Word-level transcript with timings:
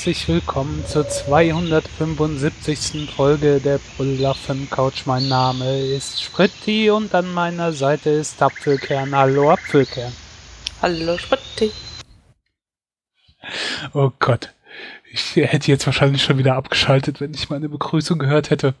Herzlich 0.00 0.28
willkommen 0.28 0.82
zur 0.86 1.06
275. 1.06 3.10
Folge 3.14 3.60
der 3.60 3.76
Brüllaffen 3.76 4.70
Couch. 4.70 5.04
Mein 5.04 5.28
Name 5.28 5.78
ist 5.78 6.22
Spritti 6.22 6.88
und 6.88 7.14
an 7.14 7.30
meiner 7.34 7.74
Seite 7.74 8.08
ist 8.08 8.42
Apfelkern. 8.42 9.14
Hallo 9.14 9.50
Apfelkern. 9.50 10.10
Hallo 10.80 11.18
Spritti. 11.18 11.70
Oh 13.92 14.10
Gott. 14.18 14.54
Ich 15.12 15.36
hätte 15.36 15.70
jetzt 15.70 15.84
wahrscheinlich 15.84 16.22
schon 16.22 16.38
wieder 16.38 16.56
abgeschaltet, 16.56 17.20
wenn 17.20 17.34
ich 17.34 17.50
meine 17.50 17.68
Begrüßung 17.68 18.18
gehört 18.18 18.48
hätte. 18.48 18.72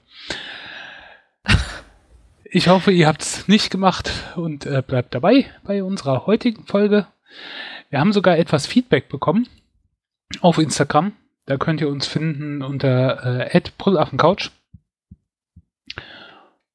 Ich 2.44 2.68
hoffe, 2.68 2.92
ihr 2.92 3.06
habt 3.06 3.20
es 3.20 3.46
nicht 3.46 3.68
gemacht 3.68 4.10
und 4.36 4.64
äh, 4.64 4.80
bleibt 4.80 5.14
dabei 5.14 5.44
bei 5.64 5.84
unserer 5.84 6.24
heutigen 6.24 6.64
Folge. 6.64 7.06
Wir 7.90 8.00
haben 8.00 8.14
sogar 8.14 8.38
etwas 8.38 8.66
Feedback 8.66 9.10
bekommen 9.10 9.46
auf 10.40 10.58
Instagram. 10.58 11.12
Da 11.46 11.56
könnt 11.56 11.80
ihr 11.80 11.88
uns 11.88 12.06
finden 12.06 12.62
unter 12.62 13.52
äh, 13.52 13.60
@brüllaffencouch. 13.78 14.50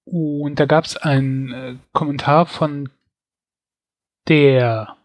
Und 0.05 0.59
da 0.59 0.65
gab 0.65 0.85
es 0.85 0.97
einen 0.97 1.51
äh, 1.53 1.75
Kommentar 1.93 2.45
von 2.45 2.89
der 4.27 4.97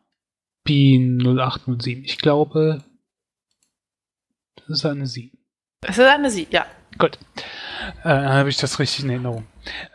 B0807. 0.66 2.04
Ich 2.04 2.18
glaube, 2.18 2.82
das 4.56 4.68
ist 4.68 4.86
eine 4.86 5.06
Sie. 5.06 5.32
Es 5.82 5.98
ist 5.98 6.04
eine 6.04 6.30
Sie, 6.30 6.46
ja. 6.50 6.66
Gut. 6.98 7.18
Äh, 8.02 8.08
habe 8.08 8.50
ich 8.50 8.56
das 8.58 8.78
richtig 8.78 9.04
in 9.04 9.10
Erinnerung. 9.10 9.46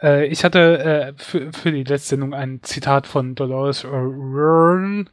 Äh, 0.02 0.28
ich 0.28 0.44
hatte 0.44 0.80
äh, 0.80 1.14
für, 1.18 1.52
für 1.54 1.72
die 1.72 1.84
letzte 1.84 2.10
Sendung 2.10 2.34
ein 2.34 2.64
Zitat 2.64 3.06
von 3.08 3.36
Dolores 3.36 3.86
O'Riordan 3.86 5.08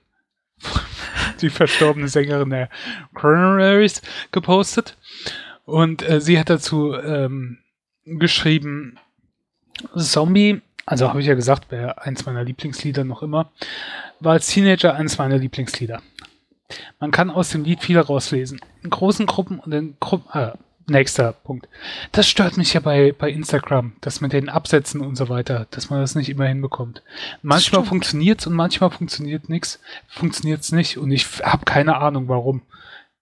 die 1.41 1.51
verstorbene 1.51 2.09
Sängerin 2.09 2.51
der 2.51 2.69
Coronaries, 3.15 4.03
gepostet. 4.31 4.97
Und 5.65 6.09
äh, 6.09 6.21
sie 6.21 6.39
hat 6.39 6.51
dazu 6.51 6.95
ähm, 6.95 7.59
geschrieben, 8.05 8.99
Zombie, 9.97 10.61
also 10.87 11.09
habe 11.09 11.21
ich 11.21 11.27
ja 11.27 11.35
gesagt, 11.35 11.71
wäre 11.71 12.03
eins 12.03 12.27
meiner 12.27 12.45
Lieblingslieder 12.45 13.05
noch 13.05 13.23
immer, 13.23 13.53
war 14.21 14.33
als 14.33 14.49
Teenager 14.49 14.95
eines 14.95 15.19
meiner 15.19 15.39
Lieblingslieder. 15.39 16.03
Man 16.99 17.11
kann 17.11 17.31
aus 17.31 17.51
dem 17.51 17.65
Lied 17.65 17.83
viel 17.83 17.99
rauslesen. 17.99 18.61
In 18.83 18.91
großen 18.91 19.27
Gruppen 19.27 19.59
und 19.59 19.73
in 19.73 19.97
Gruppen, 20.01 20.31
äh, 20.33 20.53
Nächster 20.89 21.33
Punkt. 21.33 21.69
Das 22.11 22.29
stört 22.29 22.57
mich 22.57 22.75
ja 22.75 22.81
bei, 22.81 23.13
bei 23.17 23.31
Instagram, 23.31 23.93
das 24.01 24.21
mit 24.21 24.33
den 24.33 24.49
Absätzen 24.49 25.01
und 25.01 25.17
so 25.17 25.29
weiter, 25.29 25.67
dass 25.71 25.91
man 25.91 26.01
das 26.01 26.15
nicht 26.15 26.29
immer 26.29 26.47
hinbekommt. 26.47 27.03
Manchmal 27.43 27.85
funktioniert's 27.85 28.47
und 28.47 28.55
manchmal 28.55 28.91
funktioniert 28.91 29.49
nichts, 29.49 29.81
funktioniert's 30.09 30.73
nicht 30.73 30.99
und 30.99 31.11
ich 31.13 31.27
habe 31.43 31.65
keine 31.65 31.99
Ahnung 31.99 32.29
warum. 32.29 32.63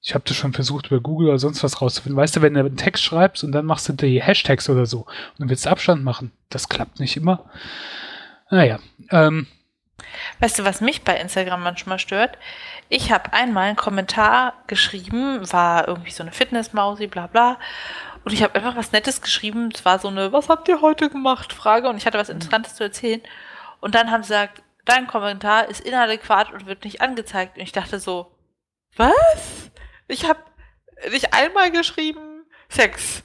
Ich 0.03 0.15
habe 0.15 0.25
das 0.27 0.37
schon 0.37 0.55
versucht 0.55 0.87
über 0.87 1.01
Google 1.01 1.29
oder 1.29 1.39
sonst 1.39 1.63
was 1.63 1.83
rauszufinden. 1.83 2.17
Weißt 2.17 2.35
du, 2.35 2.41
wenn 2.41 2.55
du 2.55 2.61
einen 2.61 2.79
Text 2.79 3.05
schreibst 3.05 3.45
und 3.45 3.53
dann 3.53 3.67
machst 3.67 3.87
du 3.89 3.93
die 3.93 4.23
Hashtags 4.23 4.71
oder 4.71 4.87
so 4.87 5.01
und 5.01 5.41
dann 5.41 5.51
willst 5.51 5.67
du 5.67 5.71
Abstand 5.71 6.03
machen, 6.03 6.33
das 6.49 6.71
klappt 6.71 7.01
nicht 7.01 7.19
immer. 7.19 7.51
Naja, 8.51 8.79
ähm, 9.11 9.47
Weißt 10.39 10.59
du, 10.59 10.65
was 10.65 10.81
mich 10.81 11.03
bei 11.03 11.19
Instagram 11.19 11.63
manchmal 11.63 11.99
stört? 11.99 12.39
Ich 12.93 13.13
habe 13.13 13.33
einmal 13.33 13.69
einen 13.69 13.77
Kommentar 13.77 14.53
geschrieben, 14.67 15.41
war 15.53 15.87
irgendwie 15.87 16.11
so 16.11 16.25
eine 16.25 16.33
Fitnessmausi, 16.33 17.07
bla 17.07 17.29
bla. 17.29 17.57
Und 18.25 18.33
ich 18.33 18.43
habe 18.43 18.57
einfach 18.57 18.75
was 18.75 18.91
Nettes 18.91 19.23
geschrieben. 19.23 19.71
Es 19.73 19.85
war 19.85 20.01
so 20.01 20.09
eine, 20.09 20.33
was 20.33 20.49
habt 20.49 20.69
ihr 20.69 20.81
heute 20.81 21.09
gemacht? 21.09 21.53
Frage. 21.53 21.89
Und 21.89 21.97
ich 21.97 22.05
hatte 22.05 22.19
was 22.19 22.29
mhm. 22.29 22.35
Interessantes 22.35 22.75
zu 22.75 22.83
erzählen. 22.83 23.23
Und 23.81 23.95
dann 23.95 24.11
haben 24.11 24.25
sie 24.25 24.31
gesagt, 24.31 24.63
dein 24.87 25.07
Kommentar 25.07 25.69
ist 25.69 25.81
inadäquat 25.81 26.53
und 26.53 26.67
wird 26.67 26.85
nicht 26.85 27.01
angezeigt. 27.01 27.57
Und 27.57 27.63
ich 27.63 27.71
dachte 27.71 28.01
so, 28.01 28.37
was? 28.97 29.71
Ich 30.09 30.29
habe 30.29 30.41
nicht 31.13 31.33
einmal 31.33 31.71
geschrieben, 31.71 32.45
Sex. 32.69 33.23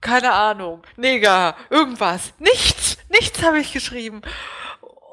Keine 0.00 0.32
Ahnung. 0.32 0.84
Neger. 0.96 1.56
Irgendwas. 1.70 2.34
Nichts. 2.38 2.98
Nichts 3.08 3.42
habe 3.42 3.58
ich 3.58 3.72
geschrieben. 3.72 4.22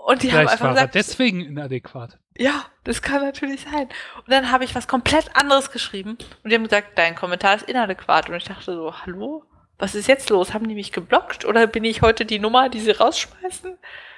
Und 0.10 0.24
die 0.24 0.30
Vielleicht 0.30 0.48
haben 0.48 0.52
einfach 0.54 0.66
war 0.66 0.74
gesagt, 0.74 0.96
deswegen 0.96 1.42
inadäquat. 1.42 2.18
ja, 2.36 2.66
das 2.84 3.04
kann 3.04 3.22
natürlich 3.22 3.62
sein. 3.62 3.88
Und 4.18 4.32
dann 4.32 4.50
habe 4.52 4.64
ich 4.64 4.74
was 4.74 4.88
komplett 4.88 5.36
anderes 5.36 5.70
geschrieben 5.70 6.18
und 6.44 6.50
die 6.50 6.56
haben 6.56 6.64
gesagt, 6.64 6.98
dein 6.98 7.14
Kommentar 7.14 7.58
ist 7.58 7.70
inadäquat. 7.70 8.28
Und 8.28 8.36
ich 8.38 8.46
dachte 8.46 8.74
so, 8.74 8.92
hallo? 8.92 9.44
Was 9.78 9.94
ist 9.94 10.08
jetzt 10.08 10.32
los? 10.32 10.52
Haben 10.52 10.68
die 10.68 10.74
mich 10.74 10.94
geblockt 10.94 11.46
oder 11.46 11.68
bin 11.68 11.84
ich 11.84 12.02
heute 12.02 12.26
die 12.26 12.40
Nummer, 12.40 12.70
die 12.70 12.80
sie 12.80 12.90
rausschmeißen? 12.90 13.78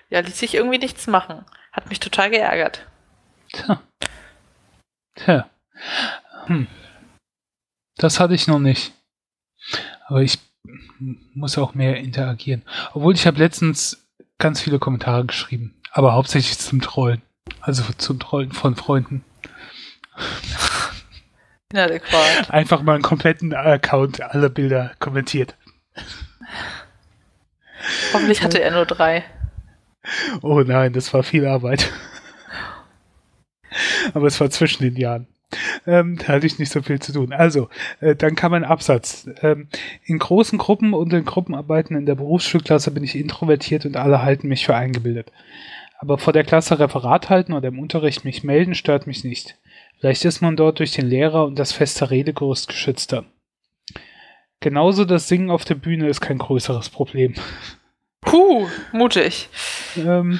Ja, 0.09 0.21
ließ 0.21 0.39
sich 0.39 0.55
irgendwie 0.55 0.77
nichts 0.77 1.07
machen. 1.07 1.43
Hat 1.73 1.89
mich 1.89 1.99
total 1.99 2.29
geärgert. 2.29 2.87
Tja. 3.51 3.81
Tja. 5.15 5.49
Hm. 6.45 6.67
Das 7.97 8.21
hatte 8.21 8.33
ich 8.33 8.47
noch 8.47 8.59
nicht. 8.59 8.93
Aber 10.07 10.21
ich 10.21 10.39
muss 11.33 11.57
auch 11.57 11.73
mehr 11.73 11.97
interagieren. 11.97 12.63
Obwohl 12.93 13.13
ich 13.13 13.27
habe 13.27 13.39
letztens 13.39 14.07
ganz 14.37 14.61
viele 14.61 14.79
Kommentare 14.79 15.25
geschrieben. 15.25 15.80
Aber 15.91 16.13
hauptsächlich 16.13 16.57
zum 16.57 16.81
Trollen. 16.81 17.21
Also 17.59 17.83
zum 17.97 18.19
Trollen 18.19 18.51
von 18.51 18.75
Freunden. 18.75 19.23
Inadäquat. 21.71 22.49
Einfach 22.49 22.81
mal 22.81 22.95
einen 22.95 23.03
kompletten 23.03 23.53
Account, 23.53 24.21
alle 24.21 24.49
Bilder 24.49 24.91
kommentiert. 24.99 25.55
Hoffentlich 28.13 28.43
hatte 28.43 28.61
er 28.61 28.71
nur 28.71 28.85
drei. 28.85 29.23
Oh 30.41 30.61
nein, 30.61 30.93
das 30.93 31.13
war 31.13 31.23
viel 31.23 31.45
Arbeit. 31.45 31.91
Aber 34.13 34.27
es 34.27 34.39
war 34.39 34.49
zwischen 34.49 34.83
den 34.83 34.95
Jahren. 34.95 35.27
Ähm, 35.85 36.17
da 36.17 36.33
hatte 36.33 36.47
ich 36.47 36.59
nicht 36.59 36.71
so 36.71 36.81
viel 36.81 36.99
zu 36.99 37.11
tun. 37.11 37.33
Also, 37.33 37.69
äh, 37.99 38.15
dann 38.15 38.35
kam 38.35 38.53
ein 38.53 38.63
Absatz. 38.63 39.29
Ähm, 39.41 39.67
in 40.05 40.17
großen 40.17 40.57
Gruppen 40.57 40.93
und 40.93 41.11
in 41.11 41.25
Gruppenarbeiten 41.25 41.97
in 41.97 42.05
der 42.05 42.15
Berufsschulklasse 42.15 42.91
bin 42.91 43.03
ich 43.03 43.15
introvertiert 43.15 43.85
und 43.85 43.97
alle 43.97 44.21
halten 44.21 44.47
mich 44.47 44.65
für 44.65 44.75
eingebildet. 44.75 45.31
Aber 46.01 46.17
vor 46.17 46.33
der 46.33 46.43
Klasse 46.43 46.79
Referat 46.79 47.29
halten 47.29 47.53
oder 47.53 47.67
im 47.67 47.77
Unterricht 47.77 48.25
mich 48.25 48.43
melden 48.43 48.73
stört 48.73 49.05
mich 49.05 49.23
nicht. 49.23 49.59
Vielleicht 49.99 50.25
ist 50.25 50.41
man 50.41 50.55
dort 50.55 50.79
durch 50.79 50.93
den 50.93 51.07
Lehrer 51.07 51.45
und 51.45 51.59
das 51.59 51.73
feste 51.73 52.09
Redegerüst 52.09 52.67
geschützter. 52.67 53.25
Genauso 54.61 55.05
das 55.05 55.27
Singen 55.27 55.51
auf 55.51 55.63
der 55.63 55.75
Bühne 55.75 56.09
ist 56.09 56.19
kein 56.19 56.39
größeres 56.39 56.89
Problem. 56.89 57.35
Puh, 58.19 58.67
mutig. 58.91 59.49
Ähm, 59.95 60.39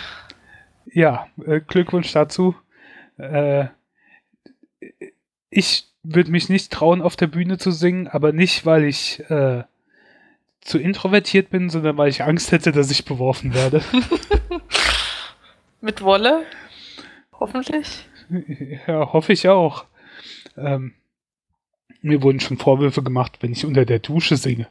ja, 0.91 1.27
äh, 1.45 1.61
Glückwunsch 1.61 2.11
dazu. 2.11 2.55
Äh, 3.19 3.65
ich 5.51 5.85
würde 6.01 6.31
mich 6.31 6.49
nicht 6.49 6.73
trauen, 6.73 7.03
auf 7.03 7.15
der 7.15 7.27
Bühne 7.27 7.59
zu 7.59 7.69
singen, 7.69 8.07
aber 8.07 8.31
nicht, 8.31 8.65
weil 8.65 8.85
ich 8.85 9.19
äh, 9.29 9.63
zu 10.61 10.79
introvertiert 10.79 11.51
bin, 11.51 11.69
sondern 11.69 11.97
weil 11.97 12.09
ich 12.09 12.23
Angst 12.23 12.51
hätte, 12.51 12.71
dass 12.71 12.89
ich 12.89 13.05
beworfen 13.05 13.53
werde. 13.53 13.83
Mit 15.81 16.01
Wolle? 16.01 16.45
Hoffentlich. 17.39 18.07
Ja, 18.87 19.11
hoffe 19.11 19.33
ich 19.33 19.49
auch. 19.49 19.83
Ähm, 20.55 20.93
mir 22.01 22.23
wurden 22.23 22.39
schon 22.39 22.57
Vorwürfe 22.57 23.03
gemacht, 23.03 23.39
wenn 23.41 23.51
ich 23.51 23.65
unter 23.65 23.83
der 23.83 23.99
Dusche 23.99 24.37
singe. 24.37 24.67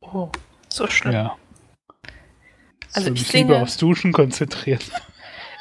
Oh, 0.00 0.30
so 0.70 0.86
schlimm. 0.86 1.12
Ja. 1.12 1.36
Also 2.94 3.08
ich 3.12 3.20
mich 3.20 3.32
lieber 3.34 3.54
singe- 3.56 3.62
aufs 3.62 3.76
Duschen 3.76 4.12
konzentrieren. 4.12 4.80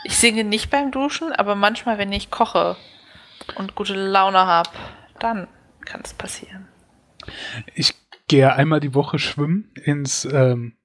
Ich 0.05 0.15
singe 0.15 0.45
nicht 0.45 0.69
beim 0.69 0.91
Duschen, 0.91 1.33
aber 1.33 1.55
manchmal, 1.55 1.97
wenn 1.97 2.13
ich 2.13 2.31
koche 2.31 2.77
und 3.57 3.75
gute 3.75 3.93
Laune 3.95 4.37
habe, 4.39 4.69
dann 5.19 5.49
kann 5.83 5.99
es 6.05 6.13
passieren. 6.13 6.69
Ich 7.75 7.93
gehe 8.29 8.53
einmal 8.53 8.79
die 8.79 8.93
Woche 8.95 9.19
schwimmen 9.19 9.73
ins 9.83 10.23
ähm, 10.23 10.77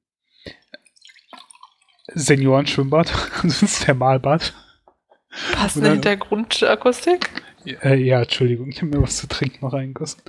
Seniorenschwimmbad, 2.13 3.13
also 3.43 3.65
ins 3.67 3.81
Thermalbad. 3.81 4.53
Passende 5.55 5.91
Hintergrundakustik? 5.91 7.29
Äh, 7.83 7.95
ja, 7.97 8.21
Entschuldigung, 8.21 8.69
ich 8.69 8.77
habe 8.83 8.89
mir 8.89 9.03
was 9.03 9.17
zu 9.17 9.27
trinken 9.27 9.65
noch 9.65 9.73
reingegossen. 9.73 10.21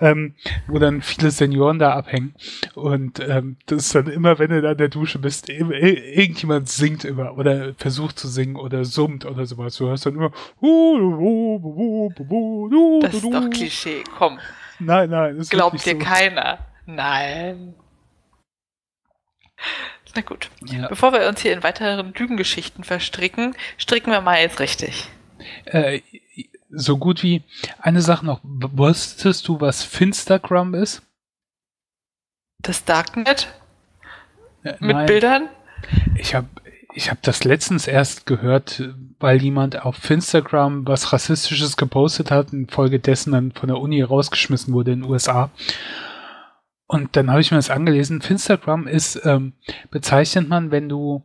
Ähm, 0.00 0.36
wo 0.68 0.78
dann 0.78 1.02
viele 1.02 1.30
Senioren 1.32 1.78
da 1.80 1.92
abhängen. 1.92 2.34
Und 2.74 3.18
ähm, 3.20 3.56
das 3.66 3.86
ist 3.86 3.94
dann 3.96 4.06
immer, 4.06 4.38
wenn 4.38 4.50
du 4.50 4.62
da 4.62 4.72
in 4.72 4.78
der 4.78 4.88
Dusche 4.88 5.18
bist, 5.18 5.48
ir- 5.48 5.68
ir- 5.70 6.04
irgendjemand 6.16 6.68
singt 6.68 7.04
immer 7.04 7.36
oder 7.36 7.74
versucht 7.74 8.18
zu 8.18 8.28
singen 8.28 8.54
oder 8.56 8.84
summt 8.84 9.26
oder 9.26 9.44
sowas. 9.44 9.76
Du 9.76 9.88
hörst 9.88 10.06
dann 10.06 10.14
immer. 10.14 10.30
Das 13.02 13.14
ist 13.14 13.24
doch 13.24 13.50
Klischee. 13.50 14.04
Komm, 14.16 14.38
Nein, 14.78 15.10
nein, 15.10 15.36
das 15.36 15.46
ist 15.46 15.50
glaubt 15.50 15.84
dir 15.84 15.92
so. 15.92 15.98
keiner. 15.98 16.58
Nein. 16.86 17.74
Na 20.14 20.22
gut. 20.22 20.50
Ja. 20.64 20.88
Bevor 20.88 21.12
wir 21.12 21.28
uns 21.28 21.40
hier 21.40 21.52
in 21.52 21.62
weiteren 21.62 22.12
Lügengeschichten 22.14 22.84
verstricken, 22.84 23.54
stricken 23.78 24.10
wir 24.10 24.20
mal 24.20 24.40
jetzt 24.40 24.60
richtig. 24.60 25.08
Äh, 25.64 26.00
so 26.70 26.96
gut 26.98 27.22
wie 27.22 27.42
eine 27.80 28.00
Sache 28.02 28.24
noch. 28.24 28.40
Wusstest 28.42 29.46
du, 29.48 29.60
was 29.60 29.82
Finstagram 29.82 30.74
ist? 30.74 31.02
Das 32.60 32.84
Darknet 32.84 33.48
Äh, 34.62 34.72
mit 34.80 34.96
nein. 34.96 35.06
Bildern? 35.06 35.48
Ich 36.16 36.34
habe 36.34 36.48
ich 36.96 37.10
habe 37.10 37.18
das 37.22 37.42
letztens 37.42 37.88
erst 37.88 38.24
gehört, 38.24 38.82
weil 39.18 39.42
jemand 39.42 39.84
auf 39.84 40.08
Instagram 40.08 40.86
was 40.86 41.12
Rassistisches 41.12 41.76
gepostet 41.76 42.30
hat, 42.30 42.52
infolgedessen 42.52 43.32
dann 43.32 43.50
von 43.50 43.66
der 43.68 43.78
Uni 43.78 44.00
rausgeschmissen 44.00 44.72
wurde 44.72 44.92
in 44.92 45.00
den 45.02 45.10
USA. 45.10 45.50
Und 46.86 47.16
dann 47.16 47.30
habe 47.30 47.40
ich 47.40 47.50
mir 47.50 47.56
das 47.56 47.70
angelesen. 47.70 48.20
Finstagram 48.20 48.86
ist, 48.86 49.24
ähm, 49.24 49.54
bezeichnet 49.90 50.48
man, 50.48 50.70
wenn 50.70 50.88
du 50.88 51.22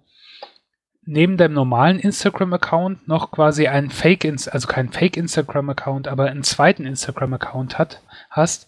neben 1.11 1.37
deinem 1.37 1.53
normalen 1.53 1.99
Instagram-Account 1.99 3.07
noch 3.07 3.31
quasi 3.31 3.67
einen 3.67 3.89
Fake, 3.89 4.25
also 4.25 4.67
keinen 4.67 4.91
Fake-Instagram-Account, 4.91 6.07
aber 6.07 6.25
einen 6.25 6.43
zweiten 6.43 6.85
Instagram-Account 6.85 7.79
hat, 7.79 8.03
hast, 8.29 8.67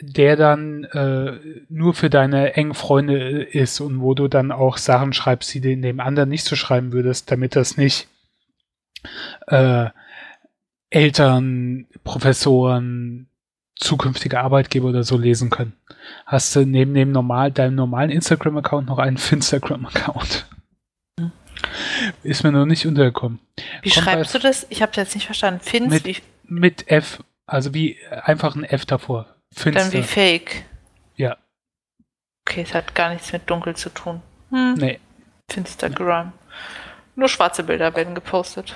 der 0.00 0.36
dann 0.36 0.84
äh, 0.84 1.38
nur 1.68 1.92
für 1.92 2.08
deine 2.08 2.54
engen 2.54 2.72
Freunde 2.72 3.42
ist 3.42 3.80
und 3.80 4.00
wo 4.00 4.14
du 4.14 4.28
dann 4.28 4.52
auch 4.52 4.78
Sachen 4.78 5.12
schreibst, 5.12 5.52
die 5.52 5.60
du 5.60 5.70
in 5.70 5.82
dem 5.82 6.00
anderen 6.00 6.30
nicht 6.30 6.44
so 6.44 6.56
schreiben 6.56 6.92
würdest, 6.92 7.30
damit 7.30 7.56
das 7.56 7.76
nicht 7.76 8.08
äh, 9.48 9.90
Eltern, 10.88 11.86
Professoren, 12.04 13.28
zukünftige 13.82 14.40
Arbeitgeber 14.40 14.88
oder 14.88 15.02
so 15.02 15.16
lesen 15.16 15.50
können. 15.50 15.74
Hast 16.26 16.54
du 16.56 16.64
neben 16.64 16.94
dem 16.94 17.12
normal, 17.12 17.50
deinem 17.52 17.74
normalen 17.74 18.10
Instagram-Account 18.10 18.86
noch 18.86 18.98
einen 18.98 19.18
Finstagram-Account. 19.18 20.46
Ist 22.22 22.42
mir 22.42 22.52
noch 22.52 22.66
nicht 22.66 22.86
untergekommen. 22.86 23.38
Wie 23.82 23.90
Kommt 23.90 24.04
schreibst 24.04 24.34
du 24.34 24.38
das? 24.38 24.66
Ich 24.70 24.82
habe 24.82 24.92
jetzt 24.96 25.14
nicht 25.14 25.26
verstanden. 25.26 25.60
Fins 25.60 25.92
mit, 25.92 26.22
mit 26.44 26.88
F, 26.88 27.22
also 27.46 27.74
wie 27.74 27.98
einfach 28.24 28.56
ein 28.56 28.64
F 28.64 28.86
davor. 28.86 29.26
Finster. 29.54 29.82
Dann 29.82 29.92
wie 29.92 30.02
Fake. 30.02 30.64
Ja. 31.16 31.36
Okay, 32.44 32.62
es 32.62 32.74
hat 32.74 32.94
gar 32.94 33.10
nichts 33.10 33.32
mit 33.32 33.48
dunkel 33.48 33.76
zu 33.76 33.90
tun. 33.90 34.22
Hm. 34.50 34.74
Nee. 34.74 34.98
Finstagram. 35.50 36.28
Nee. 36.28 36.32
Nur 37.14 37.28
schwarze 37.28 37.62
Bilder 37.62 37.94
werden 37.94 38.14
gepostet. 38.14 38.74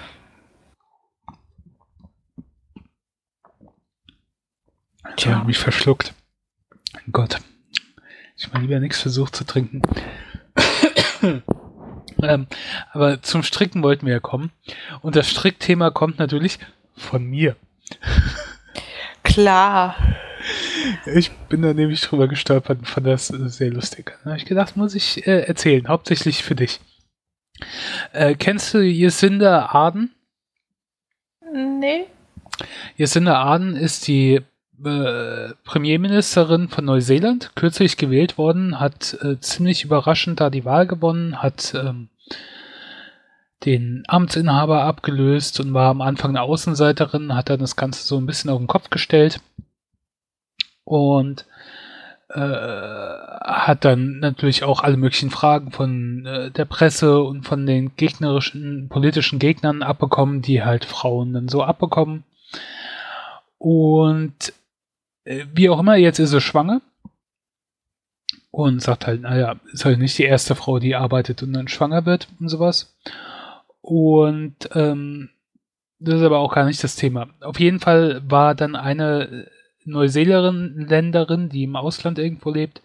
Tja, 5.16 5.32
ja. 5.32 5.44
mich 5.44 5.58
verschluckt. 5.58 6.14
Mein 6.92 7.12
Gott. 7.12 7.38
Ich 8.36 8.52
mal 8.52 8.60
lieber 8.60 8.78
nichts 8.80 9.00
versucht 9.00 9.34
zu 9.34 9.44
trinken. 9.44 9.80
ähm, 12.22 12.46
aber 12.92 13.22
zum 13.22 13.42
Stricken 13.42 13.82
wollten 13.82 14.06
wir 14.06 14.12
ja 14.12 14.20
kommen. 14.20 14.52
Und 15.00 15.16
das 15.16 15.30
Strickthema 15.30 15.90
kommt 15.90 16.18
natürlich 16.18 16.58
von 16.94 17.24
mir. 17.24 17.56
Klar. 19.22 19.96
Ich 21.06 21.30
bin 21.48 21.62
da 21.62 21.72
nämlich 21.72 22.02
drüber 22.02 22.28
gestolpert 22.28 22.78
und 22.78 22.86
fand 22.86 23.06
das 23.06 23.28
sehr 23.28 23.70
lustig. 23.70 24.12
Da 24.22 24.30
habe 24.30 24.38
ich 24.38 24.44
gedacht, 24.44 24.76
muss 24.76 24.94
ich 24.94 25.26
äh, 25.26 25.40
erzählen, 25.40 25.88
hauptsächlich 25.88 26.42
für 26.42 26.54
dich. 26.54 26.80
Äh, 28.12 28.34
kennst 28.34 28.72
du 28.74 28.80
Jacinda 28.80 29.66
Arden? 29.66 30.14
Nee. 31.52 32.06
Jacinda 32.96 33.42
Arden 33.42 33.76
ist 33.76 34.06
die 34.08 34.42
äh, 34.84 35.54
Premierministerin 35.64 36.68
von 36.68 36.84
Neuseeland, 36.84 37.52
kürzlich 37.54 37.96
gewählt 37.96 38.38
worden, 38.38 38.78
hat 38.80 39.16
äh, 39.22 39.38
ziemlich 39.40 39.84
überraschend 39.84 40.40
da 40.40 40.50
die 40.50 40.64
Wahl 40.64 40.86
gewonnen, 40.86 41.42
hat 41.42 41.74
ähm, 41.74 42.08
den 43.64 44.04
Amtsinhaber 44.06 44.82
abgelöst 44.82 45.60
und 45.60 45.74
war 45.74 45.90
am 45.90 46.00
Anfang 46.00 46.30
eine 46.30 46.42
Außenseiterin, 46.42 47.34
hat 47.34 47.50
dann 47.50 47.60
das 47.60 47.76
Ganze 47.76 48.06
so 48.06 48.16
ein 48.16 48.26
bisschen 48.26 48.50
auf 48.50 48.58
den 48.58 48.66
Kopf 48.66 48.90
gestellt 48.90 49.40
und 50.84 51.46
äh, 52.28 52.40
hat 52.40 53.84
dann 53.84 54.18
natürlich 54.18 54.64
auch 54.64 54.82
alle 54.82 54.96
möglichen 54.96 55.30
Fragen 55.30 55.70
von 55.70 56.26
äh, 56.26 56.50
der 56.50 56.64
Presse 56.64 57.22
und 57.22 57.42
von 57.42 57.66
den 57.66 57.96
gegnerischen 57.96 58.88
politischen 58.88 59.38
Gegnern 59.38 59.82
abbekommen, 59.82 60.42
die 60.42 60.62
halt 60.62 60.84
Frauen 60.84 61.32
dann 61.32 61.48
so 61.48 61.62
abbekommen. 61.62 62.24
Und 63.58 64.52
wie 65.54 65.68
auch 65.68 65.80
immer, 65.80 65.96
jetzt 65.96 66.18
ist 66.18 66.30
sie 66.30 66.40
schwanger 66.40 66.80
und 68.50 68.80
sagt 68.80 69.06
halt, 69.06 69.22
naja, 69.22 69.56
ist 69.72 69.84
halt 69.84 69.98
nicht 69.98 70.16
die 70.18 70.24
erste 70.24 70.54
Frau, 70.54 70.78
die 70.78 70.94
arbeitet 70.94 71.42
und 71.42 71.52
dann 71.52 71.68
schwanger 71.68 72.06
wird 72.06 72.28
und 72.40 72.48
sowas. 72.48 72.96
Und 73.80 74.56
ähm, 74.74 75.30
das 75.98 76.20
ist 76.20 76.22
aber 76.22 76.38
auch 76.38 76.54
gar 76.54 76.64
nicht 76.64 76.82
das 76.82 76.96
Thema. 76.96 77.28
Auf 77.40 77.60
jeden 77.60 77.80
Fall 77.80 78.22
war 78.26 78.54
dann 78.54 78.76
eine 78.76 79.48
Neuseeländerin, 79.84 81.48
die 81.48 81.64
im 81.64 81.76
Ausland 81.76 82.18
irgendwo 82.18 82.50
lebt, 82.50 82.82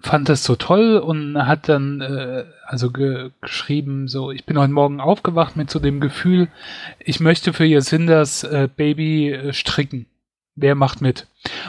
fand 0.00 0.28
das 0.28 0.44
so 0.44 0.56
toll 0.56 0.96
und 0.96 1.36
hat 1.46 1.68
dann 1.68 2.00
äh, 2.00 2.44
also 2.64 2.90
ge 2.90 3.30
geschrieben, 3.40 4.08
so, 4.08 4.30
ich 4.30 4.44
bin 4.44 4.58
heute 4.58 4.72
Morgen 4.72 5.00
aufgewacht 5.00 5.56
mit 5.56 5.70
so 5.70 5.78
dem 5.78 6.00
Gefühl, 6.00 6.48
ich 6.98 7.20
möchte 7.20 7.52
für 7.52 7.64
Jacindas 7.64 8.44
äh, 8.44 8.68
Baby 8.74 9.32
äh, 9.32 9.52
stricken. 9.52 10.06
Wer 10.60 10.74
macht 10.74 11.00
mit? 11.00 11.26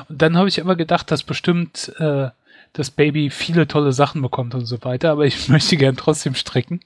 Und 0.07 0.21
dann 0.21 0.37
habe 0.37 0.49
ich 0.49 0.57
immer 0.57 0.75
gedacht, 0.75 1.11
dass 1.11 1.23
bestimmt 1.23 1.93
äh, 1.99 2.29
das 2.73 2.91
Baby 2.91 3.29
viele 3.29 3.67
tolle 3.67 3.93
Sachen 3.93 4.21
bekommt 4.21 4.53
und 4.55 4.65
so 4.65 4.83
weiter, 4.83 5.11
aber 5.11 5.25
ich 5.25 5.49
möchte 5.49 5.77
gern 5.77 5.95
trotzdem 5.95 6.35
stricken. 6.35 6.81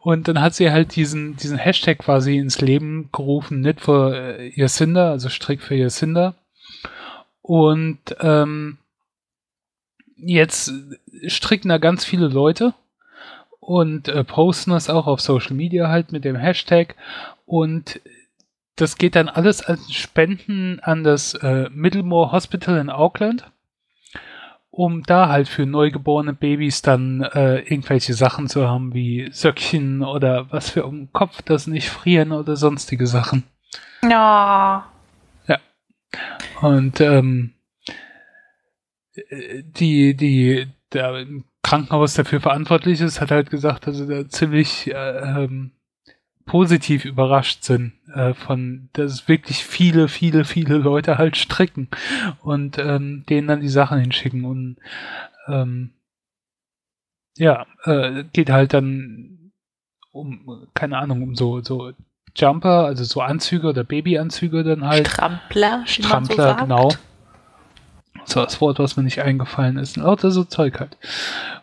Und 0.00 0.28
dann 0.28 0.40
hat 0.40 0.54
sie 0.54 0.70
halt 0.70 0.96
diesen, 0.96 1.36
diesen 1.36 1.58
Hashtag 1.58 1.98
quasi 1.98 2.38
ins 2.38 2.60
Leben 2.60 3.08
gerufen, 3.12 3.60
nicht 3.60 3.80
für 3.80 4.38
Jacinda, 4.54 5.10
also 5.10 5.28
Strick 5.28 5.62
für 5.62 5.74
Jacinda. 5.74 6.34
Und 7.42 7.98
ähm, 8.20 8.78
jetzt 10.16 10.72
stricken 11.26 11.68
da 11.68 11.78
ganz 11.78 12.04
viele 12.04 12.28
Leute 12.28 12.74
und 13.58 14.08
äh, 14.08 14.24
posten 14.24 14.70
das 14.70 14.90
auch 14.90 15.06
auf 15.06 15.20
Social 15.20 15.54
Media 15.54 15.88
halt 15.88 16.12
mit 16.12 16.24
dem 16.24 16.36
Hashtag 16.36 16.94
und 17.46 18.00
das 18.80 18.96
geht 18.96 19.16
dann 19.16 19.28
alles 19.28 19.62
als 19.62 19.92
Spenden 19.92 20.80
an 20.80 21.04
das 21.04 21.34
äh, 21.34 21.68
Middlemore 21.70 22.32
Hospital 22.32 22.78
in 22.78 22.90
Auckland, 22.90 23.50
um 24.70 25.02
da 25.02 25.28
halt 25.28 25.48
für 25.48 25.66
neugeborene 25.66 26.32
Babys 26.32 26.82
dann 26.82 27.22
äh, 27.22 27.58
irgendwelche 27.58 28.14
Sachen 28.14 28.48
zu 28.48 28.68
haben 28.68 28.94
wie 28.94 29.28
Söckchen 29.32 30.02
oder 30.02 30.50
was 30.50 30.70
für 30.70 30.86
um 30.86 30.98
den 30.98 31.12
Kopf, 31.12 31.42
das 31.42 31.66
nicht 31.66 31.90
frieren 31.90 32.32
oder 32.32 32.56
sonstige 32.56 33.06
Sachen. 33.06 33.44
Ja. 35.46 35.58
Und 36.60 37.00
ähm, 37.00 37.54
die, 39.62 40.16
die, 40.16 40.66
der 40.92 41.18
im 41.18 41.44
Krankenhaus 41.62 42.14
dafür 42.14 42.40
verantwortlich 42.40 43.00
ist, 43.00 43.20
hat 43.20 43.30
halt 43.30 43.50
gesagt, 43.50 43.86
dass 43.86 43.96
sie 43.96 44.06
da 44.06 44.28
ziemlich 44.28 44.90
äh, 44.92 45.44
ähm, 45.44 45.72
positiv 46.50 47.04
überrascht 47.04 47.62
sind 47.62 47.92
äh, 48.12 48.34
von, 48.34 48.88
dass 48.94 49.28
wirklich 49.28 49.64
viele, 49.64 50.08
viele, 50.08 50.44
viele 50.44 50.78
Leute 50.78 51.16
halt 51.16 51.36
stricken 51.36 51.86
und 52.42 52.76
ähm, 52.76 53.22
denen 53.28 53.46
dann 53.46 53.60
die 53.60 53.68
Sachen 53.68 54.00
hinschicken 54.00 54.44
und 54.44 54.76
ähm, 55.46 55.92
ja, 57.36 57.66
äh, 57.84 58.24
geht 58.32 58.50
halt 58.50 58.74
dann 58.74 59.52
um, 60.10 60.66
keine 60.74 60.98
Ahnung, 60.98 61.22
um 61.22 61.36
so, 61.36 61.60
so 61.60 61.92
Jumper, 62.34 62.84
also 62.84 63.04
so 63.04 63.20
Anzüge 63.20 63.68
oder 63.68 63.84
Babyanzüge 63.84 64.64
dann 64.64 64.84
halt. 64.84 65.06
Strampler, 65.06 65.84
Strampler, 65.86 66.56
so 66.58 66.64
genau. 66.64 66.88
So 68.24 68.42
das 68.42 68.60
Wort, 68.60 68.80
was 68.80 68.96
mir 68.96 69.04
nicht 69.04 69.22
eingefallen 69.22 69.78
ist. 69.78 69.96
Lauter 69.96 70.32
so 70.32 70.42
Zeug 70.42 70.80
halt. 70.80 70.96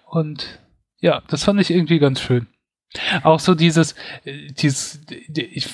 Und 0.06 0.62
ja, 1.01 1.24
das 1.27 1.44
fand 1.44 1.60
ich 1.60 1.72
irgendwie 1.72 2.00
ganz 2.00 2.22
schön. 2.22 2.48
Auch 3.24 3.39
so 3.39 3.56
dieses, 3.56 3.94
äh, 4.24 4.48
dieses, 4.51 5.01
ich, 5.10 5.70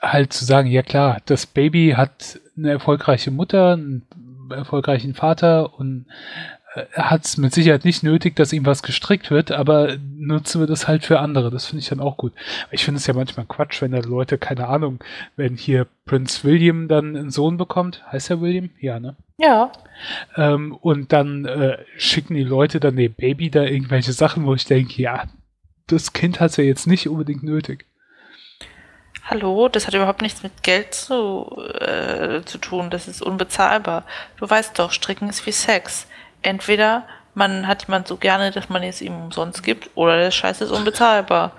halt 0.00 0.32
zu 0.32 0.44
sagen, 0.44 0.68
ja 0.68 0.82
klar, 0.82 1.20
das 1.26 1.46
Baby 1.46 1.94
hat 1.96 2.40
eine 2.56 2.70
erfolgreiche 2.70 3.30
Mutter, 3.30 3.74
einen 3.74 4.06
erfolgreichen 4.50 5.14
Vater 5.14 5.78
und 5.78 6.06
hat 6.94 7.24
es 7.24 7.36
mit 7.36 7.52
Sicherheit 7.52 7.84
nicht 7.84 8.04
nötig, 8.04 8.36
dass 8.36 8.52
ihm 8.52 8.64
was 8.64 8.82
gestrickt 8.82 9.30
wird, 9.30 9.50
aber 9.50 9.96
nutzen 10.16 10.60
wir 10.60 10.68
das 10.68 10.86
halt 10.86 11.04
für 11.04 11.18
andere. 11.18 11.50
Das 11.50 11.66
finde 11.66 11.80
ich 11.80 11.88
dann 11.88 12.00
auch 12.00 12.16
gut. 12.16 12.32
Ich 12.70 12.84
finde 12.84 12.98
es 12.98 13.06
ja 13.06 13.14
manchmal 13.14 13.46
Quatsch, 13.46 13.82
wenn 13.82 13.90
da 13.90 13.98
Leute, 13.98 14.38
keine 14.38 14.68
Ahnung, 14.68 15.02
wenn 15.34 15.56
hier 15.56 15.88
Prince 16.04 16.44
William 16.44 16.86
dann 16.86 17.16
einen 17.16 17.30
Sohn 17.30 17.56
bekommt, 17.56 18.04
heißt 18.12 18.30
er 18.30 18.40
William? 18.40 18.70
Ja, 18.78 19.00
ne? 19.00 19.16
Ja. 19.38 19.72
Ähm, 20.36 20.72
und 20.80 21.12
dann 21.12 21.44
äh, 21.44 21.78
schicken 21.96 22.34
die 22.34 22.44
Leute 22.44 22.78
dann 22.78 22.96
dem 22.96 23.14
Baby 23.14 23.50
da 23.50 23.64
irgendwelche 23.64 24.12
Sachen, 24.12 24.46
wo 24.46 24.54
ich 24.54 24.64
denke, 24.64 25.02
ja, 25.02 25.24
das 25.92 26.12
Kind 26.12 26.40
hat 26.40 26.50
es 26.50 26.56
ja 26.56 26.64
jetzt 26.64 26.86
nicht 26.86 27.08
unbedingt 27.08 27.42
nötig. 27.42 27.86
Hallo, 29.24 29.68
das 29.68 29.86
hat 29.86 29.94
überhaupt 29.94 30.22
nichts 30.22 30.42
mit 30.42 30.62
Geld 30.62 30.94
zu, 30.94 31.62
äh, 31.80 32.42
zu 32.44 32.58
tun. 32.58 32.90
Das 32.90 33.06
ist 33.06 33.22
unbezahlbar. 33.22 34.04
Du 34.38 34.48
weißt 34.48 34.78
doch, 34.78 34.92
Stricken 34.92 35.28
ist 35.28 35.46
wie 35.46 35.52
Sex 35.52 36.06
entweder 36.42 37.06
man 37.34 37.66
hat 37.66 37.86
jemand 37.86 38.08
so 38.08 38.16
gerne, 38.16 38.50
dass 38.50 38.68
man 38.68 38.82
es 38.82 39.00
ihm 39.00 39.14
umsonst 39.14 39.62
gibt, 39.62 39.90
oder 39.94 40.18
der 40.18 40.30
Scheiß 40.30 40.60
ist 40.60 40.70
unbezahlbar. 40.70 41.52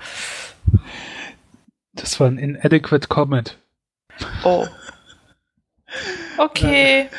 Das 1.93 2.19
war 2.19 2.27
ein 2.27 2.38
inadequate 2.38 3.07
comment. 3.07 3.57
Oh. 4.43 4.67
Okay. 6.38 7.09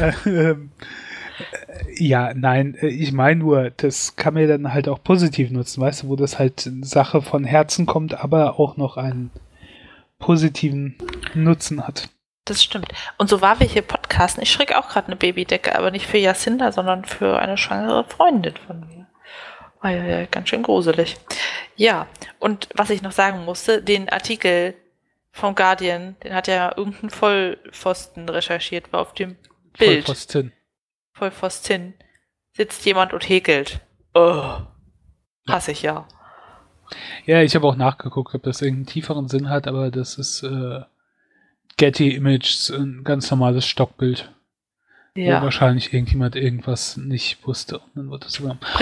äh, 0.00 0.12
ähm, 0.26 0.70
Ja, 1.96 2.32
nein, 2.34 2.74
äh, 2.80 2.88
ich 2.88 3.12
meine 3.12 3.40
nur, 3.40 3.70
das 3.70 4.16
kann 4.16 4.34
man 4.34 4.48
dann 4.48 4.72
halt 4.72 4.88
auch 4.88 5.02
positiv 5.02 5.50
nutzen, 5.50 5.80
weißt 5.80 6.02
du, 6.02 6.08
wo 6.08 6.16
das 6.16 6.38
halt 6.38 6.70
Sache 6.82 7.22
von 7.22 7.44
Herzen 7.44 7.86
kommt, 7.86 8.14
aber 8.14 8.58
auch 8.58 8.76
noch 8.76 8.96
einen 8.96 9.30
positiven 10.18 10.96
Nutzen 11.34 11.86
hat. 11.86 12.08
Das 12.44 12.62
stimmt. 12.62 12.92
Und 13.18 13.28
so 13.28 13.42
war 13.42 13.60
wir 13.60 13.66
hier 13.66 13.82
podcasten. 13.82 14.42
Ich 14.42 14.50
schrieg 14.50 14.74
auch 14.74 14.88
gerade 14.88 15.08
eine 15.08 15.16
Babydecke, 15.16 15.76
aber 15.76 15.90
nicht 15.90 16.06
für 16.06 16.16
Jacinda, 16.16 16.72
sondern 16.72 17.04
für 17.04 17.38
eine 17.38 17.58
schwangere 17.58 18.04
Freundin 18.04 18.54
von 18.66 18.80
mir. 18.80 19.06
War 19.82 19.90
ja 19.90 20.24
ganz 20.26 20.48
schön 20.48 20.62
gruselig. 20.62 21.16
Ja, 21.76 22.06
und 22.38 22.68
was 22.74 22.90
ich 22.90 23.02
noch 23.02 23.12
sagen 23.12 23.44
musste, 23.44 23.82
den 23.82 24.08
Artikel 24.08 24.74
vom 25.30 25.54
Guardian, 25.54 26.16
den 26.24 26.34
hat 26.34 26.48
ja 26.48 26.72
irgendein 26.76 27.10
Vollpfosten 27.10 28.28
recherchiert, 28.28 28.92
war 28.92 29.02
auf 29.02 29.14
dem 29.14 29.36
Bild. 29.76 30.06
Vollpfosten. 30.06 30.52
Vollpfosten. 31.18 31.94
Sitzt 32.52 32.84
jemand 32.86 33.12
und 33.12 33.28
häkelt. 33.28 33.80
Oh. 34.14 34.60
Hasse 35.48 35.72
ich 35.72 35.82
ja. 35.82 36.06
Ja, 37.26 37.42
ich 37.42 37.54
habe 37.54 37.66
auch 37.66 37.76
nachgeguckt, 37.76 38.34
ob 38.34 38.42
das 38.42 38.62
irgendeinen 38.62 38.86
tieferen 38.86 39.28
Sinn 39.28 39.50
hat, 39.50 39.66
aber 39.66 39.90
das 39.90 40.16
ist 40.16 40.42
äh, 40.42 40.80
Getty 41.76 42.14
Images, 42.14 42.70
ein 42.70 43.02
ganz 43.04 43.30
normales 43.30 43.66
Stockbild. 43.66 44.32
Ja. 45.14 45.40
Wo 45.40 45.46
wahrscheinlich 45.46 45.92
irgendjemand 45.92 46.36
irgendwas 46.36 46.96
nicht 46.96 47.44
wusste. 47.46 47.78
Und 47.78 47.90
dann 47.96 48.10
wird 48.10 48.24
das. 48.24 48.40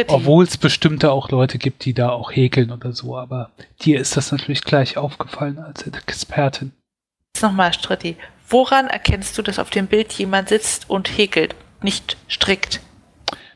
Obwohl 0.09 0.45
es 0.45 0.59
bestimmte 0.59 1.11
auch 1.11 1.31
Leute 1.31 1.57
gibt, 1.57 1.85
die 1.87 1.95
da 1.95 2.11
auch 2.11 2.31
häkeln 2.31 2.71
oder 2.73 2.93
so, 2.93 3.17
aber 3.17 3.51
dir 3.81 3.99
ist 3.99 4.17
das 4.19 4.33
natürlich 4.33 4.63
gleich 4.63 4.99
aufgefallen 4.99 5.59
als 5.59 5.87
Expertin. 5.87 6.73
Jetzt 7.35 7.43
nochmal, 7.43 7.73
Stritti. 7.73 8.17
Woran 8.49 8.89
erkennst 8.89 9.39
du, 9.39 9.43
dass 9.43 9.59
auf 9.59 9.71
dem 9.71 9.87
Bild 9.87 10.13
jemand 10.13 10.51
sitzt 10.51 10.91
und 10.91 11.09
häkelt, 11.17 11.55
nicht 11.87 12.17
strickt? 12.27 12.81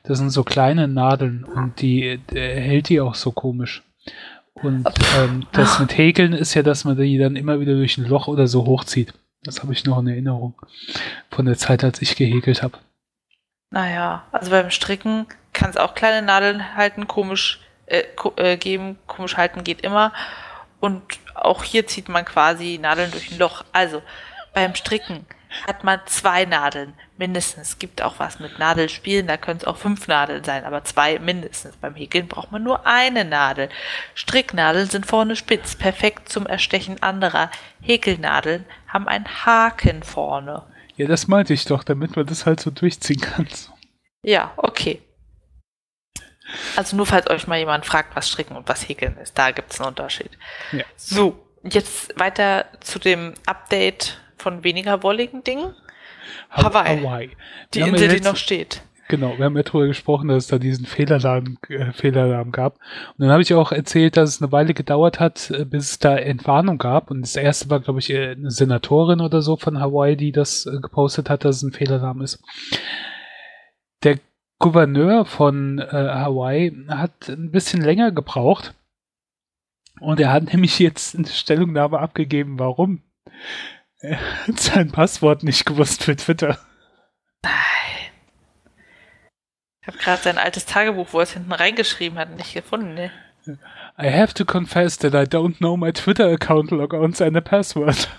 Das 0.05 0.19
sind 0.19 0.31
so 0.31 0.45
kleine 0.45 0.87
Nadeln 0.87 1.45
und 1.45 1.83
die 1.83 2.21
hält 2.33 2.89
die 2.89 3.01
auch 3.01 3.17
so 3.17 3.33
komisch. 3.33 3.83
Und 4.55 4.89
ähm, 5.19 5.47
das 5.53 5.81
mit 5.81 5.99
Häkeln 5.99 6.33
ist 6.33 6.55
ja, 6.55 6.63
dass 6.63 6.85
man 6.85 6.97
die 6.97 7.19
dann 7.19 7.37
immer 7.37 7.61
wieder 7.61 7.75
durch 7.75 7.99
ein 7.99 8.07
Loch 8.07 8.29
oder 8.29 8.47
so 8.47 8.67
hochzieht. 8.67 9.13
Das 9.43 9.63
habe 9.63 9.73
ich 9.73 9.85
noch 9.85 9.99
in 9.99 10.07
Erinnerung 10.07 10.55
von 11.31 11.47
der 11.47 11.57
Zeit, 11.59 11.83
als 11.83 12.01
ich 12.03 12.15
gehäkelt 12.15 12.63
habe. 12.63 12.79
Naja, 13.71 14.25
also 14.33 14.51
beim 14.51 14.71
Stricken 14.71 15.27
kann 15.53 15.71
es 15.71 15.77
auch 15.77 15.95
kleine 15.95 16.25
Nadeln 16.25 16.77
halten, 16.77 17.09
komisch 17.09 17.61
äh, 17.87 18.05
ko 18.15 18.33
äh, 18.37 18.57
geben, 18.57 18.99
komisch 19.07 19.37
halten 19.37 19.65
geht 19.65 19.81
immer. 19.81 20.13
Und 20.79 21.03
auch 21.35 21.65
hier 21.65 21.87
zieht 21.87 22.09
man 22.09 22.25
quasi 22.25 22.79
Nadeln 22.81 23.11
durch 23.11 23.33
ein 23.33 23.39
Loch. 23.39 23.65
Also 23.73 24.03
beim 24.55 24.75
Stricken 24.75 25.27
hat 25.67 25.85
man 25.85 26.01
zwei 26.07 26.45
Nadeln 26.45 26.95
mindestens. 27.19 27.71
Es 27.71 27.79
gibt 27.79 28.03
auch 28.03 28.19
was 28.19 28.41
mit 28.41 28.59
Nadelspielen, 28.59 29.27
da 29.27 29.37
können 29.37 29.59
es 29.59 29.65
auch 29.65 29.77
fünf 29.77 30.09
Nadeln 30.09 30.45
sein, 30.45 30.65
aber 30.65 30.85
zwei 30.85 31.19
mindestens. 31.19 31.77
Beim 31.77 31.95
Häkeln 31.95 32.29
braucht 32.29 32.53
man 32.53 32.63
nur 32.63 32.87
eine 32.87 33.25
Nadel. 33.25 33.69
Stricknadeln 34.15 34.89
sind 34.89 35.07
vorne 35.07 35.37
spitz, 35.37 35.75
perfekt 35.75 36.29
zum 36.29 36.47
Erstechen 36.47 37.03
anderer. 37.03 37.51
Häkelnadeln 37.81 38.65
haben 38.89 39.09
einen 39.09 39.27
Haken 39.45 40.03
vorne. 40.03 40.63
Ja, 40.97 41.07
das 41.07 41.29
meinte 41.29 41.55
ich 41.55 41.65
doch, 41.65 41.85
damit 41.85 42.17
man 42.17 42.27
das 42.27 42.47
halt 42.47 42.61
so 42.61 42.71
durchziehen 42.71 43.21
kann. 43.21 43.49
Ja, 44.23 44.53
okay. 44.57 45.03
Also 46.77 46.97
nur 46.97 47.07
falls 47.07 47.31
euch 47.31 47.47
mal 47.47 47.59
jemand 47.59 47.87
fragt, 47.87 48.17
was 48.17 48.29
Stricken 48.29 48.57
und 48.57 48.69
was 48.69 48.89
Häkeln 48.89 49.17
ist, 49.19 49.39
da 49.39 49.51
gibt 49.51 49.73
es 49.73 49.81
einen 49.81 49.89
Unterschied. 49.89 50.31
Ja. 50.73 50.85
So, 50.97 51.47
jetzt 51.63 52.19
weiter 52.19 52.67
zu 52.81 52.99
dem 52.99 53.35
Update 53.47 54.21
von 54.41 54.65
weniger 54.65 55.03
wolligen 55.03 55.45
Dingen. 55.45 55.75
Hawaii. 56.51 56.99
Hawaii. 56.99 57.31
Die 57.75 57.81
Insel, 57.81 58.09
die 58.09 58.21
noch 58.21 58.37
steht. 58.37 58.83
Genau, 59.11 59.37
wir 59.37 59.45
haben 59.45 59.57
ja 59.57 59.65
darüber 59.65 59.89
gesprochen, 59.89 60.29
dass 60.29 60.45
es 60.45 60.47
da 60.47 60.59
diesen 60.59 60.87
Fehlalarm, 60.87 61.59
äh, 61.69 61.91
Fehlalarm 61.91 62.53
gab. 62.53 62.75
Und 62.75 63.19
dann 63.19 63.31
habe 63.31 63.43
ich 63.43 63.53
auch 63.55 63.73
erzählt, 63.73 64.17
dass 64.17 64.37
es 64.37 64.43
eine 64.43 64.53
Weile 64.53 64.73
gedauert 64.73 65.19
hat, 65.19 65.51
äh, 65.51 65.65
bis 65.65 65.91
es 65.91 65.99
da 65.99 66.17
Entwarnung 66.17 66.79
gab. 66.79 67.11
Und 67.11 67.23
das 67.23 67.35
erste 67.35 67.69
war, 67.71 67.81
glaube 67.81 67.99
ich, 67.99 68.11
äh, 68.11 68.31
eine 68.31 68.53
Senatorin 68.53 69.21
oder 69.21 69.43
so 69.43 69.57
von 69.57 69.81
Hawaii, 69.81 70.17
die 70.17 70.31
das 70.31 70.65
äh, 70.67 70.79
gepostet 70.81 71.29
hat, 71.29 71.45
dass 71.45 71.57
es 71.57 71.63
ein 71.65 71.73
Fehlalarm 71.73 72.23
ist. 72.23 72.41
Der 74.05 74.21
Gouverneur 74.61 75.25
von 75.25 75.81
äh, 75.81 75.87
Hawaii 75.91 76.73
hat 76.89 77.29
ein 77.29 77.51
bisschen 77.51 77.83
länger 77.83 78.13
gebraucht. 78.13 78.75
Und 79.99 80.21
er 80.21 80.33
hat 80.33 80.45
nämlich 80.53 80.79
jetzt 80.79 81.17
eine 81.17 81.27
Stellungnahme 81.27 81.99
abgegeben, 81.99 82.61
warum. 82.61 83.03
Er 84.01 84.19
hat 84.47 84.61
sein 84.61 84.91
Passwort 84.91 85.43
nicht 85.43 85.67
gewusst 85.67 86.05
für 86.05 86.17
Twitter. 86.17 86.59
Nein. 87.43 87.53
Ich 89.83 89.89
habe 89.89 89.99
gerade 89.99 90.23
sein 90.23 90.39
altes 90.39 90.67
Tagebuch, 90.67 91.09
wo 91.13 91.19
er 91.19 91.25
es 91.25 91.33
hinten 91.33 91.53
reingeschrieben 91.53 92.19
hat, 92.19 92.37
nicht 92.37 92.55
gefunden. 92.55 92.95
Ne? 92.95 93.11
I 93.99 94.11
have 94.11 94.35
to 94.35 94.45
confess 94.45 94.97
that 94.99 95.15
I 95.15 95.27
don't 95.27 95.59
know 95.59 95.77
my 95.77 95.93
Twitter 95.93 96.31
account 96.31 96.71
logons 96.71 97.21
and 97.21 97.37
a 97.37 97.41
password. 97.41 98.09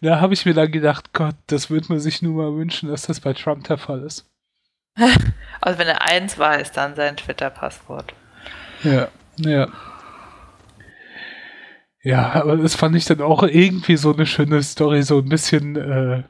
Da 0.00 0.20
habe 0.20 0.34
ich 0.34 0.46
mir 0.46 0.54
dann 0.54 0.70
gedacht, 0.70 1.12
Gott, 1.12 1.34
das 1.48 1.68
würde 1.68 1.88
man 1.88 1.98
sich 1.98 2.22
nur 2.22 2.34
mal 2.34 2.56
wünschen, 2.56 2.88
dass 2.88 3.02
das 3.08 3.18
bei 3.18 3.32
Trump 3.32 3.66
der 3.66 3.76
Fall 3.76 4.04
ist. 4.04 4.30
also 5.60 5.78
wenn 5.80 5.88
er 5.88 6.02
eins 6.02 6.38
weiß, 6.38 6.70
dann 6.70 6.94
sein 6.94 7.16
Twitter-Passwort. 7.16 8.14
Ja, 8.84 9.08
ja. 9.38 9.66
Ja, 12.02 12.32
aber 12.32 12.56
das 12.56 12.74
fand 12.74 12.96
ich 12.96 13.04
dann 13.04 13.20
auch 13.20 13.42
irgendwie 13.44 13.96
so 13.96 14.12
eine 14.12 14.26
schöne 14.26 14.62
Story, 14.62 15.02
so 15.02 15.18
ein 15.18 15.28
bisschen 15.28 15.76
äh, 15.76 16.24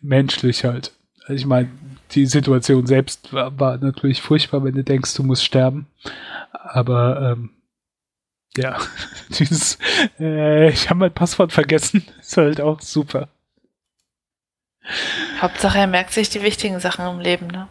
menschlich 0.00 0.64
halt. 0.64 0.92
Also 1.22 1.34
ich 1.34 1.46
meine, 1.46 1.70
die 2.12 2.26
Situation 2.26 2.86
selbst 2.86 3.32
war, 3.32 3.58
war, 3.58 3.78
natürlich 3.78 4.20
furchtbar, 4.20 4.64
wenn 4.64 4.74
du 4.74 4.82
denkst, 4.82 5.14
du 5.14 5.22
musst 5.22 5.44
sterben. 5.44 5.86
Aber 6.52 7.32
ähm, 7.32 7.50
ja, 8.56 8.78
dieses, 9.28 9.78
äh, 10.18 10.70
ich 10.70 10.90
habe 10.90 11.00
mein 11.00 11.14
Passwort 11.14 11.52
vergessen, 11.52 12.04
ist 12.20 12.36
halt 12.36 12.60
auch 12.60 12.80
super. 12.80 13.28
Hauptsache, 15.40 15.78
er 15.78 15.86
merkt 15.86 16.12
sich 16.12 16.30
die 16.30 16.42
wichtigen 16.42 16.80
Sachen 16.80 17.06
im 17.06 17.20
Leben, 17.20 17.46
ne? 17.46 17.68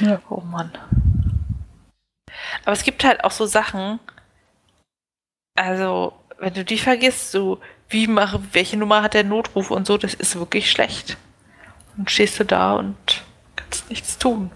Ja. 0.00 0.22
Oh 0.30 0.40
Mann. 0.40 0.72
Aber 2.64 2.72
es 2.72 2.84
gibt 2.84 3.04
halt 3.04 3.24
auch 3.24 3.32
so 3.32 3.46
Sachen, 3.46 3.98
also, 5.56 6.12
wenn 6.38 6.54
du 6.54 6.64
die 6.64 6.78
vergisst, 6.78 7.32
so, 7.32 7.60
wie 7.88 8.06
mache, 8.06 8.40
welche 8.52 8.76
Nummer 8.76 9.02
hat 9.02 9.14
der 9.14 9.24
Notruf 9.24 9.70
und 9.70 9.86
so, 9.86 9.96
das 9.98 10.14
ist 10.14 10.38
wirklich 10.38 10.70
schlecht. 10.70 11.16
Und 11.96 12.10
stehst 12.10 12.38
du 12.38 12.44
da 12.44 12.74
und 12.74 12.96
kannst 13.56 13.88
nichts 13.90 14.18
tun. 14.18 14.50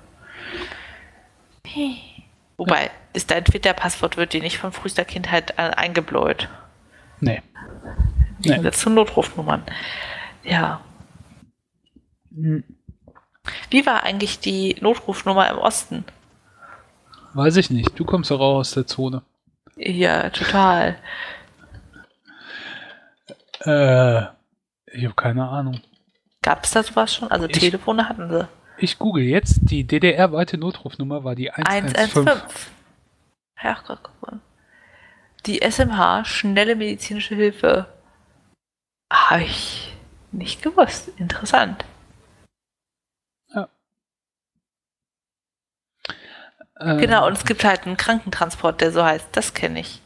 Hey. 1.66 1.97
Wobei, 2.57 2.90
ist 3.14 3.30
dein 3.30 3.45
Twitter-Passwort 3.45 4.16
wird 4.19 4.35
dir 4.35 4.42
nicht 4.42 4.59
von 4.59 4.73
frühester 4.73 5.04
Kindheit 5.04 5.59
eingebläut. 5.59 6.49
Nee. 7.21 7.42
Im 8.37 8.42
Gegensatz 8.42 8.76
nee. 8.76 8.83
zu 8.83 8.90
Notrufnummern. 8.90 9.62
Ja. 10.45 10.80
Hm. 12.35 12.64
Wie 13.71 13.87
war 13.87 14.02
eigentlich 14.02 14.40
die 14.40 14.76
Notrufnummer 14.80 15.49
im 15.49 15.59
Osten? 15.59 16.04
Weiß 17.33 17.57
ich 17.57 17.71
nicht. 17.71 17.99
Du 17.99 18.04
kommst 18.04 18.30
doch 18.30 18.40
auch 18.40 18.57
aus 18.57 18.73
der 18.73 18.87
Zone. 18.87 19.23
Ja, 19.82 20.28
total. 20.28 20.99
Äh, 23.60 24.20
ich 24.92 25.04
habe 25.04 25.14
keine 25.16 25.49
Ahnung. 25.49 25.80
Gab 26.42 26.64
es 26.64 26.72
da 26.72 26.82
sowas 26.82 27.14
schon? 27.14 27.30
Also 27.30 27.49
ich, 27.49 27.58
Telefone 27.58 28.06
hatten 28.06 28.28
sie. 28.28 28.49
Ich 28.76 28.99
google 28.99 29.25
jetzt. 29.25 29.60
Die 29.62 29.84
DDR-weite 29.84 30.58
Notrufnummer 30.58 31.25
war 31.25 31.34
die 31.34 31.50
115. 31.50 32.28
115. 32.28 32.72
Ja, 33.62 33.78
Gott, 33.87 34.00
guck 34.02 34.22
mal. 34.22 34.40
Die 35.46 35.62
SMH, 35.62 36.26
schnelle 36.26 36.76
medizinische 36.76 37.34
Hilfe. 37.34 37.87
Habe 39.10 39.44
ich 39.44 39.96
nicht 40.30 40.62
gewusst. 40.62 41.08
Interessant. 41.16 41.87
Ähm, 43.54 43.66
genau, 46.80 47.26
und 47.26 47.34
es 47.34 47.44
gibt 47.44 47.64
halt 47.64 47.87
einen 47.87 47.96
Krankentransport, 47.96 48.80
der 48.80 48.92
so 48.92 49.04
heißt. 49.04 49.28
Das 49.32 49.54
kenne 49.54 49.80
ich. 49.80 50.00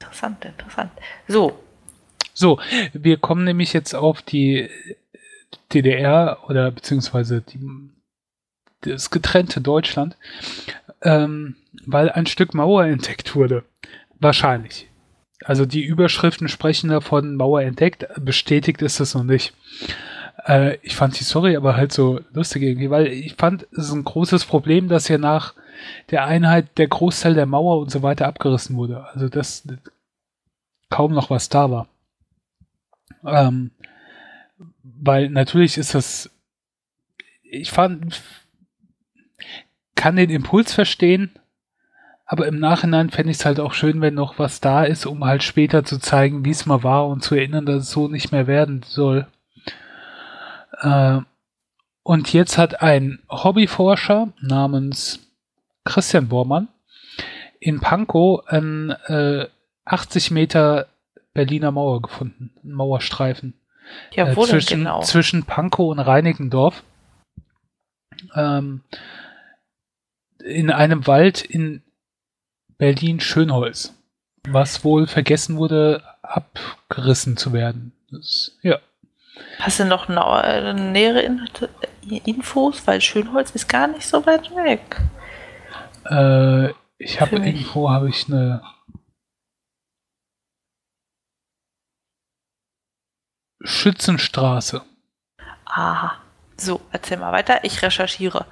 Interessant, 0.00 0.44
interessant. 0.44 0.92
So. 1.28 1.58
So, 2.32 2.58
wir 2.92 3.16
kommen 3.18 3.44
nämlich 3.44 3.72
jetzt 3.72 3.94
auf 3.94 4.20
die 4.20 4.68
DDR 5.72 6.38
oder 6.48 6.70
beziehungsweise 6.72 7.42
die, 7.42 7.60
das 8.80 9.10
getrennte 9.10 9.60
Deutschland, 9.60 10.16
ähm, 11.02 11.56
weil 11.86 12.10
ein 12.10 12.26
Stück 12.26 12.54
Mauer 12.54 12.84
entdeckt 12.84 13.36
wurde. 13.36 13.64
Wahrscheinlich. 14.18 14.88
Also 15.44 15.66
die 15.66 15.84
Überschriften 15.84 16.48
sprechen 16.48 16.90
davon, 16.90 17.36
Mauer 17.36 17.62
entdeckt, 17.62 18.06
bestätigt 18.18 18.82
ist 18.82 19.00
es 19.00 19.14
noch 19.14 19.24
nicht. 19.24 19.52
Äh, 20.44 20.76
ich 20.82 20.96
fand 20.96 21.18
die 21.18 21.24
Story 21.24 21.56
aber 21.56 21.76
halt 21.76 21.92
so 21.92 22.20
lustig 22.32 22.62
irgendwie, 22.62 22.90
weil 22.90 23.06
ich 23.08 23.34
fand, 23.34 23.66
es 23.72 23.86
ist 23.88 23.92
ein 23.92 24.04
großes 24.04 24.44
Problem, 24.44 24.88
dass 24.88 25.08
ja 25.08 25.18
nach 25.18 25.54
der 26.10 26.24
Einheit 26.24 26.78
der 26.78 26.88
Großteil 26.88 27.34
der 27.34 27.46
Mauer 27.46 27.80
und 27.80 27.90
so 27.90 28.02
weiter 28.02 28.26
abgerissen 28.26 28.76
wurde. 28.76 29.04
Also 29.12 29.28
dass 29.28 29.66
kaum 30.90 31.12
noch 31.12 31.30
was 31.30 31.48
da 31.48 31.70
war. 31.70 31.88
Ähm, 33.24 33.70
weil 34.82 35.30
natürlich 35.30 35.78
ist 35.78 35.94
das, 35.94 36.30
ich 37.42 37.70
fand, 37.70 38.22
kann 39.94 40.16
den 40.16 40.30
Impuls 40.30 40.72
verstehen, 40.72 41.30
aber 42.26 42.46
im 42.46 42.58
Nachhinein 42.58 43.10
fände 43.10 43.30
ich 43.30 43.38
es 43.38 43.44
halt 43.44 43.60
auch 43.60 43.72
schön, 43.72 44.00
wenn 44.00 44.14
noch 44.14 44.38
was 44.38 44.60
da 44.60 44.84
ist, 44.84 45.06
um 45.06 45.24
halt 45.24 45.42
später 45.42 45.84
zu 45.84 45.98
zeigen, 45.98 46.44
wie 46.44 46.50
es 46.50 46.66
mal 46.66 46.82
war 46.82 47.06
und 47.08 47.22
zu 47.22 47.34
erinnern, 47.34 47.66
dass 47.66 47.82
es 47.82 47.90
so 47.90 48.08
nicht 48.08 48.32
mehr 48.32 48.46
werden 48.46 48.82
soll. 48.86 49.26
Äh, 50.84 51.20
und 52.02 52.32
jetzt 52.32 52.58
hat 52.58 52.82
ein 52.82 53.20
Hobbyforscher 53.30 54.32
namens 54.40 55.20
Christian 55.84 56.28
Bormann 56.28 56.68
in 57.58 57.80
Pankow 57.80 58.46
einen 58.46 58.90
äh, 58.90 59.48
80 59.86 60.30
Meter 60.30 60.88
Berliner 61.32 61.72
Mauer 61.72 62.02
gefunden, 62.02 62.52
einen 62.62 62.74
Mauerstreifen. 62.74 63.54
Ja, 64.12 64.28
äh, 64.28 64.36
wo 64.36 64.42
denn 64.42 64.50
zwischen, 64.50 64.78
genau? 64.80 65.00
zwischen 65.02 65.44
Pankow 65.44 65.90
und 65.90 65.98
Reinickendorf. 65.98 66.84
Ähm, 68.34 68.82
in 70.44 70.70
einem 70.70 71.06
Wald 71.06 71.42
in 71.42 71.82
Berlin-Schönholz, 72.76 73.94
was 74.46 74.84
wohl 74.84 75.06
vergessen 75.06 75.56
wurde, 75.56 76.02
abgerissen 76.22 77.36
zu 77.36 77.52
werden. 77.52 77.92
Das, 78.10 78.58
ja. 78.62 78.78
Hast 79.58 79.80
du 79.80 79.84
noch 79.84 80.08
äh, 80.08 80.72
nähere 80.74 81.22
In 81.22 81.40
Infos? 82.02 82.86
Weil 82.86 83.00
Schönholz 83.00 83.50
ist 83.52 83.68
gar 83.68 83.86
nicht 83.88 84.06
so 84.06 84.24
weit 84.26 84.54
weg. 84.54 85.00
Äh, 86.04 86.70
ich 86.98 87.20
habe 87.20 87.36
irgendwo 87.36 87.90
habe 87.90 88.08
ich 88.08 88.28
eine 88.28 88.62
Schützenstraße. 93.62 94.82
Aha. 95.64 96.18
So, 96.56 96.80
erzähl 96.92 97.16
mal 97.18 97.32
weiter. 97.32 97.64
Ich 97.64 97.82
recherchiere. 97.82 98.46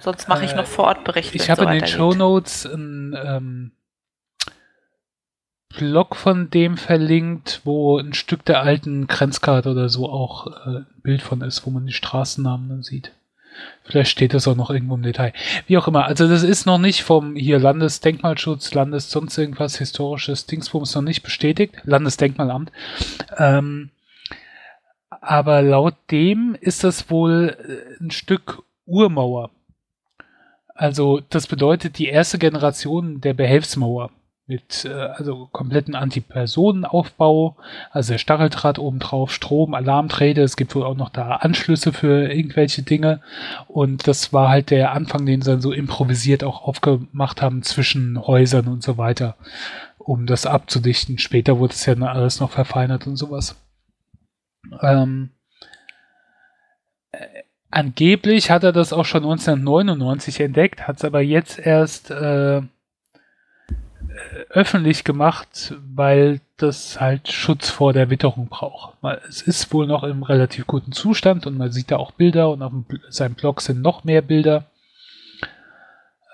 Sonst 0.00 0.28
mache 0.28 0.44
ich 0.44 0.52
Äh, 0.52 0.56
noch 0.56 0.66
Vorortberichte. 0.66 1.36
Ich 1.36 1.50
habe 1.50 1.62
so 1.62 1.68
in 1.68 1.78
den. 1.78 1.86
Show 1.86 2.12
Notes 2.12 2.66
einen 2.66 3.14
ähm, 3.14 3.72
Blog 5.76 6.16
von 6.16 6.50
dem 6.50 6.76
verlinkt, 6.76 7.60
wo 7.64 7.98
ein 7.98 8.14
Stück 8.14 8.44
der 8.44 8.62
alten 8.62 9.06
Grenzkarte 9.06 9.70
oder 9.70 9.88
so 9.88 10.08
auch 10.08 10.46
äh, 10.46 10.78
ein 10.78 10.86
Bild 11.02 11.22
von 11.22 11.40
ist, 11.40 11.66
wo 11.66 11.70
man 11.70 11.86
die 11.86 11.92
Straßennamen 11.92 12.68
dann 12.68 12.82
sieht. 12.82 13.12
Vielleicht 13.84 14.10
steht 14.10 14.34
das 14.34 14.48
auch 14.48 14.54
noch 14.54 14.70
irgendwo 14.70 14.94
im 14.94 15.02
Detail. 15.02 15.32
Wie 15.66 15.76
auch 15.76 15.88
immer. 15.88 16.06
Also 16.06 16.26
das 16.28 16.42
ist 16.42 16.66
noch 16.66 16.78
nicht 16.78 17.02
vom 17.02 17.36
hier 17.36 17.58
Landesdenkmalschutz, 17.58 18.72
Landes 18.74 19.10
sonst 19.10 19.36
irgendwas 19.36 19.76
historisches 19.76 20.46
Dingsbums 20.46 20.94
noch 20.94 21.02
nicht 21.02 21.22
bestätigt. 21.22 21.74
Landesdenkmalamt. 21.84 22.72
Ähm, 23.36 23.90
aber 25.20 25.62
laut 25.62 25.94
dem 26.10 26.56
ist 26.60 26.84
das 26.84 27.10
wohl 27.10 27.56
äh, 27.58 28.02
ein 28.02 28.10
Stück 28.10 28.62
Urmauer. 28.86 29.50
Also 30.74 31.20
das 31.28 31.46
bedeutet 31.46 31.98
die 31.98 32.08
erste 32.08 32.38
Generation 32.38 33.20
der 33.20 33.34
Behelfsmauer 33.34 34.10
mit 34.46 34.84
äh, 34.84 34.92
also 34.92 35.48
kompletten 35.52 35.94
Antipersonenaufbau, 35.94 37.56
also 37.90 38.12
der 38.12 38.18
Stacheldraht 38.18 38.78
obendrauf, 38.78 39.32
Strom, 39.32 39.74
Alarmträger, 39.74 40.42
es 40.42 40.56
gibt 40.56 40.74
wohl 40.74 40.84
auch 40.84 40.96
noch 40.96 41.10
da 41.10 41.36
Anschlüsse 41.36 41.92
für 41.92 42.32
irgendwelche 42.32 42.82
Dinge 42.82 43.20
und 43.68 44.06
das 44.08 44.32
war 44.32 44.48
halt 44.48 44.70
der 44.70 44.92
Anfang, 44.92 45.26
den 45.26 45.42
sie 45.42 45.50
dann 45.50 45.60
so 45.60 45.72
improvisiert 45.72 46.44
auch 46.44 46.62
aufgemacht 46.62 47.40
haben 47.40 47.62
zwischen 47.62 48.20
Häusern 48.26 48.68
und 48.68 48.82
so 48.82 48.98
weiter, 48.98 49.36
um 49.98 50.26
das 50.26 50.46
abzudichten. 50.46 51.18
Später 51.18 51.58
wurde 51.58 51.74
es 51.74 51.86
ja 51.86 51.94
dann 51.94 52.04
alles 52.04 52.40
noch 52.40 52.50
verfeinert 52.50 53.06
und 53.06 53.16
sowas. 53.16 53.56
Ähm, 54.80 55.30
Angeblich 57.72 58.50
hat 58.50 58.64
er 58.64 58.72
das 58.72 58.92
auch 58.92 59.06
schon 59.06 59.22
1999 59.22 60.40
entdeckt, 60.40 60.86
hat 60.86 60.98
es 60.98 61.04
aber 61.06 61.22
jetzt 61.22 61.58
erst 61.58 62.10
äh, 62.10 62.58
äh, 62.58 62.62
öffentlich 64.52 65.02
gemacht, 65.02 65.74
weil 65.94 66.40
das 66.58 67.00
halt 67.00 67.32
Schutz 67.32 67.70
vor 67.70 67.94
der 67.94 68.10
Witterung 68.10 68.48
braucht. 68.48 68.98
Es 69.26 69.40
ist 69.40 69.72
wohl 69.72 69.86
noch 69.86 70.04
im 70.04 70.22
relativ 70.22 70.66
guten 70.66 70.92
Zustand 70.92 71.46
und 71.46 71.56
man 71.56 71.72
sieht 71.72 71.90
da 71.90 71.96
auch 71.96 72.12
Bilder 72.12 72.50
und 72.50 72.62
auf 72.62 72.72
seinem 73.08 73.34
Blog 73.34 73.62
sind 73.62 73.80
noch 73.80 74.04
mehr 74.04 74.20
Bilder. 74.20 74.70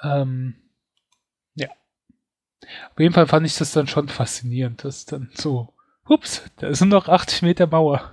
Ähm, 0.02 0.57
ja. 1.54 1.68
Auf 2.90 2.98
jeden 2.98 3.14
Fall 3.14 3.28
fand 3.28 3.46
ich 3.46 3.57
das 3.57 3.72
dann 3.72 3.87
schon 3.87 4.09
faszinierend, 4.09 4.83
dass 4.83 5.07
dann 5.07 5.31
so, 5.35 5.72
ups, 6.09 6.42
da 6.59 6.75
sind 6.75 6.88
noch 6.88 7.09
80 7.09 7.42
Meter 7.42 7.66
Mauer. 7.66 8.12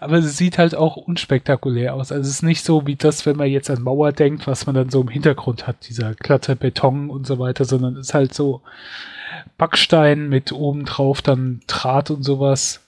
Aber 0.00 0.18
es 0.18 0.36
sieht 0.36 0.58
halt 0.58 0.74
auch 0.74 0.96
unspektakulär 0.96 1.94
aus. 1.94 2.12
Also 2.12 2.22
es 2.22 2.36
ist 2.36 2.42
nicht 2.42 2.64
so 2.64 2.86
wie 2.86 2.96
das, 2.96 3.26
wenn 3.26 3.36
man 3.36 3.48
jetzt 3.48 3.70
an 3.70 3.82
Mauer 3.82 4.12
denkt, 4.12 4.46
was 4.46 4.66
man 4.66 4.74
dann 4.74 4.90
so 4.90 5.00
im 5.00 5.08
Hintergrund 5.08 5.66
hat, 5.66 5.88
dieser 5.88 6.14
glatte 6.14 6.56
Beton 6.56 7.10
und 7.10 7.26
so 7.26 7.38
weiter, 7.38 7.64
sondern 7.64 7.96
es 7.96 8.08
ist 8.08 8.14
halt 8.14 8.34
so 8.34 8.62
Backstein 9.56 10.28
mit 10.28 10.52
oben 10.52 10.84
drauf 10.84 11.22
dann 11.22 11.62
Draht 11.66 12.10
und 12.10 12.22
sowas. 12.22 12.80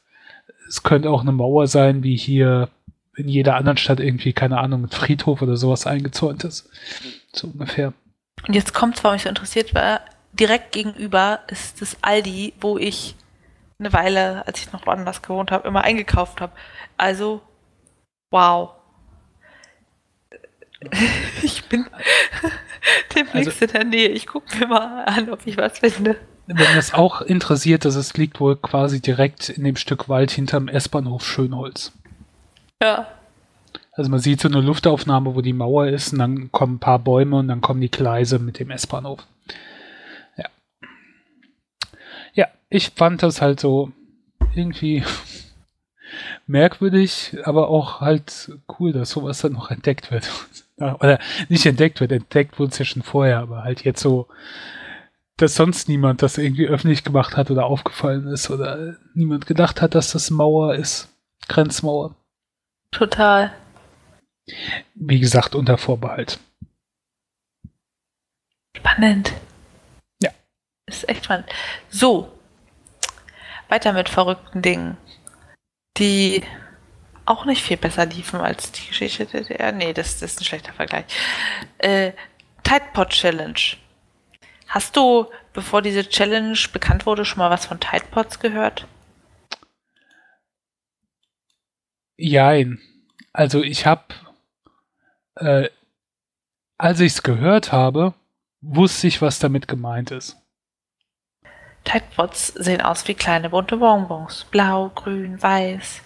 Es 0.69 0.83
könnte 0.83 1.11
auch 1.11 1.23
eine 1.23 1.33
Mauer 1.33 1.67
sein, 1.67 2.03
wie 2.03 2.17
hier 2.17 2.69
in 3.17 3.29
jeder 3.29 3.57
anderen 3.57 3.79
Stadt 3.79 4.01
irgendwie, 4.01 4.33
keine 4.33 4.59
Ahnung, 4.59 4.83
mit 4.83 4.95
Friedhof 4.95 5.41
oder 5.41 5.57
sowas 5.57 5.87
eingezäunt 5.87 6.45
ist. 6.45 6.69
So 7.33 7.49
ungefähr. 7.49 7.93
Und 8.47 8.55
jetzt 8.55 8.75
kommt, 8.75 9.03
warum 9.03 9.17
ich 9.17 9.23
so 9.23 9.29
interessiert 9.29 9.75
war, 9.75 10.01
direkt 10.33 10.73
gegenüber 10.73 11.41
ist 11.49 11.81
das 11.81 11.97
Aldi, 12.03 12.53
wo 12.61 12.77
ich 12.77 13.15
eine 13.79 13.93
Weile, 13.93 14.47
als 14.47 14.61
ich 14.61 14.73
noch 14.73 14.87
woanders 14.87 15.23
gewohnt 15.23 15.51
habe, 15.51 15.69
immer 15.69 15.83
eingekauft 15.83 16.41
habe. 16.41 16.53
Also, 16.97 17.43
wow. 18.31 18.73
Ich 21.43 21.65
bin 21.65 21.87
demnächst 23.15 23.63
in 23.63 23.69
der 23.69 23.85
Nähe. 23.85 24.09
Ich 24.09 24.27
gucke 24.27 24.57
mir 24.59 24.67
mal 24.67 25.05
an, 25.05 25.31
ob 25.31 25.47
ich 25.47 25.57
was 25.57 25.79
finde. 25.79 26.17
Wenn 26.47 26.77
das 26.77 26.95
auch 26.95 27.23
interessiert, 27.23 27.85
dass 27.85 27.97
es 27.97 28.17
liegt 28.17 28.39
wohl 28.39 28.57
quasi 28.57 29.01
direkt 29.01 29.49
in 29.49 29.65
dem 29.65 29.77
Stück 29.77 30.09
Wald 30.09 30.31
hinterm 30.31 30.69
S-Bahnhof 30.69 31.27
Schönholz. 31.27 31.93
Ja. 32.81 33.09
Also 33.93 34.11
man 34.11 34.21
sieht 34.21 34.41
so 34.41 34.49
eine 34.49 34.61
Luftaufnahme, 34.61 35.35
wo 35.35 35.41
die 35.41 35.55
Mauer 35.55 35.89
ist 35.89 36.13
und 36.13 36.21
dann 36.21 36.53
kommen 36.53 36.77
ein 36.77 36.81
paar 36.81 36.99
Bäume 37.01 37.37
und 37.37 37.49
dann 37.49 37.63
kommen 37.63 37.81
die 37.81 37.91
Gleise 37.91 38.39
mit 38.39 38.61
dem 38.61 38.71
S-Bahnhof. 38.71 39.27
Ja. 40.37 40.45
Ja, 42.35 42.49
ich 42.69 42.91
fand 42.91 43.23
das 43.23 43.41
halt 43.41 43.61
so 43.61 43.93
irgendwie 44.55 45.05
merkwürdig, 46.47 47.37
aber 47.45 47.69
auch 47.69 48.01
halt 48.01 48.53
cool, 48.79 48.93
dass 48.93 49.11
sowas 49.11 49.41
dann 49.41 49.53
noch 49.53 49.71
entdeckt 49.71 50.11
wird. 50.11 50.31
Oder 50.79 51.19
nicht 51.49 51.65
entdeckt 51.65 52.01
wird, 52.01 52.13
entdeckt 52.13 52.59
wurde 52.59 52.71
es 52.71 52.79
ja 52.79 52.85
schon 52.85 53.03
vorher, 53.03 53.39
aber 53.39 53.65
halt 53.65 53.85
jetzt 53.85 54.01
so, 54.01 54.29
dass 55.39 55.55
sonst 55.55 55.89
niemand 55.89 56.23
das 56.23 56.37
irgendwie 56.37 56.67
öffentlich 56.67 57.03
gemacht 57.03 57.37
hat 57.37 57.51
oder 57.51 57.65
aufgefallen 57.65 58.27
ist 58.29 58.51
oder 58.51 58.97
niemand 59.15 59.47
gedacht 59.47 59.81
hat, 59.81 59.95
dass 59.95 60.13
das 60.13 60.31
Mauer 60.31 60.75
ist. 60.75 61.09
Grenzmauer. 61.49 62.15
Total. 62.91 63.53
Wie 64.95 65.21
gesagt, 65.21 65.55
unter 65.55 65.79
Vorbehalt. 65.79 66.39
Spannend. 68.77 69.33
Ja. 70.23 70.31
Ist 70.87 71.09
echt 71.09 71.25
spannend. 71.25 71.47
So. 71.89 72.36
Weiter 73.69 73.93
mit 73.93 74.09
verrückten 74.09 74.63
Dingen, 74.63 74.97
die 75.97 76.43
auch 77.25 77.45
nicht 77.45 77.63
viel 77.63 77.77
besser 77.77 78.07
liefen 78.07 78.41
als 78.41 78.73
die 78.73 78.87
Geschichte 78.89 79.27
der 79.27 79.43
DDR. 79.43 79.73
Nee, 79.73 79.93
das, 79.93 80.19
das 80.21 80.33
ist 80.33 80.41
ein 80.41 80.45
schlechter 80.45 80.73
Vergleich. 80.73 81.05
Äh, 81.79 82.13
Tide 82.63 82.85
Pod 82.93 83.11
Challenge. 83.11 83.61
Hast 84.69 84.97
du, 84.97 85.27
bevor 85.53 85.83
diese 85.83 86.09
Challenge 86.09 86.59
bekannt 86.73 87.07
wurde, 87.07 87.25
schon 87.25 87.39
mal 87.39 87.51
was 87.51 87.67
von 87.67 87.81
Tide 87.81 88.07
Pods 88.11 88.41
gehört? 88.41 88.87
Jein. 92.17 92.81
Also 93.33 93.63
ich 93.63 93.87
habe, 93.87 94.03
äh, 95.37 95.69
als 96.79 97.01
ich 97.01 97.13
es 97.13 97.23
gehört 97.23 97.73
habe, 97.73 98.15
wusste 98.61 99.07
ich, 99.07 99.21
was 99.23 99.39
damit 99.39 99.69
gemeint 99.69 100.11
ist. 100.11 100.37
Tide 101.87 102.05
Pods 102.15 102.49
sehen 102.49 102.83
aus 102.83 103.07
wie 103.09 103.15
kleine 103.15 103.51
bunte 103.51 103.77
Bonbons. 103.77 104.45
Blau, 104.51 104.91
grün, 104.95 105.41
weiß, 105.41 106.03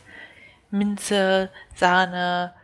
Minze, 0.71 1.51
Sahne, 1.75 2.55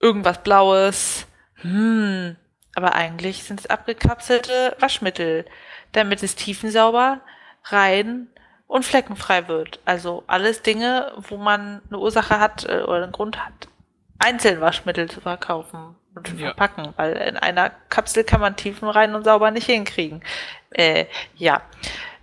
irgendwas 0.00 0.42
Blaues. 0.42 1.26
Hm. 1.62 2.36
Aber 2.74 2.94
eigentlich 2.94 3.44
sind 3.44 3.60
es 3.60 3.66
abgekapselte 3.66 4.76
Waschmittel, 4.80 5.44
damit 5.92 6.22
es 6.22 6.34
tiefensauber, 6.34 7.20
rein 7.64 8.28
und 8.66 8.84
fleckenfrei 8.84 9.48
wird. 9.48 9.80
Also 9.84 10.24
alles 10.26 10.62
Dinge, 10.62 11.12
wo 11.16 11.36
man 11.36 11.80
eine 11.88 11.98
Ursache 11.98 12.38
hat 12.38 12.64
äh, 12.64 12.82
oder 12.82 13.04
einen 13.04 13.12
Grund 13.12 13.44
hat, 13.44 13.68
einzeln 14.18 14.60
Waschmittel 14.60 15.08
zu 15.08 15.20
verkaufen 15.20 15.96
und 16.14 16.26
zu 16.26 16.34
Ja. 16.36 16.46
verpacken, 16.48 16.92
weil 16.96 17.12
in 17.12 17.36
einer 17.36 17.70
Kapsel 17.88 18.24
kann 18.24 18.40
man 18.40 18.56
tiefenrein 18.56 19.14
und 19.14 19.24
sauber 19.24 19.50
nicht 19.50 19.66
hinkriegen. 19.66 20.22
Äh, 20.70 21.06
ja. 21.36 21.62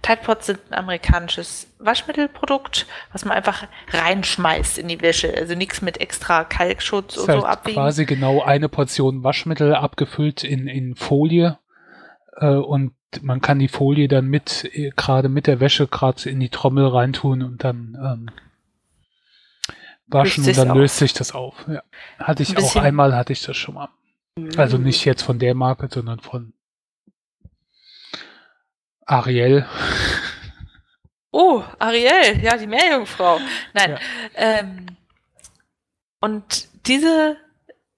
Tide 0.04 0.20
Pods 0.24 0.46
sind 0.46 0.60
ein 0.70 0.76
amerikanisches 0.76 1.74
Waschmittelprodukt, 1.80 2.86
was 3.12 3.26
man 3.26 3.36
einfach 3.36 3.68
reinschmeißt 3.92 4.78
in 4.78 4.88
die 4.88 5.02
Wäsche. 5.02 5.34
Also 5.36 5.56
nichts 5.56 5.82
mit 5.82 6.00
extra 6.00 6.44
Kalkschutz 6.44 7.16
Das 7.16 7.24
und 7.24 7.30
ist 7.34 7.42
so 7.42 7.46
abwiegen. 7.46 7.76
quasi 7.78 8.06
genau 8.06 8.42
eine 8.42 8.70
Portion 8.70 9.24
Waschmittel 9.24 9.74
abgefüllt 9.76 10.44
in, 10.44 10.68
in 10.68 10.96
Folie 10.96 11.58
äh, 12.38 12.48
und 12.48 12.94
man 13.22 13.42
kann 13.42 13.58
die 13.60 13.68
Folie 13.70 14.08
dann 14.08 14.28
mit, 14.28 14.70
äh, 14.74 14.92
gerade 14.96 15.30
mit 15.30 15.48
der 15.48 15.60
Wäsche, 15.60 15.88
gerade 15.88 16.30
in 16.30 16.40
die 16.40 16.50
Trommel 16.50 16.88
reintun 16.88 17.42
und 17.42 17.64
dann 17.64 17.98
ähm, 18.02 18.30
waschen 20.08 20.46
und 20.46 20.58
dann 20.58 20.76
löst 20.78 20.98
sich 20.98 21.14
das 21.14 21.34
auf. 21.34 21.66
Ja. 21.68 21.84
Hatte 22.20 22.44
ich 22.44 22.58
Ein 22.58 22.64
auch 22.64 22.76
einmal, 22.76 23.16
hatte 23.16 23.34
ich 23.34 23.42
das 23.42 23.58
schon 23.58 23.76
mal. 23.76 23.90
Also 24.56 24.78
nicht 24.78 25.06
jetzt 25.06 25.24
von 25.24 25.40
der 25.40 25.56
Marke, 25.56 25.90
sondern 25.92 26.20
von 26.20 26.54
Ariel. 29.06 29.66
Oh, 31.32 31.64
Ariel, 31.80 32.42
ja, 32.42 32.58
die 32.58 32.68
Meerjungfrau. 32.68 33.40
Nein. 33.74 33.92
Ja. 33.92 34.00
Ähm, 34.36 34.88
und 36.20 36.68
diese 36.88 37.38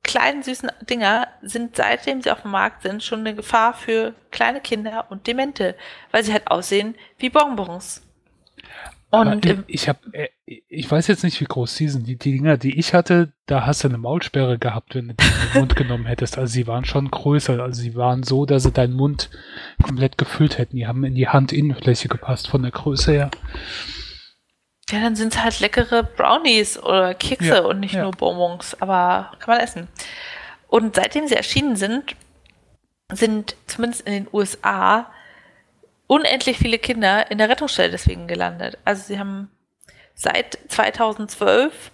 kleinen 0.04 0.43
süßen 0.43 0.72
Dinger 0.82 1.28
sind, 1.41 1.76
seitdem 1.76 2.22
sie 2.22 2.32
auf 2.32 2.41
dem 2.41 2.52
Markt 2.52 2.84
sind, 2.84 3.04
schon 3.04 3.19
eine 3.19 3.36
Gefahr 3.36 3.74
für 3.74 4.13
kleine 4.32 4.62
Kinder 4.62 5.08
und 5.10 5.28
Demente, 5.28 5.76
weil 6.12 6.24
sie 6.24 6.34
halt 6.34 6.50
aussehen 6.50 6.95
wie 7.17 7.30
Bonbons. 7.30 8.02
Und 9.12 9.45
im, 9.45 9.63
ich, 9.67 9.76
ich 9.76 9.89
habe, 9.89 10.00
ich 10.45 10.89
weiß 10.89 11.08
jetzt 11.08 11.24
nicht, 11.24 11.41
wie 11.41 11.45
groß 11.45 11.76
die 11.76 11.89
sind. 11.89 12.06
Die, 12.08 12.17
die 12.17 12.32
Dinger, 12.34 12.58
die 12.58 12.78
ich 12.78 12.93
hatte, 12.93 13.34
da 13.48 13.65
hast 13.65 13.84
du 13.84 13.88
eine 13.88 13.98
Maulsperre 13.98 14.60
gehabt, 14.60 14.93
wenn 14.93 15.08
du 15.10 15.13
die 15.15 15.26
in 15.26 15.34
den 15.54 15.60
Mund 15.62 15.76
genommen 15.76 16.06
hättest. 16.06 16.38
Also 16.38 16.52
sie 16.54 16.67
waren 16.67 16.86
schon 16.86 17.10
größer. 17.10 17.60
Also 17.60 17.82
sie 17.82 17.95
waren 17.95 18.22
so, 18.22 18.45
dass 18.45 18.63
sie 18.63 18.72
deinen 18.72 18.93
Mund 18.93 19.32
komplett 19.82 20.17
gefüllt 20.19 20.60
hätten. 20.60 20.76
Die 20.76 20.86
haben 20.86 21.04
in 21.04 21.15
die 21.15 21.28
Handinnenfläche 21.28 22.08
gepasst 22.08 22.48
von 22.48 22.62
der 22.62 22.72
Größe 22.72 23.12
her. 23.12 23.32
ja, 24.91 25.00
dann 25.02 25.15
sind 25.15 25.34
es 25.34 25.43
halt 25.43 25.60
leckere 25.60 26.04
Brownies 26.04 26.78
oder 26.78 27.15
Kekse 27.15 27.48
Ja, 27.48 27.62
und 27.62 27.80
nicht 27.80 27.95
ja. 27.95 28.04
nur 28.04 28.12
Bonbons, 28.12 28.80
aber 28.80 29.32
kann 29.39 29.56
man 29.56 29.63
essen. 29.63 29.88
Und 30.67 30.95
seitdem 30.95 31.28
sie 31.28 31.36
erschienen 31.36 31.76
sind, 31.76 32.15
sind 33.12 33.56
zumindest 33.65 34.06
in 34.06 34.13
den 34.13 34.28
USA 34.32 35.08
unendlich 36.10 36.58
viele 36.58 36.80
Kinder 36.80 37.30
in 37.30 37.38
der 37.38 37.50
Rettungsstelle 37.50 37.91
deswegen 37.91 38.28
gelandet. 38.28 38.80
Also 38.84 39.04
sie 39.04 39.19
haben 39.19 39.52
seit 40.15 40.58
2012 40.67 41.91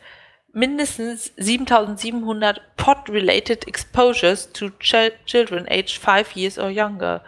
mindestens 0.53 1.33
7700 1.35 2.61
pot-related 2.77 3.67
exposures 3.67 4.53
to 4.53 4.67
chil- 4.79 5.11
children 5.25 5.67
aged 5.69 5.97
5 5.99 6.33
years 6.37 6.57
or 6.57 6.69
younger 6.69 7.23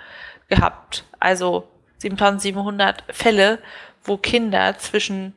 gehabt. 0.48 1.04
Also 1.20 1.68
7700 1.98 3.04
Fälle, 3.10 3.60
wo 4.06 4.16
Kinder 4.16 4.78
zwischen 4.78 5.36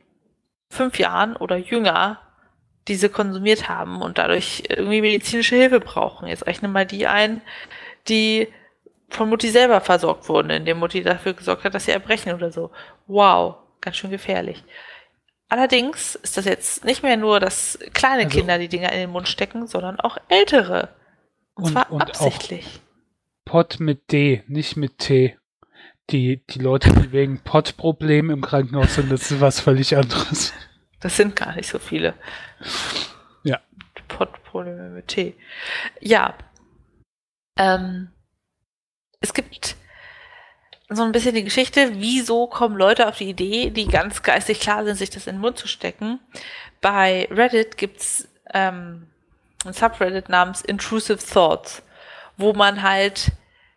fünf 0.69 0.99
Jahren 0.99 1.35
oder 1.35 1.57
jünger 1.57 2.21
diese 2.87 3.09
konsumiert 3.09 3.67
haben 3.67 4.01
und 4.01 4.17
dadurch 4.19 4.63
irgendwie 4.69 5.01
medizinische 5.01 5.57
Hilfe 5.57 5.81
brauchen. 5.81 6.29
Jetzt 6.29 6.47
rechne 6.47 6.69
mal 6.69 6.85
die 6.85 7.07
ein, 7.07 7.41
die 8.07 8.47
von 9.11 9.29
Mutti 9.29 9.49
selber 9.49 9.81
versorgt 9.81 10.27
wurden, 10.29 10.49
indem 10.49 10.79
Mutti 10.79 11.03
dafür 11.03 11.33
gesorgt 11.33 11.63
hat, 11.63 11.73
dass 11.73 11.85
sie 11.85 11.91
erbrechen 11.91 12.33
oder 12.33 12.51
so. 12.51 12.71
Wow, 13.07 13.55
ganz 13.81 13.97
schön 13.97 14.09
gefährlich. 14.11 14.63
Allerdings 15.49 16.15
ist 16.15 16.37
das 16.37 16.45
jetzt 16.45 16.85
nicht 16.85 17.03
mehr 17.03 17.17
nur, 17.17 17.39
dass 17.39 17.77
kleine 17.93 18.23
Also- 18.25 18.37
Kinder 18.37 18.57
die 18.57 18.69
Dinger 18.69 18.91
in 18.93 18.99
den 18.99 19.09
Mund 19.09 19.27
stecken, 19.27 19.67
sondern 19.67 19.99
auch 19.99 20.17
ältere. 20.29 20.89
Und, 21.55 21.65
Und- 21.65 21.71
zwar 21.73 21.91
und 21.91 22.01
absichtlich. 22.01 22.81
Pott 23.45 23.79
mit 23.79 24.11
D, 24.11 24.43
nicht 24.47 24.77
mit 24.77 24.97
T. 24.99 25.37
Die, 26.09 26.43
die 26.49 26.59
Leute, 26.59 26.91
die 26.93 27.11
wegen 27.11 27.39
Pott-Problemen 27.43 28.29
im 28.31 28.41
Krankenhaus 28.41 28.95
sind, 28.95 29.11
das 29.11 29.29
ist 29.31 29.41
was 29.41 29.59
völlig 29.59 29.95
anderes. 29.95 30.53
Das 30.99 31.17
sind 31.17 31.35
gar 31.35 31.55
nicht 31.55 31.67
so 31.69 31.79
viele. 31.79 32.13
Ja. 33.43 33.59
Pottprobleme 34.07 34.89
mit 34.89 35.07
T. 35.07 35.35
Ja. 35.99 36.37
Ähm, 37.57 38.09
es 39.21 39.33
gibt 39.33 39.75
so 40.89 41.03
ein 41.03 41.13
bisschen 41.13 41.35
die 41.35 41.45
Geschichte, 41.45 41.91
wieso 41.93 42.47
kommen 42.47 42.75
Leute 42.75 43.07
auf 43.07 43.17
die 43.17 43.29
Idee, 43.29 43.69
die 43.69 43.87
ganz 43.87 44.23
geistig 44.23 44.59
klar 44.59 44.83
sind, 44.83 44.97
sich 44.97 45.09
das 45.09 45.27
in 45.27 45.35
den 45.35 45.41
Mund 45.41 45.57
zu 45.57 45.67
stecken. 45.67 46.19
Bei 46.81 47.29
Reddit 47.31 47.77
gibt's 47.77 48.27
ähm, 48.53 49.07
ein 49.63 49.73
Subreddit 49.73 50.27
namens 50.27 50.61
Intrusive 50.61 51.19
Thoughts, 51.19 51.81
wo 52.35 52.51
man 52.51 52.81
halt 52.81 53.31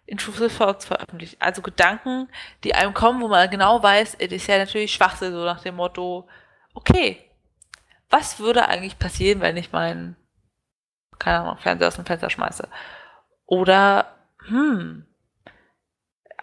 Intrusive 0.07 0.51
Thoughts 0.57 0.87
veröffentlicht. 0.87 1.37
Also 1.39 1.63
Gedanken, 1.63 2.29
die 2.65 2.75
einem 2.75 2.95
kommen, 2.95 3.21
wo 3.21 3.29
man 3.29 3.49
genau 3.49 3.81
weiß, 3.81 4.17
es 4.19 4.33
ist 4.33 4.49
ja 4.49 4.59
natürlich 4.59 4.93
Schwachsinn, 4.93 5.33
so 5.33 5.45
nach 5.45 5.63
dem 5.63 5.77
Motto, 5.77 6.27
okay, 6.75 7.31
was 8.11 8.39
würde 8.39 8.69
eigentlich 8.69 8.99
passieren, 8.99 9.41
wenn 9.41 9.57
ich 9.57 9.73
meinen, 9.73 10.17
keine 11.19 11.41
Ahnung, 11.41 11.59
Fernseher 11.59 11.89
aus 11.89 11.97
dem 11.97 12.07
Fenster 12.07 12.31
schmeiße? 12.31 12.69
Oder, 13.47 14.15
hm, 14.47 15.07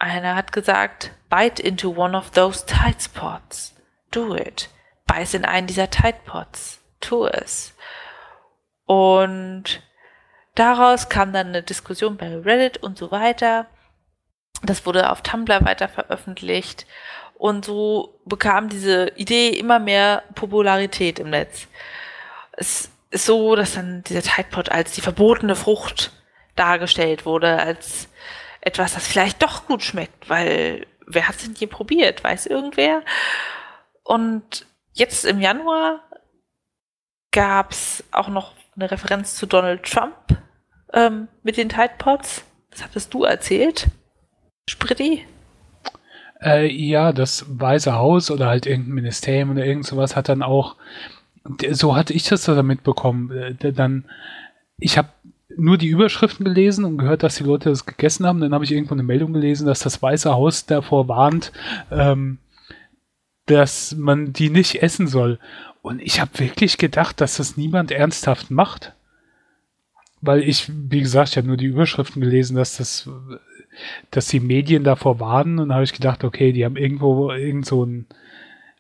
einer 0.02 0.36
hat 0.36 0.52
gesagt, 0.52 1.12
bite 1.30 1.62
into 1.62 1.96
one 1.96 2.18
of 2.18 2.32
those 2.32 2.66
Tide 2.66 3.00
Spots. 3.00 3.76
Do 4.10 4.36
it. 4.36 4.70
Beiß 5.08 5.34
in 5.34 5.46
einen 5.46 5.68
dieser 5.68 5.90
Tide 5.90 6.18
Pots. 6.26 6.80
Tu 7.00 7.26
es. 7.26 7.74
Und 8.86 9.82
daraus 10.56 11.10
kam 11.10 11.34
dann 11.34 11.48
eine 11.48 11.64
Diskussion 11.64 12.18
bei 12.18 12.36
Reddit 12.36 12.78
und 12.78 12.98
so 12.98 13.12
weiter. 13.12 13.68
Das 14.64 14.86
wurde 14.86 15.10
auf 15.10 15.22
Tumblr 15.22 15.64
weiter 15.66 15.88
veröffentlicht. 15.88 16.86
Und 17.36 17.66
so 17.66 18.20
bekam 18.26 18.70
diese 18.70 19.10
Idee 19.16 19.50
immer 19.50 19.80
mehr 19.80 20.24
Popularität 20.36 21.20
im 21.20 21.30
Netz. 21.30 21.68
Es 22.52 22.92
ist 23.10 23.26
so, 23.26 23.56
dass 23.56 23.76
dann 23.76 24.04
dieser 24.04 24.22
Tide 24.22 24.50
Pod 24.52 24.70
als 24.70 24.92
die 24.92 25.02
verbotene 25.02 25.56
Frucht 25.56 26.12
dargestellt 26.56 27.26
wurde, 27.26 27.58
als 27.58 28.10
etwas, 28.62 28.94
das 28.94 29.08
vielleicht 29.08 29.42
doch 29.42 29.66
gut 29.66 29.84
schmeckt, 29.84 30.30
weil 30.30 30.86
wer 31.08 31.28
hat 31.28 31.36
es 31.36 31.44
denn 31.44 31.56
je 31.56 31.68
probiert? 31.68 32.24
Weiß 32.24 32.46
irgendwer? 32.46 33.04
Und 34.04 34.66
jetzt 34.94 35.26
im 35.26 35.40
Januar 35.40 36.04
gab 37.32 37.72
es 37.72 38.04
auch 38.12 38.28
noch 38.28 38.54
eine 38.76 38.90
Referenz 38.90 39.36
zu 39.36 39.46
Donald 39.46 39.84
Trump 39.84 40.16
ähm, 40.94 41.28
mit 41.44 41.58
den 41.58 41.70
Tide 41.70 41.94
Pods. 41.98 42.46
Das 42.70 42.84
hattest 42.84 43.14
du 43.14 43.24
erzählt. 43.24 43.88
Spritti? 44.70 45.26
Äh, 46.42 46.68
ja, 46.68 47.12
das 47.12 47.46
Weiße 47.48 47.94
Haus 47.94 48.32
oder 48.32 48.48
halt 48.48 48.66
irgendein 48.66 48.96
Ministerium 48.96 49.52
oder 49.52 49.66
irgend 49.66 49.86
sowas 49.86 50.16
hat 50.16 50.30
dann 50.30 50.42
auch, 50.42 50.76
so 51.72 51.96
hatte 51.96 52.14
ich 52.14 52.24
das 52.24 52.44
da 52.44 52.64
mitbekommen, 52.64 53.32
äh, 53.32 53.74
dann, 53.74 54.10
ich 54.78 54.98
habe 54.98 55.10
nur 55.58 55.78
die 55.78 55.88
Überschriften 55.88 56.46
gelesen 56.46 56.86
und 56.86 56.98
gehört, 56.98 57.24
dass 57.24 57.36
die 57.36 57.44
Leute 57.44 57.70
das 57.70 57.86
gegessen 57.86 58.26
haben. 58.26 58.40
Dann 58.40 58.54
habe 58.54 58.64
ich 58.64 58.72
irgendwo 58.72 58.94
eine 58.94 59.04
Meldung 59.04 59.34
gelesen, 59.34 59.68
dass 59.68 59.80
das 59.80 60.02
Weiße 60.02 60.32
Haus 60.32 60.66
davor 60.66 61.08
warnt, 61.08 61.52
ähm, 61.92 62.38
dass 63.46 63.96
man 63.96 64.34
die 64.34 64.50
nicht 64.50 64.82
essen 64.82 65.08
soll. 65.08 65.40
Und 65.82 66.02
ich 66.02 66.22
habe 66.22 66.40
wirklich 66.40 66.78
gedacht, 66.78 67.22
dass 67.22 67.38
das 67.38 67.58
niemand 67.58 67.92
ernsthaft 67.92 68.52
macht. 68.52 68.94
Weil 70.22 70.44
ich, 70.44 70.72
wie 70.90 71.02
gesagt, 71.02 71.30
ich 71.30 71.38
habe 71.38 71.48
nur 71.48 71.58
die 71.58 71.66
Überschriften 71.66 72.22
gelesen, 72.22 72.56
dass 72.56 72.78
das, 72.78 73.10
dass 74.12 74.28
die 74.28 74.40
Medien 74.40 74.84
davor 74.84 75.20
warnen. 75.20 75.60
Und 75.60 75.74
habe 75.74 75.84
ich 75.84 75.94
gedacht, 75.94 76.24
okay, 76.24 76.52
die 76.52 76.64
haben 76.64 76.78
irgendwo 76.78 77.32
irgend 77.32 77.66
so 77.66 77.84
ein 77.84 78.06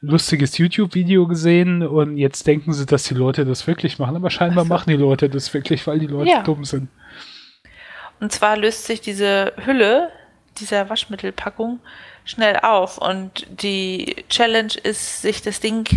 lustiges 0.01 0.57
YouTube-Video 0.57 1.27
gesehen 1.27 1.85
und 1.85 2.17
jetzt 2.17 2.47
denken 2.47 2.73
sie, 2.73 2.85
dass 2.85 3.03
die 3.03 3.13
Leute 3.13 3.45
das 3.45 3.67
wirklich 3.67 3.99
machen. 3.99 4.15
Aber 4.15 4.29
scheinbar 4.31 4.63
Ach 4.63 4.67
so. 4.67 4.73
machen 4.73 4.89
die 4.89 4.95
Leute 4.97 5.29
das 5.29 5.53
wirklich, 5.53 5.85
weil 5.87 5.99
die 5.99 6.07
Leute 6.07 6.31
Ja. 6.31 6.41
dumm 6.43 6.65
sind. 6.65 6.89
Und 8.19 8.31
zwar 8.31 8.57
löst 8.57 8.85
sich 8.85 9.01
diese 9.01 9.53
Hülle 9.63 10.11
dieser 10.57 10.89
Waschmittelpackung 10.89 11.79
schnell 12.25 12.57
auf. 12.57 12.97
Und 12.97 13.47
die 13.63 14.15
Challenge 14.29 14.73
ist, 14.83 15.21
sich 15.21 15.41
das 15.41 15.59
Ding 15.59 15.87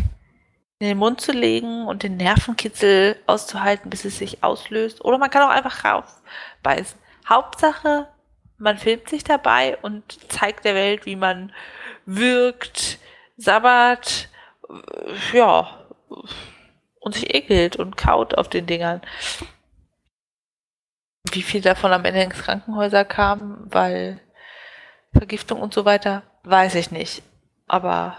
in 0.79 0.88
den 0.88 0.99
Mund 0.99 1.21
zu 1.21 1.33
legen 1.33 1.87
und 1.87 2.03
den 2.03 2.17
Nervenkitzel 2.17 3.17
auszuhalten, 3.27 3.90
bis 3.90 4.05
es 4.05 4.19
sich 4.19 4.43
auslöst. 4.45 5.05
Oder 5.05 5.19
man 5.19 5.31
kann 5.31 5.43
auch 5.43 5.49
einfach 5.55 5.85
raufbeißen. 5.85 6.99
Hauptsache, 7.29 8.07
man 8.59 8.77
filmt 8.79 9.09
sich 9.09 9.25
dabei 9.25 9.77
und 9.83 10.03
zeigt 10.31 10.64
der 10.64 10.75
Welt, 10.75 11.07
wie 11.07 11.17
man 11.17 11.53
wirkt, 12.07 12.99
sabbert, 13.37 14.29
ja, 15.33 15.87
und 17.01 17.14
sich 17.14 17.35
ekelt 17.35 17.77
und 17.77 17.97
kaut 17.97 18.37
auf 18.37 18.49
den 18.49 18.66
Dingern. 18.66 19.03
Wie 21.31 21.42
viel 21.42 21.61
davon 21.61 21.92
am 21.92 22.05
Ende 22.05 22.23
ins 22.23 22.38
Krankenhäuser 22.38 23.05
kam, 23.05 23.66
weil 23.66 24.20
Vergiftung 25.12 25.61
und 25.61 25.75
so 25.75 25.85
weiter, 25.85 26.23
weiß 26.44 26.75
ich 26.77 26.90
nicht. 26.90 27.23
Aber 27.66 28.16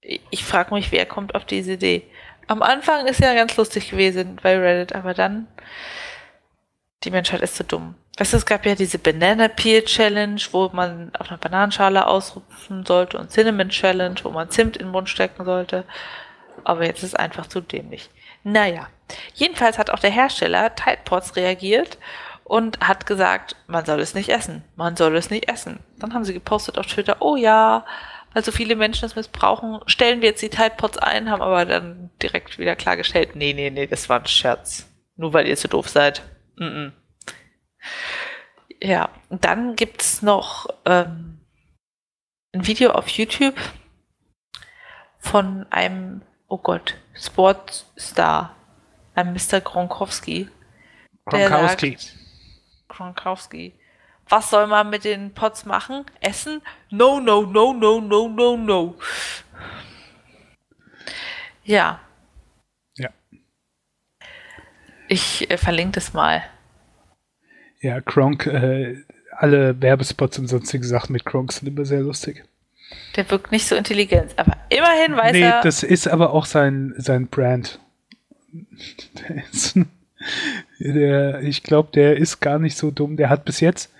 ich, 0.00 0.44
frage 0.44 0.74
mich, 0.74 0.92
wer 0.92 1.06
kommt 1.06 1.34
auf 1.34 1.44
diese 1.44 1.72
Idee. 1.72 2.02
Am 2.46 2.62
Anfang 2.62 3.06
ist 3.06 3.20
ja 3.20 3.34
ganz 3.34 3.56
lustig 3.56 3.90
gewesen 3.90 4.38
bei 4.42 4.56
Reddit, 4.56 4.94
aber 4.94 5.14
dann 5.14 5.48
die 7.04 7.10
Menschheit 7.10 7.40
ist 7.40 7.56
zu 7.56 7.64
dumm. 7.64 7.96
Weißt 8.16 8.32
du, 8.32 8.38
es 8.38 8.46
gab 8.46 8.64
ja 8.64 8.74
diese 8.74 8.98
Banana 8.98 9.48
Peel 9.48 9.84
Challenge, 9.84 10.40
wo 10.50 10.70
man 10.72 11.14
auf 11.18 11.28
einer 11.28 11.38
Bananenschale 11.38 12.06
ausrupfen 12.06 12.86
sollte 12.86 13.18
und 13.18 13.30
Cinnamon 13.30 13.68
Challenge, 13.68 14.16
wo 14.22 14.30
man 14.30 14.50
Zimt 14.50 14.76
in 14.76 14.86
den 14.86 14.92
Mund 14.92 15.10
stecken 15.10 15.44
sollte. 15.44 15.84
Aber 16.64 16.86
jetzt 16.86 17.02
ist 17.02 17.10
es 17.10 17.14
einfach 17.14 17.46
zu 17.46 17.60
dämlich. 17.60 18.08
Naja, 18.42 18.88
jedenfalls 19.34 19.76
hat 19.76 19.90
auch 19.90 19.98
der 19.98 20.10
Hersteller 20.10 20.74
Tide 20.74 21.00
Pods 21.04 21.36
reagiert 21.36 21.98
und 22.44 22.80
hat 22.80 23.06
gesagt, 23.06 23.56
man 23.66 23.84
soll 23.84 24.00
es 24.00 24.14
nicht 24.14 24.30
essen. 24.30 24.64
Man 24.76 24.96
soll 24.96 25.14
es 25.16 25.30
nicht 25.30 25.48
essen. 25.50 25.80
Dann 25.98 26.14
haben 26.14 26.24
sie 26.24 26.32
gepostet 26.32 26.78
auf 26.78 26.86
Twitter, 26.86 27.16
oh 27.20 27.36
ja, 27.36 27.84
weil 28.32 28.44
so 28.44 28.52
viele 28.52 28.76
Menschen 28.76 29.02
das 29.02 29.16
missbrauchen, 29.16 29.80
stellen 29.86 30.22
wir 30.22 30.30
jetzt 30.30 30.42
die 30.42 30.48
Tide 30.48 30.74
Pods 30.76 30.98
ein, 30.98 31.30
haben 31.30 31.42
aber 31.42 31.66
dann 31.66 32.10
direkt 32.22 32.58
wieder 32.58 32.76
klargestellt, 32.76 33.34
nee, 33.34 33.52
nee, 33.52 33.70
nee, 33.70 33.86
das 33.86 34.08
war 34.08 34.20
ein 34.20 34.26
Scherz. 34.26 34.88
Nur 35.16 35.32
weil 35.32 35.46
ihr 35.46 35.56
zu 35.56 35.68
doof 35.68 35.88
seid. 35.88 36.22
Mm 36.56 36.64
-mm. 36.64 36.92
Ja, 38.82 39.08
dann 39.30 39.74
gibt 39.76 40.02
es 40.02 40.22
noch 40.22 40.66
ähm, 40.84 41.40
ein 42.52 42.66
Video 42.66 42.90
auf 42.92 43.08
YouTube 43.08 43.56
von 45.18 45.66
einem, 45.70 46.22
oh 46.48 46.58
Gott, 46.58 46.96
Sportstar, 47.14 48.54
einem 49.14 49.34
Mr. 49.34 49.60
Gronkowski. 49.60 50.48
Gronkowski. 51.24 51.98
Gronkowski. 52.88 53.74
Was 54.28 54.50
soll 54.50 54.66
man 54.66 54.90
mit 54.90 55.04
den 55.04 55.32
Pots 55.34 55.64
machen? 55.64 56.04
Essen? 56.20 56.60
No, 56.90 57.20
no, 57.20 57.42
no, 57.42 57.72
no, 57.72 58.00
no, 58.00 58.28
no, 58.28 58.56
no. 58.56 58.98
Ja. 61.64 62.00
Ja. 62.96 63.10
Ich 65.08 65.48
äh, 65.50 65.56
verlinke 65.56 65.92
das 65.92 66.12
mal. 66.12 66.42
Ja, 67.80 68.00
Kronk, 68.00 68.46
äh, 68.46 69.02
alle 69.30 69.80
Werbespots 69.80 70.38
und 70.38 70.48
sonstige 70.48 70.86
Sachen 70.86 71.12
mit 71.12 71.24
Kronk 71.24 71.52
sind 71.52 71.68
immer 71.68 71.84
sehr 71.84 72.00
lustig. 72.00 72.44
Der 73.16 73.28
wirkt 73.30 73.52
nicht 73.52 73.66
so 73.66 73.74
intelligent, 73.74 74.32
aber 74.36 74.56
immerhin 74.68 75.16
weiß 75.16 75.32
nee, 75.32 75.40
er. 75.40 75.56
Nee, 75.56 75.62
das 75.64 75.82
ist 75.82 76.08
aber 76.08 76.32
auch 76.32 76.46
sein, 76.46 76.94
sein 76.96 77.26
Brand. 77.26 77.80
Der 78.52 79.44
ist, 79.52 79.78
der, 80.78 81.40
ich 81.42 81.62
glaube, 81.62 81.90
der 81.92 82.16
ist 82.16 82.40
gar 82.40 82.58
nicht 82.58 82.76
so 82.76 82.90
dumm. 82.90 83.16
Der 83.16 83.28
hat 83.28 83.44
bis 83.44 83.60
jetzt, 83.60 83.92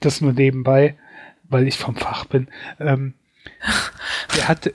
das 0.00 0.20
nur 0.20 0.32
nebenbei, 0.32 0.96
weil 1.44 1.66
ich 1.68 1.78
vom 1.78 1.96
Fach 1.96 2.24
bin, 2.24 2.48
ähm, 2.78 3.14
der 4.36 4.48
hat 4.48 4.66
äh, 4.66 4.72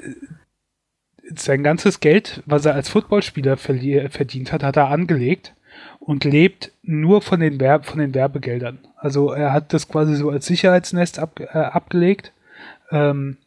sein 1.35 1.63
ganzes 1.63 1.99
Geld, 1.99 2.43
was 2.45 2.65
er 2.65 2.75
als 2.75 2.89
Footballspieler 2.89 3.57
verdient 3.57 4.51
hat, 4.51 4.63
hat 4.63 4.77
er 4.77 4.89
angelegt 4.89 5.55
und 6.05 6.23
lebt 6.23 6.71
nur 6.83 7.21
von 7.21 7.39
den, 7.39 7.59
Werb 7.59 7.85
von 7.85 7.99
den 7.99 8.13
Werbegeldern. 8.13 8.79
Also 8.97 9.31
er 9.31 9.51
hat 9.51 9.73
das 9.73 9.87
quasi 9.87 10.15
so 10.15 10.29
als 10.29 10.45
Sicherheitsnest 10.45 11.19
ab 11.19 11.39
äh, 11.39 11.57
abgelegt, 11.57 12.31
ähm, 12.91 13.37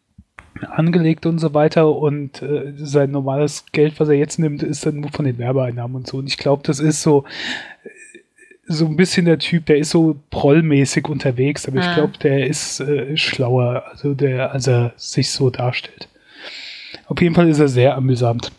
angelegt 0.61 1.25
und 1.25 1.39
so 1.39 1.55
weiter 1.55 1.95
und 1.95 2.43
äh, 2.43 2.73
sein 2.77 3.13
normales 3.13 3.65
Geld, 3.73 4.01
was 4.01 4.09
er 4.09 4.17
jetzt 4.17 4.39
nimmt, 4.39 4.63
ist 4.63 4.85
dann 4.85 5.01
nur 5.01 5.11
von 5.11 5.25
den 5.25 5.39
Werbeeinnahmen 5.39 5.97
und 5.97 6.07
so. 6.07 6.19
Und 6.19 6.27
ich 6.27 6.37
glaube, 6.37 6.63
das 6.65 6.81
ist 6.81 7.03
so 7.03 7.25
so 8.69 8.85
ein 8.85 8.97
bisschen 8.97 9.25
der 9.25 9.39
Typ, 9.39 9.65
der 9.67 9.79
ist 9.79 9.91
so 9.91 10.21
prollmäßig 10.31 11.09
unterwegs, 11.09 11.67
aber 11.67 11.81
ich 11.81 11.95
glaube, 11.95 12.19
der 12.23 12.47
ist 12.47 12.81
äh, 12.81 13.17
schlauer, 13.17 13.85
also 13.91 14.13
der, 14.13 14.53
als 14.53 14.67
er 14.67 14.93
sich 14.97 15.31
so 15.31 15.49
darstellt. 15.49 16.07
Auf 17.07 17.21
jeden 17.21 17.35
Fall 17.35 17.49
ist 17.49 17.61
er 17.61 17.69
sehr 17.69 17.97
amüsant. 17.97 18.53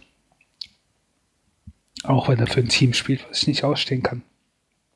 Auch 2.03 2.29
wenn 2.29 2.39
er 2.39 2.47
für 2.47 2.59
ein 2.61 2.69
Team 2.69 2.93
spielt, 2.93 3.27
was 3.29 3.41
ich 3.41 3.47
nicht 3.47 3.63
ausstehen 3.63 4.03
kann. 4.03 4.23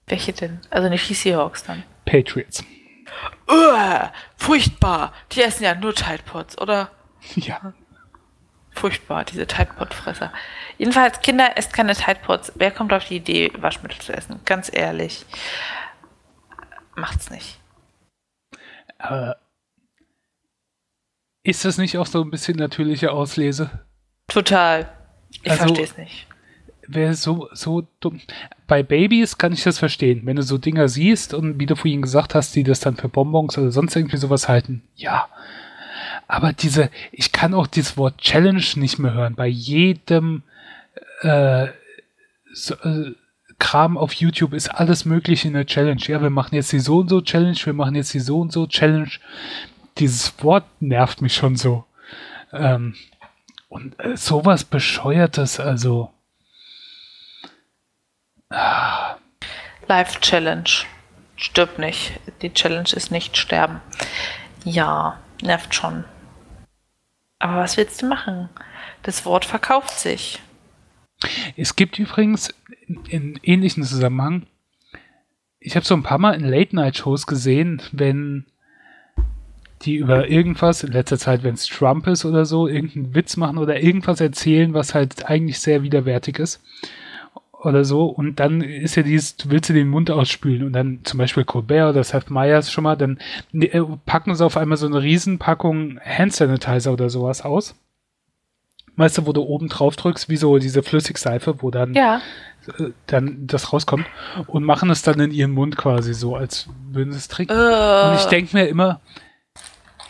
Welche 0.08 0.34
denn? 0.34 0.60
Also 0.70 0.90
nicht 0.90 1.08
die 1.10 1.14
Seahawks 1.14 1.64
dann. 1.64 1.84
Patriots. 2.06 2.64
Uah, 3.48 4.12
furchtbar. 4.38 5.14
Die 5.32 5.42
essen 5.42 5.64
ja 5.64 5.76
nur 5.76 5.94
Tide 5.94 6.24
Pods, 6.26 6.58
oder? 6.60 6.92
Ja. 7.36 7.74
Furchtbar, 8.76 9.24
diese 9.24 9.46
Tide 9.46 9.70
Pod 9.78 9.94
Fresser. 9.94 10.34
Jedenfalls, 10.80 11.22
Kinder, 11.22 11.56
esst 11.58 11.74
keine 11.74 11.94
Tide 11.94 12.20
Pods. 12.26 12.52
Wer 12.56 12.72
kommt 12.72 12.92
auf 12.92 13.06
die 13.06 13.18
Idee, 13.18 13.52
Waschmittel 13.60 14.00
zu 14.02 14.12
essen? 14.14 14.40
Ganz 14.46 14.72
ehrlich. 14.74 15.26
Macht's 16.96 17.30
nicht. 17.30 17.60
Aber 18.98 19.38
ist 21.44 21.66
das 21.66 21.78
nicht 21.78 21.98
auch 22.00 22.08
so 22.08 22.22
ein 22.24 22.32
bisschen 22.32 22.58
natürliche 22.58 23.12
Auslese? 23.12 23.86
Total. 24.28 24.92
Ich 25.44 25.52
Also- 25.52 25.66
verstehe 25.66 25.84
es 25.86 25.98
nicht. 25.98 26.28
Wer 26.88 27.14
so, 27.16 27.50
so 27.54 27.88
dumm. 28.00 28.20
Bei 28.68 28.84
Babys 28.84 29.38
kann 29.38 29.54
ich 29.54 29.64
das 29.64 29.80
verstehen. 29.80 30.22
Wenn 30.26 30.36
du 30.36 30.44
so 30.44 30.58
Dinger 30.58 30.88
siehst 30.90 31.34
und 31.34 31.60
wie 31.60 31.66
du 31.66 31.76
vorhin 31.76 32.02
gesagt 32.02 32.36
hast, 32.36 32.56
die 32.56 32.64
das 32.64 32.80
dann 32.80 32.96
für 32.96 33.10
Bonbons 33.10 33.58
oder 33.58 33.72
sonst 33.72 33.96
irgendwie 33.96 34.18
sowas 34.18 34.50
halten, 34.50 34.84
ja. 34.96 35.28
Aber 36.28 36.54
diese, 36.54 36.90
ich 37.12 37.32
kann 37.32 37.54
auch 37.54 37.68
dieses 37.68 37.98
Wort 37.98 38.18
Challenge 38.18 38.64
nicht 38.76 39.00
mehr 39.00 39.14
hören. 39.14 39.36
Bei 39.36 39.48
jedem 39.48 40.44
äh, 41.22 41.68
so, 42.54 42.76
äh, 42.76 43.14
Kram 43.60 43.98
auf 43.98 44.14
YouTube 44.14 44.54
ist 44.54 44.70
alles 44.70 45.06
mögliche 45.06 45.48
in 45.48 45.54
der 45.54 45.66
Challenge. 45.66 46.02
Ja, 46.02 46.22
wir 46.22 46.30
machen 46.30 46.56
jetzt 46.56 46.72
die 46.72 46.80
so 46.80 47.00
und 47.00 47.10
so 47.10 47.22
Challenge, 47.22 47.58
wir 47.64 47.74
machen 47.74 47.96
jetzt 47.96 48.14
die 48.14 48.20
so 48.20 48.40
und 48.40 48.52
so 48.52 48.68
Challenge. 48.68 49.12
Dieses 50.00 50.34
Wort 50.44 50.66
nervt 50.80 51.22
mich 51.22 51.34
schon 51.34 51.56
so. 51.56 51.86
Ähm, 52.52 52.96
und 53.70 54.00
äh, 54.00 54.18
sowas 54.18 54.64
Bescheuertes, 54.64 55.60
also. 55.60 56.12
Life 59.88 60.20
Challenge. 60.22 60.70
Stirb 61.36 61.80
nicht. 61.80 62.20
Die 62.42 62.54
Challenge 62.54 62.90
ist 62.94 63.12
nicht 63.12 63.38
sterben. 63.38 63.82
Ja, 64.64 65.20
nervt 65.42 65.74
schon. 65.74 66.06
Aber 67.40 67.58
was 67.58 67.78
willst 67.78 68.02
du 68.02 68.08
machen? 68.08 68.50
Das 69.02 69.26
Wort 69.26 69.44
verkauft 69.44 70.00
sich. 70.00 70.40
Es 71.58 71.76
gibt 71.76 72.00
übrigens 72.00 72.54
in, 72.88 73.06
in 73.06 73.40
ähnlichen 73.44 73.84
Zusammenhang, 73.84 74.46
ich 75.60 75.76
habe 75.76 75.86
so 75.86 75.96
ein 75.96 76.04
paar 76.04 76.18
Mal 76.18 76.34
in 76.34 76.44
Late-Night-Shows 76.44 77.26
gesehen, 77.26 77.82
wenn 77.94 78.46
die 79.84 79.96
über 79.96 80.28
irgendwas, 80.30 80.84
in 80.84 80.92
letzter 80.92 81.18
Zeit, 81.18 81.44
wenn 81.44 81.54
es 81.54 81.68
Trump 81.68 82.08
ist 82.08 82.26
oder 82.26 82.46
so, 82.46 82.68
irgendeinen 82.68 83.16
Witz 83.16 83.38
machen 83.38 83.58
oder 83.58 83.82
irgendwas 83.82 84.20
erzählen, 84.20 84.74
was 84.74 84.94
halt 84.94 85.26
eigentlich 85.26 85.60
sehr 85.60 85.84
widerwärtig 85.84 86.40
ist 86.40 86.62
oder 87.64 87.86
so. 87.86 88.06
Und 88.06 88.40
dann 88.40 88.62
ist 88.62 88.96
ja 88.96 89.04
dieses, 89.04 89.38
du 89.38 89.50
willst 89.50 89.70
dir 89.70 89.74
den 89.74 89.88
Mund 89.90 90.12
ausspülen 90.12 90.64
und 90.64 90.74
dann 90.74 91.00
zum 91.04 91.18
Beispiel 91.18 91.44
Colbert 91.46 91.90
oder 91.92 92.04
Seth 92.04 92.30
Meyers 92.30 92.72
schon 92.72 92.84
mal, 92.84 92.96
dann 92.96 93.20
äh, 93.54 93.82
packen 94.06 94.36
sie 94.36 94.46
auf 94.46 94.58
einmal 94.58 94.78
so 94.78 94.86
eine 94.88 95.02
Riesenpackung 95.02 96.00
Hand 96.00 96.34
Sanitizer 96.34 96.94
oder 96.94 97.10
sowas 97.10 97.42
aus. 97.44 97.76
Weißt 98.96 99.18
du, 99.18 99.26
wo 99.26 99.34
du 99.34 99.42
oben 99.42 99.70
drauf 99.70 99.96
drückst, 99.96 100.30
wie 100.30 100.38
so 100.38 100.60
diese 100.60 100.84
Flüssigseife, 100.84 101.64
wo 101.64 101.72
dann, 101.72 101.96
Ja. 101.96 102.22
äh, 102.78 102.90
dann 103.08 103.48
das 103.48 103.74
rauskommt 103.74 104.06
und 104.46 104.64
machen 104.64 104.92
es 104.92 105.02
dann 105.02 105.20
in 105.20 105.32
ihren 105.32 105.52
Mund 105.52 105.78
quasi 105.78 106.14
so, 106.14 106.36
als 106.36 106.70
würden 106.92 107.12
sie 107.12 107.18
es 107.18 107.28
trinken. 107.28 107.54
Äh, 107.58 108.10
Und 108.10 108.16
ich 108.20 108.26
denke 108.26 108.56
mir 108.56 108.68
immer, 108.68 109.00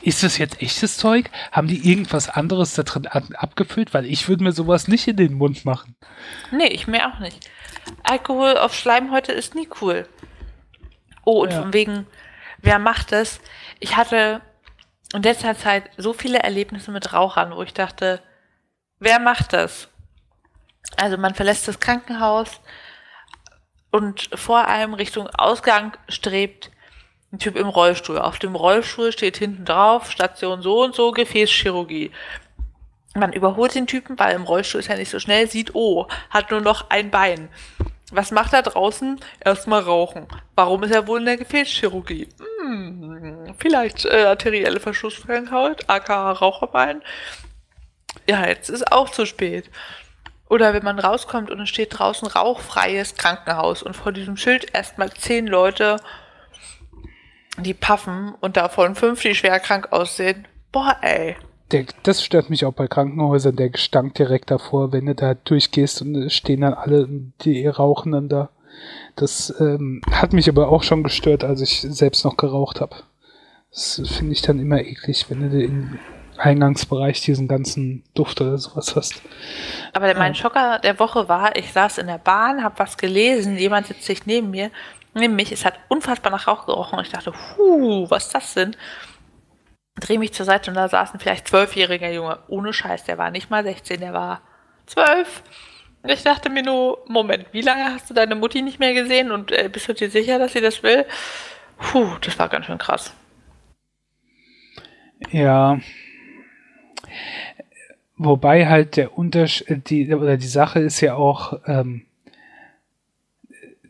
ist 0.04 0.22
das 0.24 0.38
jetzt 0.38 0.62
echtes 0.62 0.98
Zeug? 0.98 1.30
Haben 1.52 1.68
die 1.68 1.90
irgendwas 1.90 2.30
anderes 2.30 2.74
da 2.76 2.84
drin 2.84 3.08
ab- 3.08 3.24
abgefüllt? 3.38 3.94
Weil 3.94 4.06
ich 4.06 4.28
würde 4.28 4.44
mir 4.44 4.52
sowas 4.52 4.88
nicht 4.88 5.08
in 5.08 5.16
den 5.18 5.34
Mund 5.34 5.66
machen. 5.66 5.96
nee, 6.52 6.68
ich 6.68 6.88
mir 6.88 7.08
auch 7.08 7.20
nicht. 7.20 7.50
Alkohol 8.04 8.58
auf 8.58 8.76
Schleimhäute 8.76 9.32
ist 9.32 9.56
nie 9.56 9.68
cool. 9.82 10.08
Oh, 11.26 11.42
und 11.44 11.52
Ja. 11.52 11.62
von 11.62 11.74
wegen, 11.74 12.06
wer 12.60 12.80
macht 12.80 13.12
das? 13.12 13.40
Ich 13.80 13.96
hatte 13.96 14.42
in 15.14 15.24
letzter 15.24 15.56
Zeit 15.58 15.90
so 15.98 16.14
viele 16.14 16.40
Erlebnisse 16.40 16.92
mit 16.92 17.14
Rauchern, 17.14 17.56
wo 17.56 17.62
ich 17.64 17.74
dachte, 17.74 18.22
wer 19.00 19.20
macht 19.20 19.54
das? 19.54 19.90
Also 20.98 21.18
man 21.18 21.34
verlässt 21.34 21.68
das 21.68 21.80
Krankenhaus 21.80 22.60
und 23.92 24.30
vor 24.34 24.68
einem 24.68 24.94
Richtung 24.94 25.28
Ausgang 25.28 25.94
strebt 26.10 26.72
ein 27.34 27.40
Typ 27.40 27.56
im 27.56 27.68
Rollstuhl. 27.68 28.20
Auf 28.20 28.40
dem 28.40 28.56
Rollstuhl 28.56 29.12
steht 29.12 29.38
hinten 29.38 29.66
drauf 29.66 30.12
Station 30.12 30.62
so 30.62 30.84
und 30.84 30.96
so 30.96 31.12
Gefäßchirurgie. 31.12 32.12
Man 33.16 33.34
überholt 33.34 33.76
den 33.76 33.88
Typen, 33.88 34.18
weil 34.18 34.36
im 34.36 34.44
Rollstuhl 34.44 34.80
ist 34.80 34.90
er 34.90 34.98
nicht 34.98 35.12
so 35.12 35.20
schnell, 35.20 35.50
sieht, 35.50 35.76
oh, 35.76 36.08
hat 36.30 36.52
nur 36.52 36.62
noch 36.62 36.90
ein 36.90 37.12
Bein. 37.12 37.50
Was 38.12 38.32
macht 38.32 38.54
er 38.54 38.62
draußen? 38.62 39.20
Erstmal 39.44 39.82
rauchen. 39.82 40.28
Warum 40.56 40.84
ist 40.84 40.94
er 40.94 41.08
wohl 41.08 41.20
in 41.20 41.26
der 41.26 41.38
Gefäßchirurgie? 41.38 42.30
Hm, 42.62 43.56
vielleicht 43.58 44.06
äh, 44.06 44.26
arterielle 44.26 44.80
Verschlusskrankheit, 44.80 45.90
aka 45.90 46.32
Raucherbein. 46.32 47.02
Ja, 48.28 48.48
jetzt 48.48 48.70
ist 48.70 48.92
auch 48.92 49.10
zu 49.10 49.26
spät. 49.26 49.70
Oder 50.50 50.76
wenn 50.76 50.84
man 50.84 51.00
rauskommt 51.00 51.50
und 51.50 51.60
es 51.62 51.70
steht 51.70 51.98
draußen 51.98 52.28
rauchfreies 52.28 53.16
Krankenhaus 53.16 53.82
und 53.82 53.96
vor 53.96 54.12
diesem 54.12 54.38
Schild 54.38 54.76
erstmal 54.76 55.12
zehn 55.12 55.48
Leute, 55.48 55.98
die 57.58 57.74
paffen 57.74 58.34
und 58.42 58.58
davon 58.58 58.96
fünf, 58.96 59.22
die 59.22 59.36
schwer 59.36 59.60
krank 59.60 59.92
aussehen. 59.92 60.48
Boah, 60.72 60.98
ey. 61.02 61.36
Der, 61.72 61.86
das 62.04 62.24
stört 62.24 62.50
mich 62.50 62.66
auch 62.66 62.74
bei 62.74 62.88
Krankenhäusern, 62.88 63.56
der 63.56 63.70
Gestank 63.70 64.16
direkt 64.16 64.52
davor, 64.52 64.92
wenn 64.92 65.06
du 65.06 65.16
da 65.16 65.34
durchgehst 65.34 66.02
und 66.02 66.32
stehen 66.32 66.62
dann 66.62 66.74
alle, 66.74 67.08
die 67.42 67.66
rauchen 67.68 68.12
dann 68.12 68.30
da. 68.30 68.50
Das 69.16 69.54
ähm, 69.60 70.02
hat 70.12 70.34
mich 70.34 70.50
aber 70.50 70.70
auch 70.70 70.84
schon 70.84 71.04
gestört, 71.04 71.44
als 71.44 71.62
ich 71.62 71.82
selbst 71.82 72.26
noch 72.26 72.38
geraucht 72.38 72.82
habe. 72.82 72.96
Das 73.72 74.02
finde 74.06 74.34
ich 74.34 74.42
dann 74.42 74.60
immer 74.60 74.82
eklig, 74.82 75.26
wenn 75.30 75.50
du 75.50 75.64
im 75.64 76.00
Eingangsbereich 76.38 77.22
diesen 77.22 77.48
ganzen 77.48 78.04
Duft 78.14 78.42
oder 78.42 78.58
sowas 78.58 78.96
hast. 78.96 79.22
Aber 79.94 80.14
mein 80.16 80.36
Schocker 80.36 80.80
der 80.80 81.00
Woche 81.00 81.28
war, 81.30 81.56
ich 81.56 81.72
saß 81.72 82.00
in 82.00 82.08
der 82.08 82.18
Bahn, 82.18 82.64
habe 82.64 82.80
was 82.80 82.98
gelesen, 82.98 83.58
jemand 83.58 83.88
sitzt 83.88 84.04
sich 84.04 84.26
neben 84.26 84.52
mir, 84.52 84.72
mich, 85.14 85.52
es 85.52 85.66
hat 85.66 85.80
unfassbar 85.90 86.32
nach 86.32 86.48
Rauch 86.48 86.66
gerochen 86.66 86.98
und 86.98 87.06
ich 87.06 87.12
dachte, 87.12 87.32
puh, 87.32 88.10
was 88.10 88.26
ist 88.26 88.36
das 88.36 88.54
denn? 88.54 88.76
Dreh 89.96 90.18
mich 90.18 90.34
zur 90.34 90.46
Seite 90.46 90.72
und 90.72 90.76
da 90.76 90.88
saß 90.90 91.14
ein 91.14 91.20
vielleicht 91.20 91.48
zwölfjähriger 91.48 92.12
Junge, 92.12 92.40
ohne 92.48 92.74
Scheiß, 92.74 93.04
der 93.04 93.18
war 93.18 93.30
nicht 93.32 93.50
mal 93.50 93.64
16, 93.64 94.00
der 94.00 94.14
war 94.14 94.42
zwölf. 94.88 95.44
Und 96.02 96.12
ich 96.12 96.24
dachte 96.24 96.50
mir 96.50 96.64
nur, 96.64 97.04
Moment, 97.08 97.46
wie 97.52 97.62
lange 97.62 97.86
hast 97.86 98.10
du 98.10 98.14
deine 98.14 98.36
Mutti 98.36 98.62
nicht 98.62 98.80
mehr 98.80 98.94
gesehen 98.94 99.32
und 99.32 99.52
äh, 99.52 99.70
bist 99.72 99.88
du 99.88 99.94
dir 99.94 100.10
sicher, 100.10 100.40
dass 100.40 100.54
sie 100.54 100.62
das 100.62 100.84
will? 100.84 101.06
Puh, 101.78 102.18
das 102.22 102.38
war 102.40 102.50
ganz 102.50 102.66
schön 102.66 102.78
krass. 102.78 103.14
Ja. 105.32 105.80
Wobei 108.18 108.68
halt 108.68 108.98
der 108.98 109.18
Unterschied, 109.18 109.90
die, 109.90 110.14
oder 110.14 110.38
die 110.38 110.48
Sache 110.48 110.80
ist 110.80 111.02
ja 111.02 111.16
auch, 111.16 111.60
ähm, 111.66 112.06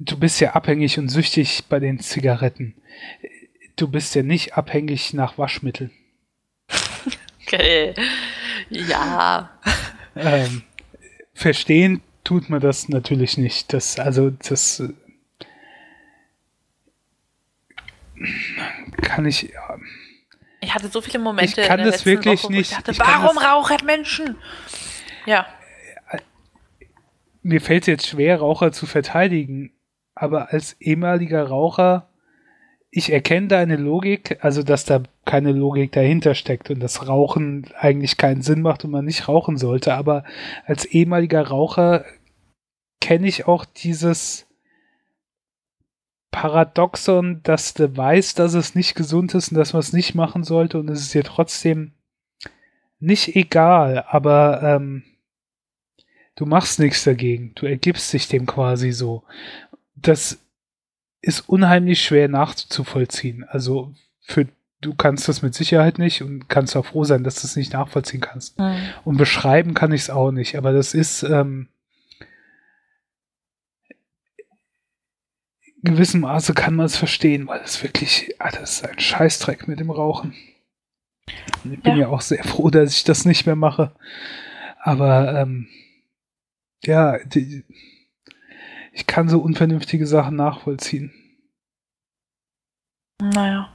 du 0.06 0.18
bist 0.18 0.40
ja 0.40 0.52
abhängig 0.52 1.00
und 1.00 1.10
süchtig 1.10 1.66
bei 1.70 1.80
den 1.80 2.00
Zigaretten. 2.00 2.76
Du 3.76 3.88
bist 3.88 4.16
ja 4.16 4.24
nicht 4.24 4.58
abhängig 4.58 5.14
nach 5.14 5.38
Waschmittel. 5.38 5.90
Okay. 7.46 7.94
Ja. 8.70 9.52
Ähm, 10.16 10.64
verstehen 11.34 12.02
tut 12.24 12.50
man 12.50 12.62
das 12.62 12.90
natürlich 12.90 13.38
nicht. 13.38 13.74
Das, 13.74 14.00
also, 14.00 14.32
das 14.32 14.80
äh, 14.80 14.90
kann 19.02 19.26
ich. 19.26 19.54
Ich 20.62 20.74
hatte 20.74 20.88
so 20.88 21.02
viele 21.02 21.20
Momente. 21.20 21.62
Ich 21.62 21.68
kann 21.68 21.80
in 21.80 21.86
der 21.86 21.92
das 21.92 22.06
wirklich 22.06 22.44
Woche, 22.44 22.54
wo 22.54 22.58
nicht. 22.58 22.72
Ich 22.72 22.78
dachte, 22.78 22.92
ich 22.92 23.00
warum 23.00 23.36
das, 23.36 23.46
rauchen 23.46 23.86
Menschen? 23.86 24.38
Ja. 25.26 25.46
mir 27.42 27.62
fällt 27.62 27.84
es 27.84 27.88
jetzt 27.88 28.08
schwer, 28.08 28.40
Raucher 28.40 28.72
zu 28.72 28.86
verteidigen, 28.86 29.74
aber 30.16 30.54
als 30.54 30.80
ehemaliger 30.80 31.48
Raucher, 31.48 32.10
ich 32.92 33.12
erkenne 33.12 33.48
deine 33.48 33.76
Logik, 33.76 34.38
also 34.42 34.62
dass 34.62 34.86
da 34.86 35.02
keine 35.26 35.52
Logik 35.52 35.92
dahinter 35.92 36.36
steckt 36.36 36.70
und 36.70 36.80
das 36.80 37.08
Rauchen 37.08 37.66
eigentlich 37.80 38.18
keinen 38.18 38.44
Sinn 38.44 38.62
macht 38.62 38.86
und 38.86 38.92
man 38.92 39.06
nicht 39.06 39.28
rauchen 39.28 39.58
sollte, 39.58 39.96
aber 39.96 40.24
als 40.66 40.86
ehemaliger 40.86 41.48
Raucher 41.48 42.06
kenne 43.02 43.28
ich 43.28 43.48
auch 43.48 43.66
dieses 43.66 44.48
Paradoxon, 46.32 47.42
dass 47.44 47.74
du 47.74 47.96
weißt, 47.96 48.40
dass 48.40 48.54
es 48.54 48.76
nicht 48.76 48.96
gesund 48.96 49.34
ist 49.36 49.52
und 49.52 49.58
dass 49.58 49.74
man 49.74 49.82
es 49.82 49.94
nicht 49.94 50.16
machen 50.16 50.44
sollte 50.44 50.80
und 50.80 50.90
es 50.90 51.02
ist 51.02 51.14
dir 51.14 51.24
trotzdem 51.24 51.94
nicht 53.00 53.36
egal, 53.36 54.06
aber 54.08 54.62
ähm, 54.64 55.04
du 56.36 56.46
machst 56.46 56.80
nichts 56.80 57.04
dagegen. 57.04 57.52
Du 57.56 57.66
ergibst 57.66 58.12
dich 58.14 58.28
dem 58.28 58.46
quasi 58.46 58.92
so. 58.92 59.24
Das 60.04 60.40
ist 61.22 61.50
unheimlich 61.50 62.04
schwer 62.04 62.28
nachzuvollziehen. 62.28 63.46
Also 63.46 63.94
für 64.22 64.48
du 64.82 64.94
kannst 64.94 65.28
das 65.28 65.42
mit 65.42 65.56
Sicherheit 65.56 65.98
nicht 65.98 66.22
und 66.22 66.50
kannst 66.50 66.76
auch 66.76 66.86
froh 66.86 67.04
sein, 67.04 67.24
dass 67.24 67.42
du 67.42 67.48
es 67.48 67.56
nicht 67.56 67.74
nachvollziehen 67.74 68.22
kannst. 68.22 68.60
Mhm. 68.60 68.78
Und 69.06 69.18
beschreiben 69.18 69.74
kann 69.74 69.92
ich 69.92 70.02
es 70.02 70.10
auch 70.10 70.32
nicht, 70.32 70.58
aber 70.58 70.74
das 70.74 70.94
ist 70.94 71.24
ähm, 71.24 71.70
in 75.82 75.96
gewissem 75.96 76.22
Maße 76.22 76.54
kann 76.54 76.76
man 76.76 76.86
es 76.86 76.96
verstehen, 76.96 77.48
weil 77.48 77.62
es 77.62 77.84
wirklich, 77.84 78.36
ah, 78.40 78.52
das 78.52 78.76
ist 78.76 78.86
ein 78.88 79.00
Scheißdreck 79.00 79.68
mit 79.68 79.80
dem 79.80 79.92
Rauchen. 79.92 80.34
Und 81.64 81.74
ich 81.74 81.82
bin 81.82 81.94
ja. 81.94 82.04
Ja. 82.04 82.08
auch 82.10 82.22
sehr 82.22 82.44
froh, 82.44 82.70
dass 82.70 82.96
ich 82.96 83.04
das 83.04 83.26
nicht 83.26 83.46
mehr 83.46 83.56
mache. 83.56 83.94
Aber 84.80 85.40
ähm, 85.42 85.68
ja, 86.84 87.18
die, 87.26 87.64
ich 88.94 89.08
kann 89.08 89.28
so 89.28 89.40
unvernünftige 89.40 90.06
Sachen 90.06 90.36
nachvollziehen. 90.36 91.12
Naja. 93.20 93.74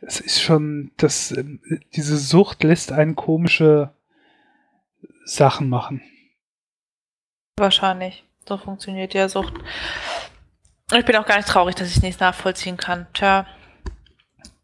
Es 0.00 0.20
ist 0.20 0.40
schon, 0.40 0.92
das, 0.96 1.32
ähm, 1.32 1.60
diese 1.94 2.16
Sucht 2.16 2.62
lässt 2.62 2.92
einen 2.92 3.16
komische 3.16 3.94
Sachen 5.24 5.68
machen. 5.68 6.02
Wahrscheinlich. 7.56 8.24
So 8.48 8.56
funktioniert 8.56 9.14
ja 9.14 9.28
Sucht. 9.28 9.54
Ich 10.92 11.04
bin 11.04 11.16
auch 11.16 11.26
gar 11.26 11.36
nicht 11.36 11.48
traurig, 11.48 11.74
dass 11.74 11.88
ich 11.88 11.96
es 11.96 12.02
nicht 12.02 12.20
nachvollziehen 12.20 12.76
kann. 12.76 13.06
Tja, 13.14 13.46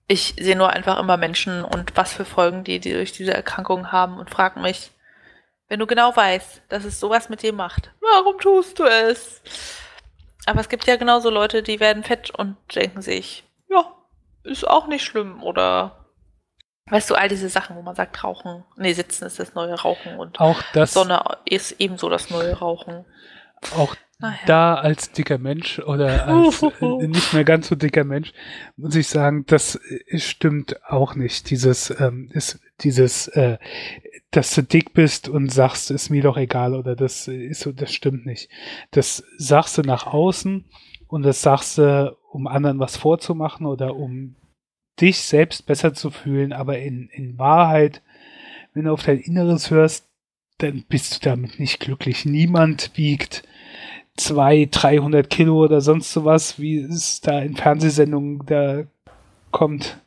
ich 0.07 0.35
sehe 0.38 0.57
nur 0.57 0.71
einfach 0.71 0.99
immer 0.99 1.16
Menschen 1.16 1.64
und 1.64 1.97
was 1.97 2.12
für 2.12 2.25
Folgen 2.25 2.64
die, 2.64 2.81
die 2.81 2.92
durch 2.92 3.12
diese 3.12 3.35
Erkrankung 3.35 3.92
haben 3.92 4.18
und 4.18 4.31
frage 4.31 4.61
mich, 4.61 4.90
wenn 5.68 5.78
du 5.81 5.87
genau 5.87 6.14
weißt, 6.14 6.62
dass 6.68 6.85
es 6.85 6.98
sowas 6.98 7.28
mit 7.28 7.42
dir 7.42 7.52
macht, 7.52 7.92
warum 8.00 8.38
tust 8.38 8.78
du 8.78 8.85
es? 8.85 9.42
Aber 10.46 10.61
es 10.61 10.68
gibt 10.68 10.87
ja 10.87 10.96
genauso 10.96 11.31
Leute, 11.31 11.62
die 11.62 11.78
werden 11.78 12.02
fett 12.04 12.31
und 12.31 12.57
denken 12.74 13.02
sich, 13.02 13.44
ja, 13.68 13.85
ist 14.44 14.66
auch 14.66 14.87
nicht 14.87 15.04
schlimm 15.04 15.42
oder 15.42 16.07
weißt 16.87 17.11
du, 17.11 17.14
all 17.14 17.28
diese 17.28 17.50
Sachen, 17.50 17.76
wo 17.76 17.83
man 17.83 17.94
sagt, 17.94 18.24
Rauchen, 18.24 18.64
nee, 18.76 18.94
Sitzen 18.94 19.26
ist 19.26 19.38
das 19.38 19.54
neue 19.54 19.74
Rauchen 19.74 20.18
und 20.18 20.40
Auch 20.40 20.62
das, 20.72 20.94
Sonne 20.94 21.22
ist 21.44 21.72
ebenso 21.72 22.09
das 22.09 22.31
neue 22.31 22.59
Rauchen. 22.59 23.04
auch 23.76 23.94
Naja. 24.20 24.38
da 24.46 24.74
als 24.74 25.12
dicker 25.12 25.38
Mensch 25.38 25.78
oder 25.78 26.26
als 26.26 26.61
äh, 26.62 27.07
nicht 27.07 27.33
mehr 27.35 27.44
ganz 27.44 27.68
so 27.68 27.76
dicker 27.76 28.02
Mensch, 28.02 28.33
muss 28.76 28.96
ich 28.96 29.07
sagen, 29.07 29.44
das 29.46 29.76
äh, 29.76 30.18
stimmt 30.18 30.85
auch 30.90 31.14
nicht. 31.14 31.50
Dieses, 31.50 31.94
ähm, 32.00 32.28
ist 32.33 32.59
dieses, 32.81 33.28
äh, 33.28 33.59
dass 34.33 34.54
du 34.54 34.62
dick 34.62 34.92
bist 34.92 35.28
und 35.28 35.52
sagst, 35.52 35.92
ist 35.92 36.11
mir 36.11 36.22
doch 36.22 36.37
egal 36.37 36.74
oder 36.74 36.96
das 36.96 37.28
ist 37.28 37.61
so, 37.61 37.70
das 37.70 37.92
stimmt 37.92 38.26
nicht. 38.26 38.50
Das 38.90 39.22
sagst 39.37 39.78
du 39.78 39.83
nach 39.83 40.07
außen 40.07 40.64
und 41.07 41.22
das 41.22 41.40
sagst 41.40 41.78
du, 41.78 42.16
um 42.31 42.48
anderen 42.48 42.81
was 42.81 42.96
vorzumachen 42.96 43.66
oder 43.66 43.94
um 43.94 44.35
dich 45.00 45.20
selbst 45.20 45.64
besser 45.66 45.94
zu 45.94 46.11
fühlen, 46.11 46.52
aber 46.52 46.78
in, 46.78 47.09
in 47.09 47.38
Wahrheit, 47.38 48.02
wenn 48.74 48.85
du 48.85 48.92
auf 48.92 49.04
dein 49.04 49.18
Inneres 49.18 49.70
hörst, 49.70 50.09
dann 50.59 50.85
bist 50.88 51.14
du 51.14 51.31
damit 51.31 51.61
nicht 51.61 51.78
glücklich. 51.78 52.24
Niemand 52.24 52.90
wiegt 52.96 53.44
zwei, 54.18 54.68
300 54.70 55.31
Kilo 55.31 55.64
oder 55.64 55.81
sonst 55.81 56.12
sowas, 56.12 56.59
wie 56.59 56.78
es 56.78 57.20
da 57.20 57.40
in 57.40 57.57
Fernsehsendungen 57.57 58.42
da 58.46 58.85
kommt. 59.50 59.98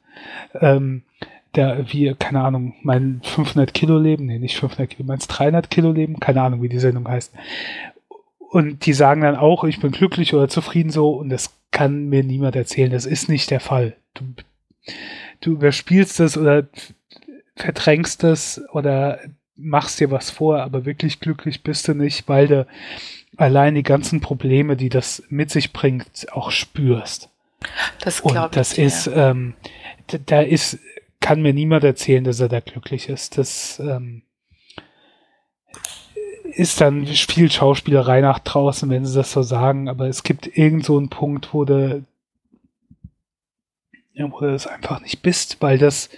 Ähm, 0.60 1.04
da, 1.54 1.92
wie, 1.92 2.14
keine 2.18 2.42
Ahnung, 2.42 2.76
mein 2.84 3.22
500 3.24 3.74
Kilo 3.74 3.98
Leben, 3.98 4.26
nee, 4.26 4.40
nicht 4.40 4.58
500 4.58 4.90
Kilo, 4.90 5.08
meins 5.08 5.28
300 5.28 5.70
Kilo 5.70 5.92
Leben, 5.92 6.20
keine 6.20 6.42
Ahnung, 6.42 6.62
wie 6.62 6.70
die 6.70 6.80
Sendung 6.80 7.08
heißt. 7.08 7.34
Und 8.38 8.86
die 8.86 8.94
sagen 8.94 9.22
dann 9.22 9.36
auch, 9.36 9.64
ich 9.64 9.80
bin 9.80 9.92
glücklich 9.92 10.34
oder 10.34 10.48
zufrieden 10.48 10.92
so, 10.92 11.12
und 11.12 11.30
das 11.30 11.54
kann 11.72 12.10
mir 12.10 12.24
niemand 12.24 12.56
erzählen, 12.56 12.92
das 12.92 13.06
ist 13.06 13.30
nicht 13.30 13.50
der 13.50 13.60
Fall. 13.60 13.96
Du, 14.14 14.24
du 15.42 15.52
überspielst 15.54 16.20
das 16.20 16.38
oder 16.38 16.68
verdrängst 17.56 18.24
das 18.24 18.62
oder 18.74 19.20
machst 19.56 20.00
dir 20.00 20.12
was 20.12 20.32
vor, 20.32 20.62
aber 20.62 20.86
wirklich 20.86 21.20
glücklich 21.20 21.64
bist 21.64 21.88
du 21.88 21.94
nicht, 21.94 22.28
weil 22.28 22.48
du 22.48 22.68
allein 23.38 23.76
die 23.76 23.84
ganzen 23.84 24.22
Probleme, 24.22 24.76
die 24.76 24.90
das 24.90 25.24
mit 25.30 25.52
sich 25.52 25.74
bringt, 25.74 26.28
auch 26.32 26.52
spürst. 26.52 27.30
Das 28.04 28.22
Und 28.22 28.34
glaube 28.34 28.48
ich. 28.52 28.56
das 28.56 28.72
dir. 28.72 28.86
ist, 28.86 29.10
ähm, 29.14 29.54
da 30.26 30.42
ist, 30.42 30.80
kann 31.20 31.42
mir 31.42 31.54
niemand 31.54 31.84
erzählen, 31.84 32.24
dass 32.24 32.40
er 32.40 32.50
da 32.50 32.60
glücklich 32.60 33.10
ist. 33.10 33.38
Das 33.38 33.80
ähm, 33.80 34.24
ist 36.54 36.82
dann 36.82 37.06
viel 37.06 37.52
Schauspielerei 37.52 38.22
nach 38.22 38.40
draußen, 38.40 38.90
wenn 38.90 39.06
sie 39.06 39.16
das 39.16 39.32
so 39.32 39.42
sagen, 39.42 39.88
aber 39.88 40.08
es 40.08 40.24
gibt 40.24 40.58
irgend 40.58 40.86
so 40.86 40.98
einen 40.98 41.10
Punkt, 41.10 41.54
wo 41.54 41.66
du, 41.66 42.04
wo 44.16 44.40
du 44.40 44.52
das 44.52 44.68
einfach 44.68 45.02
nicht 45.02 45.22
bist, 45.22 45.62
weil 45.62 45.78
das 45.78 46.10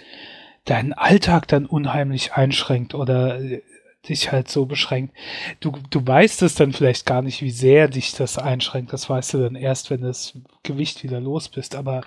deinen 0.64 0.94
Alltag 0.94 1.46
dann 1.48 1.66
unheimlich 1.66 2.32
einschränkt 2.32 2.94
oder 2.94 3.40
äh, 3.40 3.62
dich 4.08 4.32
halt 4.32 4.48
so 4.48 4.66
beschränkt. 4.66 5.14
Du, 5.60 5.72
du 5.90 6.06
weißt 6.06 6.42
es 6.42 6.54
dann 6.54 6.72
vielleicht 6.72 7.06
gar 7.06 7.22
nicht, 7.22 7.42
wie 7.42 7.50
sehr 7.50 7.88
dich 7.88 8.12
das 8.12 8.38
einschränkt. 8.38 8.92
Das 8.92 9.08
weißt 9.08 9.34
du 9.34 9.38
dann 9.38 9.54
erst, 9.56 9.90
wenn 9.90 10.02
das 10.02 10.34
Gewicht 10.62 11.02
wieder 11.02 11.20
los 11.20 11.48
bist. 11.48 11.74
Aber 11.74 12.02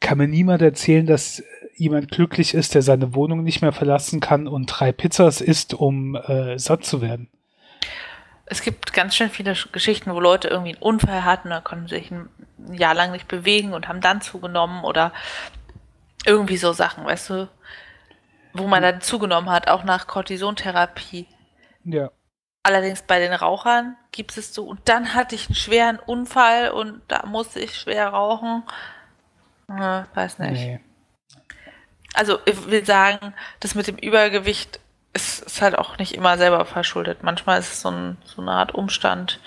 kann 0.00 0.18
mir 0.18 0.28
niemand 0.28 0.62
erzählen, 0.62 1.06
dass 1.06 1.42
jemand 1.76 2.10
glücklich 2.10 2.54
ist, 2.54 2.74
der 2.74 2.82
seine 2.82 3.14
Wohnung 3.14 3.44
nicht 3.44 3.62
mehr 3.62 3.72
verlassen 3.72 4.20
kann 4.20 4.46
und 4.48 4.66
drei 4.66 4.92
Pizzas 4.92 5.40
isst, 5.40 5.74
um 5.74 6.16
äh, 6.16 6.58
satt 6.58 6.84
zu 6.84 7.00
werden. 7.00 7.28
Es 8.46 8.60
gibt 8.62 8.92
ganz 8.92 9.16
schön 9.16 9.30
viele 9.30 9.52
Sch- 9.52 9.72
Geschichten, 9.72 10.12
wo 10.12 10.20
Leute 10.20 10.48
irgendwie 10.48 10.72
einen 10.72 10.82
Unfall 10.82 11.24
hatten 11.24 11.48
oder 11.48 11.62
konnten 11.62 11.88
sich 11.88 12.10
ein 12.10 12.28
Jahr 12.72 12.94
lang 12.94 13.12
nicht 13.12 13.28
bewegen 13.28 13.72
und 13.72 13.88
haben 13.88 14.00
dann 14.00 14.20
zugenommen 14.20 14.84
oder 14.84 15.12
irgendwie 16.26 16.56
so 16.56 16.72
Sachen, 16.72 17.04
weißt 17.04 17.30
du, 17.30 17.48
wo 18.54 18.66
man 18.66 18.82
dann 18.82 19.00
zugenommen 19.00 19.50
hat, 19.50 19.68
auch 19.68 19.84
nach 19.84 20.06
Cortisontherapie. 20.06 21.26
Ja. 21.84 22.10
Allerdings 22.62 23.02
bei 23.02 23.18
den 23.18 23.32
Rauchern 23.32 23.96
gibst 24.12 24.38
es 24.38 24.52
du. 24.52 24.62
Und 24.62 24.80
dann 24.84 25.14
hatte 25.14 25.34
ich 25.34 25.48
einen 25.48 25.56
schweren 25.56 25.98
Unfall 25.98 26.70
und 26.70 27.00
da 27.08 27.26
musste 27.26 27.58
ich 27.60 27.76
schwer 27.76 28.08
rauchen. 28.08 28.62
Äh, 29.68 30.02
weiß 30.14 30.38
nicht. 30.38 30.52
Nee. 30.52 30.80
Also 32.14 32.38
ich 32.44 32.70
will 32.70 32.84
sagen, 32.84 33.34
das 33.60 33.74
mit 33.74 33.86
dem 33.86 33.96
Übergewicht 33.96 34.80
ist, 35.14 35.42
ist, 35.42 35.60
halt 35.60 35.76
auch 35.76 35.98
nicht 35.98 36.14
immer 36.14 36.38
selber 36.38 36.64
verschuldet. 36.64 37.22
Manchmal 37.22 37.58
ist 37.58 37.72
es 37.72 37.80
so, 37.82 37.90
ein, 37.90 38.16
so 38.24 38.42
eine 38.42 38.52
Art 38.52 38.74
Umstand. 38.74 39.40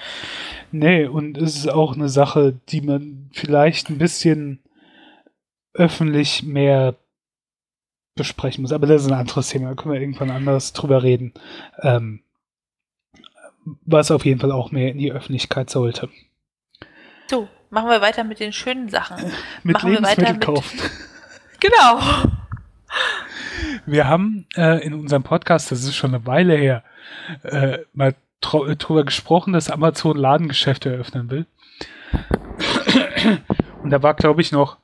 Nee, 0.72 1.06
und 1.06 1.38
es 1.38 1.56
ist 1.56 1.70
auch 1.70 1.96
eine 1.96 2.10
Sache, 2.10 2.60
die 2.70 2.82
man 2.82 3.30
vielleicht 3.34 3.90
ein 3.90 3.98
bisschen 3.98 4.60
öffentlich 5.74 6.44
mehr 6.44 6.96
besprechen 8.16 8.62
muss. 8.62 8.72
Aber 8.72 8.88
das 8.88 9.04
ist 9.04 9.12
ein 9.12 9.18
anderes 9.18 9.50
Thema, 9.50 9.70
da 9.70 9.76
können 9.76 9.94
wir 9.94 10.02
irgendwann 10.02 10.32
anders 10.32 10.74
drüber 10.74 11.04
reden. 11.04 11.34
Ähm, 11.82 12.22
was 13.86 14.12
auf 14.12 14.26
jeden 14.26 14.40
Fall 14.40 14.52
auch 14.52 14.72
mehr 14.72 14.92
in 14.92 14.98
die 14.98 15.12
Öffentlichkeit 15.12 15.70
sollte. 15.70 16.10
So, 17.28 17.50
machen 17.70 17.90
wir 17.90 18.02
weiter 18.02 18.24
mit 18.24 18.40
den 18.40 18.54
schönen 18.54 18.90
Sachen. 18.90 19.32
mit 19.64 19.74
machen 19.74 19.92
Lebensmittel 19.92 20.34
mit... 20.34 20.44
kaufen. 20.44 20.80
genau. 21.60 22.00
Wir 23.86 24.08
haben 24.08 24.48
äh, 24.56 24.86
in 24.86 24.94
unserem 24.94 25.24
Podcast, 25.24 25.72
das 25.72 25.84
ist 25.84 25.96
schon 25.96 26.14
eine 26.14 26.26
Weile 26.26 26.56
her, 26.56 26.84
äh, 27.44 27.80
mal 27.94 28.16
drüber 28.42 29.04
gesprochen, 29.04 29.54
dass 29.54 29.72
Amazon 29.72 30.18
Ladengeschäfte 30.18 30.92
eröffnen 30.92 31.32
will. 31.32 31.48
Und 33.82 33.90
da 33.90 34.04
war, 34.04 34.14
glaube 34.14 34.42
ich, 34.42 34.52
noch 34.52 34.78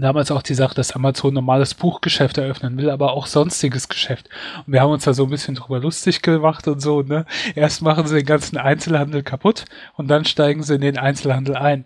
damals 0.00 0.30
auch 0.30 0.42
die 0.42 0.54
Sache, 0.54 0.74
dass 0.74 0.92
Amazon 0.92 1.34
normales 1.34 1.74
Buchgeschäft 1.74 2.38
eröffnen 2.38 2.76
will, 2.76 2.90
aber 2.90 3.12
auch 3.12 3.26
sonstiges 3.26 3.88
Geschäft. 3.88 4.28
Und 4.66 4.72
wir 4.72 4.80
haben 4.80 4.92
uns 4.92 5.04
da 5.04 5.14
so 5.14 5.24
ein 5.24 5.30
bisschen 5.30 5.54
drüber 5.54 5.80
lustig 5.80 6.22
gemacht 6.22 6.66
und 6.68 6.80
so, 6.80 7.02
ne? 7.02 7.26
Erst 7.54 7.82
machen 7.82 8.06
sie 8.06 8.16
den 8.16 8.26
ganzen 8.26 8.56
Einzelhandel 8.56 9.22
kaputt 9.22 9.64
und 9.96 10.08
dann 10.08 10.24
steigen 10.24 10.62
sie 10.62 10.74
in 10.76 10.80
den 10.80 10.98
Einzelhandel 10.98 11.56
ein. 11.56 11.84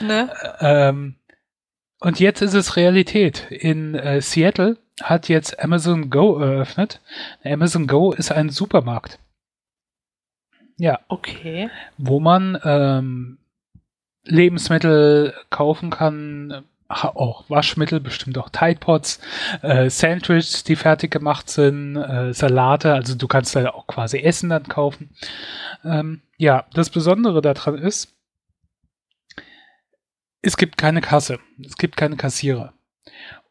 Ne? 0.00 0.30
Ähm, 0.60 1.16
und 2.00 2.20
jetzt 2.20 2.42
ist 2.42 2.54
es 2.54 2.76
Realität. 2.76 3.46
In 3.50 3.94
äh, 3.94 4.20
Seattle 4.20 4.76
hat 5.02 5.28
jetzt 5.28 5.58
Amazon 5.58 6.10
Go 6.10 6.38
eröffnet. 6.38 7.00
Amazon 7.44 7.86
Go 7.86 8.12
ist 8.12 8.30
ein 8.30 8.50
Supermarkt. 8.50 9.18
Ja. 10.76 11.00
Okay. 11.08 11.70
Wo 11.96 12.20
man 12.20 12.58
ähm, 12.64 13.38
Lebensmittel 14.24 15.34
kaufen 15.50 15.90
kann, 15.90 16.64
auch 17.02 17.44
Waschmittel, 17.48 17.98
bestimmt 17.98 18.38
auch 18.38 18.50
Tide 18.50 18.78
Pods, 18.78 19.20
äh, 19.62 19.90
Sandwiches, 19.90 20.62
die 20.62 20.76
fertig 20.76 21.10
gemacht 21.10 21.50
sind, 21.50 21.96
äh, 21.96 22.32
Salate, 22.32 22.94
also 22.94 23.16
du 23.16 23.26
kannst 23.26 23.56
da 23.56 23.70
auch 23.70 23.88
quasi 23.88 24.18
Essen 24.18 24.50
dann 24.50 24.68
kaufen. 24.68 25.10
Ähm, 25.84 26.22
ja, 26.36 26.66
das 26.74 26.90
Besondere 26.90 27.42
daran 27.42 27.78
ist, 27.78 28.14
es 30.42 30.56
gibt 30.56 30.76
keine 30.76 31.00
Kasse, 31.00 31.40
es 31.64 31.76
gibt 31.76 31.96
keine 31.96 32.16
Kassierer. 32.16 32.74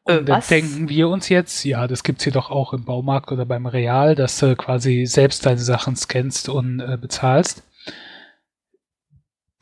Und 0.03 0.13
äh, 0.13 0.23
dann 0.23 0.43
denken 0.49 0.89
wir 0.89 1.09
uns 1.09 1.29
jetzt, 1.29 1.63
ja, 1.63 1.87
das 1.87 2.03
gibt's 2.03 2.23
hier 2.23 2.33
doch 2.33 2.51
auch 2.51 2.73
im 2.73 2.85
Baumarkt 2.85 3.31
oder 3.31 3.45
beim 3.45 3.65
Real, 3.65 4.15
dass 4.15 4.37
du 4.37 4.55
quasi 4.55 5.05
selbst 5.05 5.45
deine 5.45 5.59
Sachen 5.59 5.95
scannst 5.95 6.49
und 6.49 6.79
äh, 6.79 6.97
bezahlst. 6.97 7.63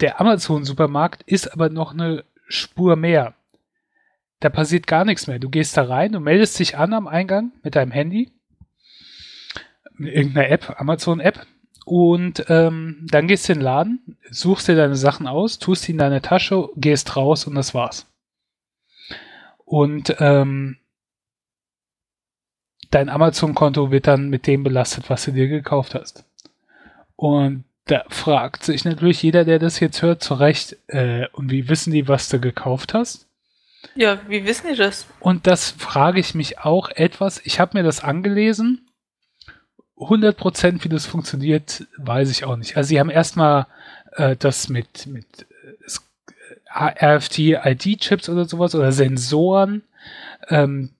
Der 0.01 0.19
Amazon-Supermarkt 0.19 1.23
ist 1.23 1.53
aber 1.53 1.69
noch 1.69 1.93
eine 1.93 2.25
Spur 2.47 2.95
mehr 2.95 3.35
da 4.41 4.49
passiert 4.49 4.87
gar 4.87 5.05
nichts 5.05 5.27
mehr. 5.27 5.39
Du 5.39 5.49
gehst 5.49 5.77
da 5.77 5.83
rein, 5.83 6.11
du 6.11 6.19
meldest 6.19 6.59
dich 6.59 6.77
an 6.77 6.93
am 6.93 7.07
Eingang 7.07 7.53
mit 7.63 7.75
deinem 7.75 7.91
Handy, 7.91 8.31
mit 9.93 10.13
irgendeiner 10.13 10.49
App, 10.49 10.75
Amazon-App, 10.79 11.45
und 11.85 12.45
ähm, 12.49 13.07
dann 13.09 13.27
gehst 13.27 13.47
du 13.47 13.53
in 13.53 13.59
den 13.59 13.65
Laden, 13.65 14.17
suchst 14.29 14.67
dir 14.67 14.75
deine 14.75 14.95
Sachen 14.95 15.27
aus, 15.27 15.59
tust 15.59 15.87
die 15.87 15.93
in 15.93 15.97
deine 15.97 16.21
Tasche, 16.21 16.69
gehst 16.75 17.15
raus 17.15 17.45
und 17.45 17.55
das 17.55 17.73
war's. 17.73 18.07
Und 19.65 20.15
ähm, 20.19 20.77
dein 22.89 23.09
Amazon-Konto 23.09 23.91
wird 23.91 24.07
dann 24.07 24.29
mit 24.29 24.47
dem 24.47 24.63
belastet, 24.63 25.09
was 25.09 25.25
du 25.25 25.31
dir 25.31 25.47
gekauft 25.47 25.95
hast. 25.95 26.25
Und 27.15 27.63
da 27.85 28.03
fragt 28.09 28.63
sich 28.63 28.85
natürlich 28.85 29.21
jeder, 29.23 29.43
der 29.43 29.59
das 29.59 29.79
jetzt 29.79 30.01
hört, 30.01 30.23
zu 30.23 30.35
Recht, 30.35 30.77
äh, 30.87 31.27
und 31.33 31.51
wie 31.51 31.69
wissen 31.69 31.91
die, 31.91 32.07
was 32.07 32.29
du 32.29 32.39
gekauft 32.39 32.93
hast? 32.93 33.27
Ja, 33.95 34.19
wie 34.27 34.45
wissen 34.45 34.67
die 34.71 34.75
das? 34.75 35.07
Und 35.19 35.47
das 35.47 35.71
frage 35.71 36.19
ich 36.19 36.33
mich 36.35 36.59
auch 36.59 36.89
etwas. 36.89 37.41
Ich 37.43 37.59
habe 37.59 37.77
mir 37.77 37.83
das 37.83 38.03
angelesen. 38.03 38.87
100% 39.97 40.83
wie 40.83 40.89
das 40.89 41.05
funktioniert, 41.05 41.85
weiß 41.97 42.31
ich 42.31 42.43
auch 42.45 42.55
nicht. 42.55 42.75
Also 42.75 42.89
sie 42.89 42.99
haben 42.99 43.09
erstmal 43.09 43.67
äh, 44.13 44.35
das 44.35 44.69
mit, 44.69 45.05
mit 45.05 45.45
äh, 46.73 47.15
RFT-ID-Chips 47.15 48.29
oder 48.29 48.45
sowas 48.45 48.73
oder 48.73 48.91
Sensoren. 48.91 49.83
Ähm, 50.49 50.91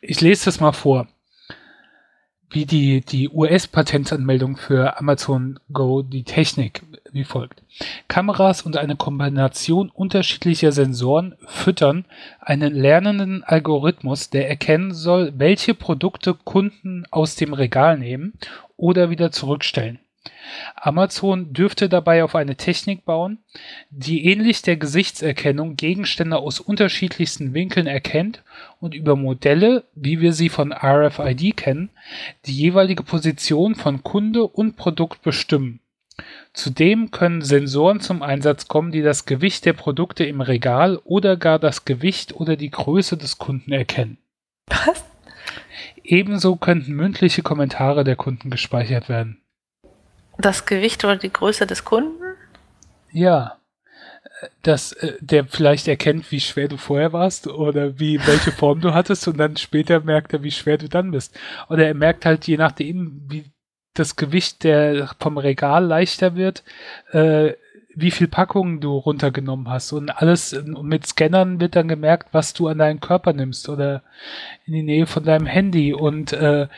ich 0.00 0.20
lese 0.20 0.44
das 0.44 0.60
mal 0.60 0.72
vor 0.72 1.08
wie 2.52 2.66
die, 2.66 3.00
die 3.00 3.28
US-Patentanmeldung 3.28 4.56
für 4.56 4.98
Amazon 4.98 5.58
Go 5.72 6.02
die 6.02 6.24
Technik 6.24 6.82
wie 7.12 7.24
folgt. 7.24 7.62
Kameras 8.08 8.62
und 8.62 8.76
eine 8.76 8.96
Kombination 8.96 9.90
unterschiedlicher 9.90 10.72
Sensoren 10.72 11.34
füttern 11.46 12.04
einen 12.40 12.74
lernenden 12.74 13.42
Algorithmus, 13.44 14.30
der 14.30 14.48
erkennen 14.48 14.92
soll, 14.92 15.32
welche 15.36 15.74
Produkte 15.74 16.34
Kunden 16.34 17.04
aus 17.10 17.36
dem 17.36 17.52
Regal 17.52 17.98
nehmen 17.98 18.34
oder 18.76 19.10
wieder 19.10 19.30
zurückstellen. 19.30 19.98
Amazon 20.76 21.52
dürfte 21.52 21.88
dabei 21.88 22.22
auf 22.22 22.34
eine 22.34 22.56
Technik 22.56 23.04
bauen, 23.04 23.38
die 23.90 24.24
ähnlich 24.26 24.62
der 24.62 24.76
Gesichtserkennung 24.76 25.76
Gegenstände 25.76 26.36
aus 26.36 26.60
unterschiedlichsten 26.60 27.54
Winkeln 27.54 27.86
erkennt 27.86 28.42
und 28.80 28.94
über 28.94 29.16
Modelle, 29.16 29.84
wie 29.94 30.20
wir 30.20 30.32
sie 30.32 30.48
von 30.48 30.72
RFID 30.72 31.56
kennen, 31.56 31.90
die 32.46 32.56
jeweilige 32.56 33.02
Position 33.02 33.74
von 33.74 34.02
Kunde 34.02 34.44
und 34.46 34.76
Produkt 34.76 35.22
bestimmen. 35.22 35.80
Zudem 36.52 37.10
können 37.10 37.42
Sensoren 37.42 38.00
zum 38.00 38.22
Einsatz 38.22 38.68
kommen, 38.68 38.92
die 38.92 39.02
das 39.02 39.24
Gewicht 39.24 39.64
der 39.64 39.72
Produkte 39.72 40.24
im 40.24 40.40
Regal 40.40 40.98
oder 41.04 41.36
gar 41.36 41.58
das 41.58 41.84
Gewicht 41.84 42.34
oder 42.34 42.56
die 42.56 42.70
Größe 42.70 43.16
des 43.16 43.38
Kunden 43.38 43.72
erkennen. 43.72 44.18
Was? 44.66 45.04
Ebenso 46.04 46.56
könnten 46.56 46.92
mündliche 46.92 47.42
Kommentare 47.42 48.04
der 48.04 48.16
Kunden 48.16 48.50
gespeichert 48.50 49.08
werden. 49.08 49.41
Das 50.42 50.66
Gewicht 50.66 51.04
oder 51.04 51.16
die 51.16 51.32
Größe 51.32 51.66
des 51.66 51.84
Kunden? 51.84 52.22
Ja. 53.10 53.58
Dass 54.62 54.92
äh, 54.92 55.14
der 55.20 55.44
vielleicht 55.44 55.88
erkennt, 55.88 56.30
wie 56.32 56.40
schwer 56.40 56.68
du 56.68 56.76
vorher 56.76 57.12
warst 57.12 57.46
oder 57.46 57.98
wie 57.98 58.18
welche 58.26 58.52
Form 58.52 58.80
du 58.80 58.92
hattest 58.92 59.28
und 59.28 59.38
dann 59.38 59.56
später 59.56 60.00
merkt 60.00 60.32
er, 60.32 60.42
wie 60.42 60.50
schwer 60.50 60.78
du 60.78 60.88
dann 60.88 61.12
bist. 61.12 61.38
Oder 61.68 61.86
er 61.86 61.94
merkt 61.94 62.26
halt, 62.26 62.46
je 62.46 62.56
nachdem, 62.56 63.22
wie 63.28 63.44
das 63.94 64.16
Gewicht 64.16 64.64
der 64.64 65.10
vom 65.20 65.38
Regal 65.38 65.84
leichter 65.84 66.34
wird, 66.34 66.64
äh, 67.12 67.52
wie 67.94 68.10
viel 68.10 68.28
Packungen 68.28 68.80
du 68.80 68.96
runtergenommen 68.96 69.68
hast 69.68 69.92
und 69.92 70.10
alles 70.10 70.56
mit 70.82 71.06
Scannern 71.06 71.60
wird 71.60 71.76
dann 71.76 71.88
gemerkt, 71.88 72.28
was 72.32 72.54
du 72.54 72.68
an 72.68 72.78
deinen 72.78 73.00
Körper 73.00 73.32
nimmst 73.32 73.68
oder 73.68 74.02
in 74.66 74.74
die 74.74 74.82
Nähe 74.82 75.06
von 75.06 75.24
deinem 75.24 75.46
Handy 75.46 75.92
und 75.92 76.32
äh, 76.32 76.68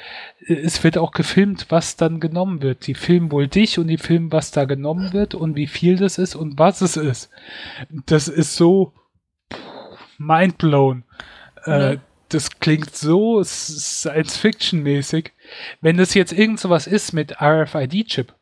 es 0.47 0.83
wird 0.83 0.99
auch 0.99 1.13
gefilmt, 1.13 1.67
was 1.69 1.97
dann 1.97 2.21
genommen 2.21 2.63
wird. 2.63 2.87
Die 2.87 2.95
filmen 2.95 3.31
wohl 3.33 3.49
dich 3.49 3.79
und 3.79 3.89
die 3.89 3.99
filmen, 3.99 4.33
was 4.33 4.51
da 4.51 4.65
genommen 4.65 5.13
wird 5.13 5.35
und 5.35 5.57
wie 5.57 5.67
viel 5.67 5.97
das 5.97 6.19
ist 6.19 6.35
und 6.35 6.59
was 6.59 6.81
es 6.81 6.97
ist. 6.97 7.31
Das 8.07 8.29
ist 8.29 8.57
so 8.57 8.93
mindblown. 10.19 11.05
Äh, 11.65 11.99
das 12.29 12.59
klingt 12.59 12.95
so 12.95 13.43
Science-Fiction-mäßig. 13.43 15.33
Wenn 15.81 15.97
das 15.97 16.15
jetzt 16.15 16.33
irgend 16.33 16.59
sowas 16.59 16.87
ist 16.87 17.13
mit 17.13 17.41
RFID-Chip, 17.41 18.35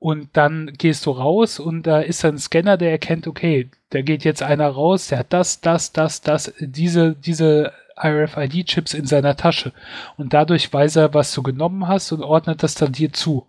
und 0.00 0.30
dann 0.32 0.72
gehst 0.78 1.04
du 1.06 1.10
raus 1.10 1.60
und 1.60 1.86
da 1.86 2.00
ist 2.00 2.24
ein 2.24 2.38
Scanner, 2.38 2.78
der 2.78 2.90
erkennt, 2.90 3.26
okay, 3.26 3.70
da 3.90 4.00
geht 4.00 4.24
jetzt 4.24 4.42
einer 4.42 4.68
raus, 4.68 5.08
der 5.08 5.18
hat 5.20 5.32
das, 5.32 5.60
das, 5.60 5.92
das, 5.92 6.22
das, 6.22 6.54
diese, 6.58 7.14
diese 7.14 7.72
RFID-Chips 8.02 8.94
in 8.94 9.04
seiner 9.04 9.36
Tasche. 9.36 9.72
Und 10.16 10.32
dadurch 10.32 10.72
weiß 10.72 10.96
er, 10.96 11.12
was 11.12 11.34
du 11.34 11.42
genommen 11.42 11.86
hast 11.86 12.12
und 12.12 12.22
ordnet 12.22 12.62
das 12.62 12.74
dann 12.74 12.92
dir 12.92 13.12
zu. 13.12 13.46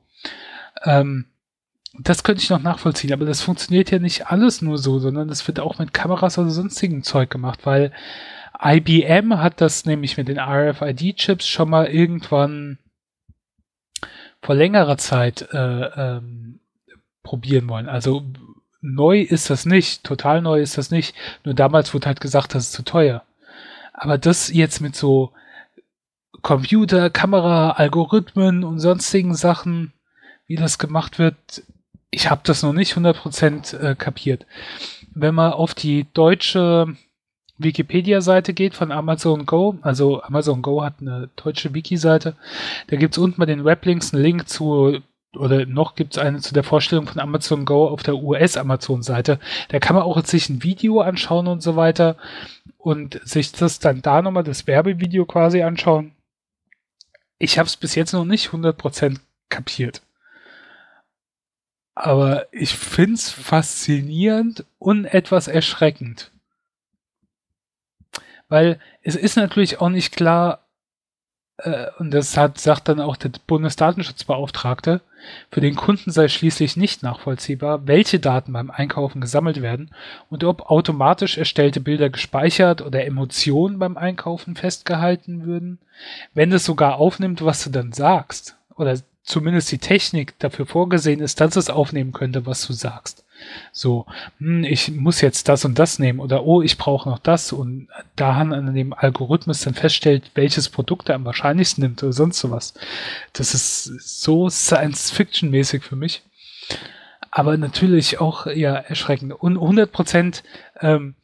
Ähm, 0.84 1.26
das 1.98 2.24
könnte 2.24 2.44
ich 2.44 2.50
noch 2.50 2.62
nachvollziehen, 2.62 3.14
aber 3.14 3.26
das 3.26 3.42
funktioniert 3.42 3.90
ja 3.90 4.00
nicht 4.00 4.28
alles 4.28 4.62
nur 4.62 4.78
so, 4.78 5.00
sondern 5.00 5.30
das 5.30 5.48
wird 5.48 5.62
auch 5.62 5.80
mit 5.80 5.94
Kameras 5.94 6.38
oder 6.38 6.50
sonstigem 6.50 7.04
Zeug 7.04 7.30
gemacht, 7.30 7.62
weil 7.64 7.94
IBM 8.62 9.38
hat 9.38 9.62
das 9.62 9.86
nämlich 9.86 10.18
mit 10.18 10.28
den 10.28 10.40
RFID-Chips 10.40 11.48
schon 11.48 11.70
mal 11.70 11.88
irgendwann 11.88 12.78
vor 14.42 14.56
längerer 14.56 14.98
Zeit 14.98 15.48
äh, 15.52 15.58
ähm, 15.58 16.60
probieren 17.24 17.70
wollen. 17.70 17.88
Also 17.88 18.24
neu 18.82 19.22
ist 19.22 19.50
das 19.50 19.66
nicht, 19.66 20.04
total 20.04 20.42
neu 20.42 20.62
ist 20.62 20.78
das 20.78 20.92
nicht. 20.92 21.16
Nur 21.44 21.54
damals 21.54 21.94
wurde 21.94 22.08
halt 22.08 22.22
gesagt, 22.22 22.56
das 22.56 22.66
ist 22.66 22.74
zu 22.74 22.84
teuer. 22.84 23.24
Aber 23.94 24.18
das 24.18 24.52
jetzt 24.52 24.82
mit 24.82 24.96
so 24.96 25.32
Computer, 26.42 27.10
Kamera, 27.10 27.72
Algorithmen 27.72 28.64
und 28.64 28.80
sonstigen 28.80 29.36
Sachen, 29.36 29.94
wie 30.48 30.56
das 30.56 30.80
gemacht 30.80 31.20
wird, 31.20 31.36
ich 32.10 32.30
habe 32.30 32.42
das 32.44 32.64
noch 32.64 32.74
nicht 32.74 32.96
100% 32.96 33.78
äh, 33.78 33.96
kapiert. 33.96 34.46
Wenn 35.14 35.36
man 35.36 35.54
auf 35.54 35.74
die 35.74 36.08
deutsche 36.14 36.96
Wikipedia-Seite 37.64 38.54
geht 38.54 38.76
von 38.76 38.92
Amazon 38.92 39.46
Go, 39.46 39.78
also 39.82 40.22
Amazon 40.24 40.62
Go 40.62 40.84
hat 40.84 40.96
eine 41.02 41.30
deutsche 41.36 41.74
Wiki-Seite, 41.74 42.36
da 42.88 42.96
gibt 42.96 43.16
es 43.16 43.18
unten 43.18 43.40
bei 43.40 43.46
den 43.46 43.66
Weblinks 43.66 44.14
einen 44.14 44.24
Link 44.24 44.50
zu, 44.50 45.00
oder 45.36 45.66
noch 45.66 45.96
gibt 45.96 46.14
es 46.16 46.18
eine 46.18 46.40
zu 46.40 46.54
der 46.54 46.64
Vorstellung 46.64 47.08
von 47.08 47.22
Amazon 47.22 47.66
Go 47.66 47.88
auf 47.88 48.04
der 48.04 48.16
US-Amazon-Seite. 48.16 49.40
Da 49.70 49.80
kann 49.80 49.96
man 49.96 50.04
auch 50.04 50.24
sich 50.26 50.50
ein 50.50 50.64
Video 50.64 51.00
anschauen 51.02 51.48
und 51.48 51.62
so 51.62 51.76
weiter 51.76 52.18
und 52.78 53.20
sich 53.24 53.52
das 53.52 53.80
dann 53.80 54.02
da 54.02 54.22
nochmal, 54.22 54.44
das 54.44 54.68
Werbevideo 54.68 55.26
quasi 55.26 55.62
anschauen. 55.62 56.14
Ich 57.38 57.58
habe 57.58 57.68
es 57.68 57.78
bis 57.78 57.96
jetzt 57.96 58.14
noch 58.14 58.26
nicht 58.26 58.50
100% 58.50 59.20
kapiert. 59.50 60.02
Aber 61.96 62.46
ich 62.52 62.74
finde 62.74 63.16
es 63.16 63.30
faszinierend 63.30 64.66
und 64.80 65.06
etwas 65.06 65.48
erschreckend. 65.48 66.32
Weil 68.52 68.82
es 69.02 69.16
ist 69.16 69.38
natürlich 69.38 69.80
auch 69.80 69.88
nicht 69.88 70.14
klar, 70.14 70.68
äh, 71.56 71.86
und 72.00 72.12
das 72.12 72.36
hat, 72.36 72.60
sagt 72.60 72.90
dann 72.90 73.00
auch 73.00 73.16
der 73.16 73.32
Bundesdatenschutzbeauftragte, 73.48 75.00
für 75.50 75.62
den 75.62 75.78
Kunden 75.78 76.12
sei 76.12 76.28
schließlich 76.28 76.76
nicht 76.76 77.02
nachvollziehbar, 77.02 77.88
welche 77.88 78.20
Daten 78.20 78.52
beim 78.52 78.70
Einkaufen 78.70 79.22
gesammelt 79.22 79.62
werden 79.62 79.96
und 80.30 80.44
ob 80.44 80.70
automatisch 80.70 81.38
erstellte 81.38 81.80
Bilder 81.80 82.10
gespeichert 82.10 82.82
oder 82.82 83.06
Emotionen 83.06 83.80
beim 83.80 83.96
Einkaufen 83.96 84.58
festgehalten 84.58 85.46
würden, 85.46 85.80
wenn 86.34 86.52
es 86.52 86.66
sogar 86.66 86.96
aufnimmt, 86.96 87.46
was 87.46 87.64
du 87.64 87.70
dann 87.70 87.94
sagst 87.94 88.58
oder 88.76 88.98
zumindest 89.24 89.72
die 89.72 89.78
Technik 89.78 90.38
dafür 90.40 90.66
vorgesehen 90.66 91.22
ist, 91.22 91.40
dass 91.40 91.56
es 91.56 91.70
aufnehmen 91.70 92.12
könnte, 92.12 92.46
was 92.46 92.68
du 92.68 92.74
sagst. 92.74 93.24
So, 93.72 94.06
hm, 94.40 94.64
ich 94.64 94.92
muss 94.92 95.22
jetzt 95.22 95.48
das 95.50 95.66
und 95.66 95.80
das 95.80 96.00
nehmen 96.00 96.20
oder 96.20 96.46
oh, 96.46 96.62
ich 96.62 96.78
brauche 96.78 97.10
noch 97.10 97.20
das 97.20 97.52
und 97.52 97.88
da 98.16 98.38
an 98.38 98.74
dem 98.74 98.94
Algorithmus 98.94 99.62
dann 99.62 99.74
feststellt, 99.74 100.32
welches 100.36 100.70
Produkt 100.70 101.10
er 101.10 101.16
am 101.16 101.26
wahrscheinlichsten 101.26 101.84
nimmt 101.84 102.04
oder 102.04 102.14
sonst 102.14 102.40
sowas. 102.40 102.74
Das 103.34 103.54
ist 103.54 103.84
so 103.84 104.50
Science-Fiction-mäßig 104.50 105.84
für 105.84 105.96
mich. 105.96 106.24
Aber 107.30 107.58
natürlich 107.58 108.20
auch 108.20 108.46
ja 108.46 108.76
erschreckend. 108.76 109.34
Und 109.34 109.58
100 109.58 109.92
Prozent 109.92 110.44
ähm, 110.80 111.16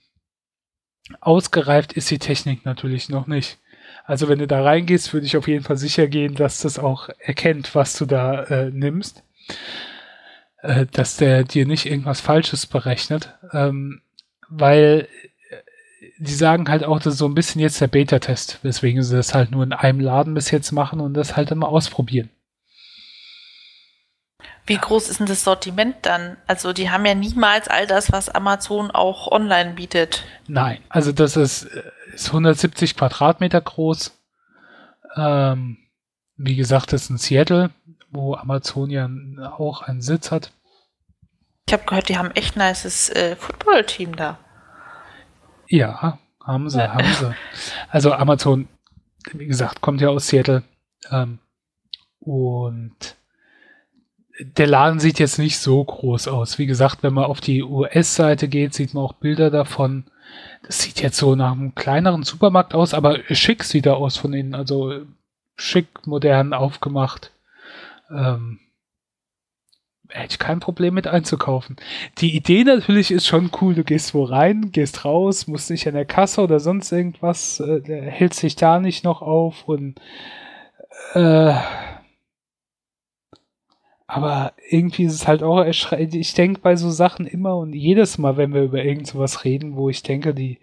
ausgereift 1.19 1.93
ist 1.93 2.09
die 2.11 2.19
Technik 2.19 2.65
natürlich 2.65 3.09
noch 3.09 3.27
nicht. 3.27 3.57
Also 4.05 4.29
wenn 4.29 4.39
du 4.39 4.47
da 4.47 4.63
reingehst, 4.63 5.13
würde 5.13 5.25
ich 5.25 5.35
auf 5.35 5.49
jeden 5.49 5.65
Fall 5.65 5.77
sicher 5.77 6.07
gehen, 6.07 6.35
dass 6.35 6.61
das 6.61 6.79
auch 6.79 7.09
erkennt, 7.19 7.75
was 7.75 7.97
du 7.97 8.05
da 8.05 8.43
äh, 8.43 8.71
nimmst. 8.71 9.21
Äh, 10.67 10.85
dass 10.91 11.15
der 11.15 11.45
dir 11.45 11.65
nicht 11.65 11.85
irgendwas 11.85 12.19
Falsches 12.19 12.65
berechnet. 12.65 13.33
Ähm, 13.53 14.01
weil 14.49 15.07
äh, 15.49 15.55
die 16.19 16.33
sagen 16.33 16.67
halt 16.67 16.83
auch, 16.83 16.99
das 16.99 17.13
ist 17.13 17.19
so 17.19 17.25
ein 17.25 17.35
bisschen 17.35 17.61
jetzt 17.61 17.79
der 17.79 17.87
Beta-Test, 17.87 18.59
weswegen 18.63 19.01
sie 19.01 19.15
das 19.15 19.33
halt 19.33 19.49
nur 19.49 19.63
in 19.63 19.71
einem 19.71 20.01
Laden 20.01 20.33
bis 20.33 20.51
jetzt 20.51 20.73
machen 20.73 20.99
und 20.99 21.13
das 21.13 21.37
halt 21.37 21.51
immer 21.51 21.69
ausprobieren. 21.69 22.29
Wie 24.65 24.75
groß 24.75 25.07
ist 25.07 25.21
denn 25.21 25.27
das 25.27 25.45
Sortiment 25.45 25.95
dann? 26.01 26.35
Also 26.47 26.73
die 26.73 26.89
haben 26.89 27.05
ja 27.05 27.15
niemals 27.15 27.69
all 27.69 27.87
das, 27.87 28.11
was 28.11 28.27
Amazon 28.27 28.91
auch 28.91 29.31
online 29.31 29.71
bietet. 29.71 30.25
Nein, 30.49 30.79
also 30.89 31.13
das 31.13 31.37
ist 31.37 31.63
äh, 31.63 31.83
ist 32.13 32.27
170 32.27 32.97
Quadratmeter 32.97 33.61
groß. 33.61 34.19
Ähm, 35.15 35.77
wie 36.35 36.57
gesagt, 36.57 36.91
das 36.91 37.03
ist 37.03 37.09
in 37.09 37.17
Seattle, 37.17 37.69
wo 38.11 38.35
Amazon 38.35 38.89
ja 38.89 39.09
auch 39.57 39.81
einen 39.81 40.01
Sitz 40.01 40.29
hat. 40.29 40.51
Ich 41.67 41.73
habe 41.73 41.83
gehört, 41.85 42.07
die 42.07 42.17
haben 42.17 42.31
echt 42.31 42.57
ein 42.57 42.65
nices 42.65 43.09
äh, 43.09 43.35
Football-Team 43.35 44.15
da. 44.15 44.39
Ja, 45.67 46.17
haben 46.43 46.69
sie, 46.69 46.81
haben 46.93 47.13
sie. 47.13 47.35
Also 47.89 48.13
Amazon, 48.13 48.69
wie 49.33 49.47
gesagt, 49.47 49.81
kommt 49.81 49.99
ja 49.99 50.07
aus 50.07 50.27
Seattle. 50.27 50.63
Ähm, 51.11 51.39
und 52.19 53.17
der 54.39 54.67
Laden 54.67 54.99
sieht 54.99 55.19
jetzt 55.19 55.39
nicht 55.39 55.57
so 55.57 55.83
groß 55.83 56.29
aus. 56.29 56.57
Wie 56.57 56.67
gesagt, 56.67 57.03
wenn 57.03 57.13
man 57.13 57.25
auf 57.25 57.41
die 57.41 57.63
US-Seite 57.63 58.47
geht, 58.47 58.73
sieht 58.73 58.93
man 58.93 59.03
auch 59.03 59.13
Bilder 59.13 59.49
davon. 59.49 60.05
Das 60.63 60.81
sieht 60.81 61.01
jetzt 61.01 61.17
so 61.17 61.35
nach 61.35 61.51
einem 61.51 61.75
kleineren 61.75 62.23
Supermarkt 62.23 62.75
aus, 62.75 62.93
aber 62.93 63.19
schick 63.31 63.63
sieht 63.63 63.85
er 63.85 63.97
aus 63.97 64.15
von 64.15 64.33
innen. 64.33 64.55
Also 64.55 65.01
schick, 65.57 66.05
modern, 66.05 66.53
aufgemacht. 66.53 67.31
Ähm, 68.09 68.59
hätte 70.09 70.31
ich 70.31 70.39
kein 70.39 70.59
Problem 70.59 70.93
mit 70.93 71.07
einzukaufen. 71.07 71.77
Die 72.19 72.35
Idee 72.35 72.63
natürlich 72.63 73.11
ist 73.11 73.27
schon 73.27 73.51
cool. 73.61 73.73
Du 73.75 73.83
gehst 73.83 74.13
wo 74.13 74.23
rein, 74.23 74.71
gehst 74.71 75.05
raus, 75.05 75.47
musst 75.47 75.69
nicht 75.69 75.87
an 75.87 75.93
der 75.93 76.05
Kasse 76.05 76.41
oder 76.41 76.59
sonst 76.59 76.91
irgendwas, 76.91 77.59
äh, 77.59 77.81
hält 78.09 78.33
sich 78.33 78.55
da 78.55 78.79
nicht 78.79 79.03
noch 79.03 79.21
auf 79.21 79.67
und 79.67 79.99
äh, 81.13 81.53
aber 84.07 84.53
irgendwie 84.69 85.03
ist 85.03 85.13
es 85.13 85.27
halt 85.27 85.43
auch 85.43 85.59
erschreckend. 85.59 86.15
Ich 86.15 86.33
denke 86.33 86.61
bei 86.61 86.77
so 86.77 86.89
Sachen 86.89 87.27
immer 87.27 87.57
und 87.57 87.73
jedes 87.73 88.17
Mal, 88.17 88.37
wenn 88.37 88.53
wir 88.53 88.63
über 88.63 88.83
irgend 88.83 89.05
sowas 89.07 89.43
reden, 89.43 89.75
wo 89.75 89.89
ich 89.89 90.01
denke, 90.01 90.33
die, 90.33 90.59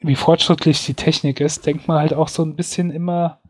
wie 0.00 0.14
fortschrittlich 0.14 0.84
die 0.84 0.94
Technik 0.94 1.40
ist, 1.40 1.64
denkt 1.64 1.88
man 1.88 1.98
halt 1.98 2.12
auch 2.12 2.28
so 2.28 2.44
ein 2.44 2.56
bisschen 2.56 2.90
immer, 2.90 3.40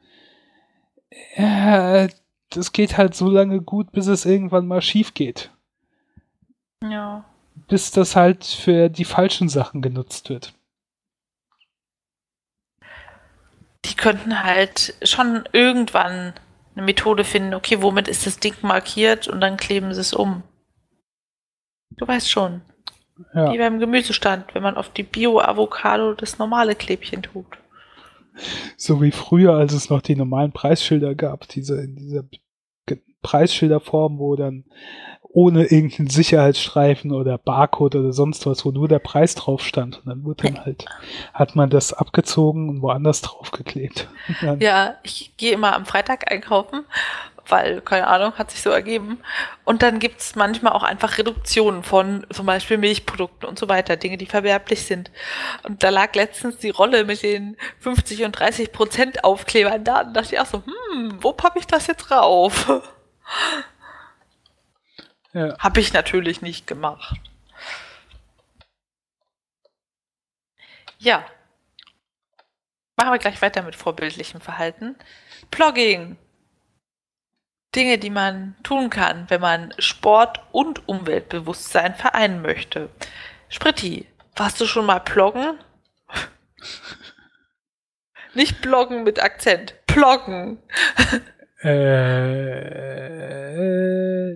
ja, 1.37 2.07
das 2.51 2.73
geht 2.73 2.97
halt 2.97 3.15
so 3.15 3.29
lange 3.29 3.61
gut, 3.61 3.93
bis 3.93 4.07
es 4.07 4.25
irgendwann 4.25 4.67
mal 4.67 4.83
schief 4.83 5.15
geht. 5.15 5.51
Ja. 6.83 7.25
Bis 7.69 7.91
das 7.91 8.17
halt 8.17 8.45
für 8.45 8.89
die 8.89 9.05
falschen 9.05 9.49
Sachen 9.49 9.83
genutzt 9.83 10.29
wird. 10.29 10.55
Die 13.85 13.95
könnten 13.95 14.43
halt 14.43 14.95
schon 15.03 15.49
irgendwann 15.53 16.33
eine 16.75 16.85
Methode 16.85 17.25
finden, 17.25 17.55
okay, 17.55 17.83
womit 17.83 18.09
ist 18.09 18.27
das 18.27 18.39
Ding 18.39 18.55
markiert 18.63 19.29
und 19.29 19.41
dann 19.41 19.57
kleben 19.57 19.95
sie 19.95 20.01
es 20.01 20.13
um. 20.13 20.43
Du 21.91 22.07
weißt 22.07 22.31
schon. 22.31 22.63
Ja. 23.33 23.53
Wie 23.53 23.59
beim 23.59 23.79
Gemüsestand, 23.79 24.55
wenn 24.55 24.63
man 24.63 24.77
auf 24.77 24.89
die 24.89 25.05
Bio-Avocado 25.05 26.15
das 26.15 26.39
normale 26.39 26.75
Klebchen 26.75 27.23
tut. 27.23 27.47
So 28.77 29.03
wie 29.03 29.11
früher, 29.11 29.55
als 29.55 29.73
es 29.73 29.91
noch 29.91 30.03
die 30.03 30.17
normalen 30.17 30.53
Preisschilder 30.53 31.15
gab, 31.15 31.49
diese 31.49 31.81
in 31.81 31.97
dieser 31.97 32.25
Preisschilderform, 33.23 34.19
wo 34.19 34.37
dann 34.37 34.65
ohne 35.35 35.65
irgendeinen 35.65 36.09
Sicherheitsstreifen 36.09 37.11
oder 37.11 37.39
Barcode 37.39 37.97
oder 37.97 38.13
sonst 38.13 38.47
was, 38.47 38.65
wo 38.65 38.71
nur 38.71 38.87
der 38.87 39.01
Preis 39.01 39.35
drauf 39.35 39.63
stand. 39.63 39.99
Und 39.99 40.07
dann 40.07 40.25
wurde 40.25 40.45
dann 40.45 40.65
halt, 40.65 40.85
hat 41.33 41.57
man 41.57 41.71
das 41.71 41.93
abgezogen 41.93 42.69
und 42.69 42.83
woanders 42.83 43.21
draufgeklebt. 43.21 44.09
Ja, 44.61 44.95
ich 45.03 45.37
gehe 45.37 45.53
immer 45.53 45.75
am 45.75 45.87
Freitag 45.87 46.31
einkaufen, 46.31 46.85
weil, 47.49 47.81
keine 47.81 48.07
Ahnung, 48.07 48.35
hat 48.35 48.51
sich 48.51 48.63
so 48.63 48.71
ergeben. 48.71 49.23
Und 49.65 49.83
dann 49.83 49.99
gibt 49.99 50.21
es 50.21 50.35
manchmal 50.35 50.73
auch 50.73 50.83
einfach 50.83 51.19
Reduktionen 51.19 51.83
von 51.83 52.27
zum 52.31 52.47
Beispiel 52.47 52.79
Milchprodukten 52.79 53.49
und 53.49 53.59
so 53.59 53.69
weiter, 53.69 53.97
Dinge, 53.97 54.17
die 54.17 54.27
verwerblich 54.27 54.85
sind. 54.85 55.11
Und 55.63 55.83
da 55.83 55.91
lag 55.91 56.15
letztens 56.15 56.59
die 56.59 56.71
Rolle 56.71 57.05
mit 57.05 57.23
den 57.23 57.57
50 57.81 58.25
und 58.25 58.33
30 58.33 58.73
Prozent 58.73 59.25
Aufklebern 59.25 59.85
da. 59.85 60.01
Und 60.03 60.15
dachte 60.15 60.35
ich 60.35 60.41
auch 60.41 60.47
so, 60.47 60.63
hm, 60.65 61.19
wo 61.21 61.33
pappe 61.33 61.59
ich 61.59 61.67
das 61.67 61.87
jetzt 61.87 62.11
rauf? 62.11 62.83
Ja. 65.33 65.59
Habe 65.59 65.81
ich 65.81 65.93
natürlich 65.93 66.43
nicht 66.43 66.67
gemacht. 66.67 67.17
Ja. 70.99 71.25
Machen 72.97 73.13
wir 73.13 73.19
gleich 73.19 73.43
weiter 73.43 73.63
mit 73.63 73.75
vorbildlichem 73.75 74.41
Verhalten. 74.41 74.97
Blogging. 75.51 76.17
Dinge, 77.75 77.99
die 77.99 78.11
man 78.11 78.55
tun 78.63 78.91
kann, 78.91 79.27
wenn 79.29 79.41
man 79.41 79.75
Sport 79.79 80.41
und 80.53 80.89
Umweltbewusstsein 80.89 81.95
vereinen 81.95 82.43
möchte. 82.43 82.89
Spritti, 83.49 84.07
warst 84.37 84.61
du 84.61 84.67
schon 84.67 84.87
mal 84.87 85.01
bloggen? 85.01 85.59
Nicht 88.35 88.63
bloggen 88.63 89.05
mit 89.05 89.23
Akzent. 89.23 89.75
Bloggen. 89.87 90.59
Äh, 91.65 92.75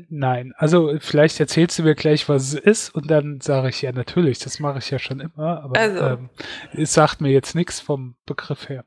nein. 0.08 0.54
Also 0.56 0.96
vielleicht 1.00 1.38
erzählst 1.40 1.78
du 1.78 1.82
mir 1.82 1.94
gleich, 1.94 2.28
was 2.28 2.54
es 2.54 2.54
ist 2.54 2.94
und 2.94 3.10
dann 3.10 3.40
sage 3.40 3.68
ich 3.68 3.82
ja 3.82 3.92
natürlich, 3.92 4.38
das 4.38 4.60
mache 4.60 4.78
ich 4.78 4.90
ja 4.90 4.98
schon 4.98 5.20
immer, 5.20 5.62
aber 5.62 5.78
also, 5.78 6.06
ähm, 6.06 6.30
es 6.72 6.94
sagt 6.94 7.20
mir 7.20 7.30
jetzt 7.30 7.54
nichts 7.54 7.80
vom 7.80 8.16
Begriff 8.24 8.70
her. 8.70 8.84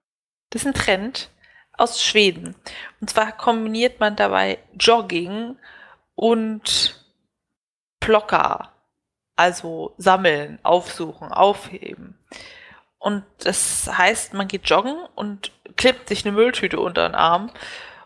Das 0.50 0.64
ist 0.64 0.68
ein 0.68 0.74
Trend 0.74 1.30
aus 1.78 2.04
Schweden. 2.04 2.56
Und 3.00 3.10
zwar 3.10 3.32
kombiniert 3.32 4.00
man 4.00 4.16
dabei 4.16 4.60
Jogging 4.80 5.58
und 6.16 7.04
Plocker, 8.00 8.72
also 9.36 9.94
sammeln, 9.98 10.60
aufsuchen, 10.64 11.32
aufheben. 11.32 12.18
Und 13.00 13.24
das 13.40 13.90
heißt, 13.92 14.34
man 14.34 14.48
geht 14.48 14.70
joggen 14.70 14.96
und 15.16 15.52
klebt 15.76 16.08
sich 16.08 16.24
eine 16.24 16.34
Mülltüte 16.34 16.80
unter 16.80 17.08
den 17.08 17.16
Arm. 17.16 17.50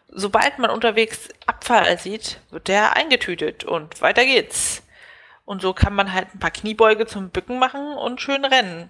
Sobald 0.08 0.60
man 0.60 0.70
unterwegs 0.70 1.30
Abfall 1.46 1.98
sieht, 2.00 2.40
wird 2.50 2.70
der 2.70 2.96
eingetütet 2.96 3.66
und 3.66 4.02
weiter 4.02 4.24
geht's. 4.24 4.84
Und 5.44 5.62
so 5.62 5.74
kann 5.74 5.94
man 5.94 6.14
halt 6.14 6.34
ein 6.34 6.40
paar 6.40 6.52
Kniebeuge 6.52 7.06
zum 7.06 7.30
Bücken 7.30 7.60
machen 7.60 7.94
und 7.98 8.22
schön 8.22 8.46
rennen. 8.46 8.90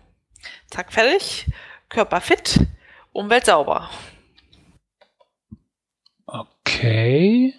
Zack, 0.70 0.94
fertig. 0.94 1.48
Körper 1.90 2.22
fit, 2.22 2.60
Umwelt 3.12 3.46
sauber. 3.46 3.90
Okay. 6.28 7.54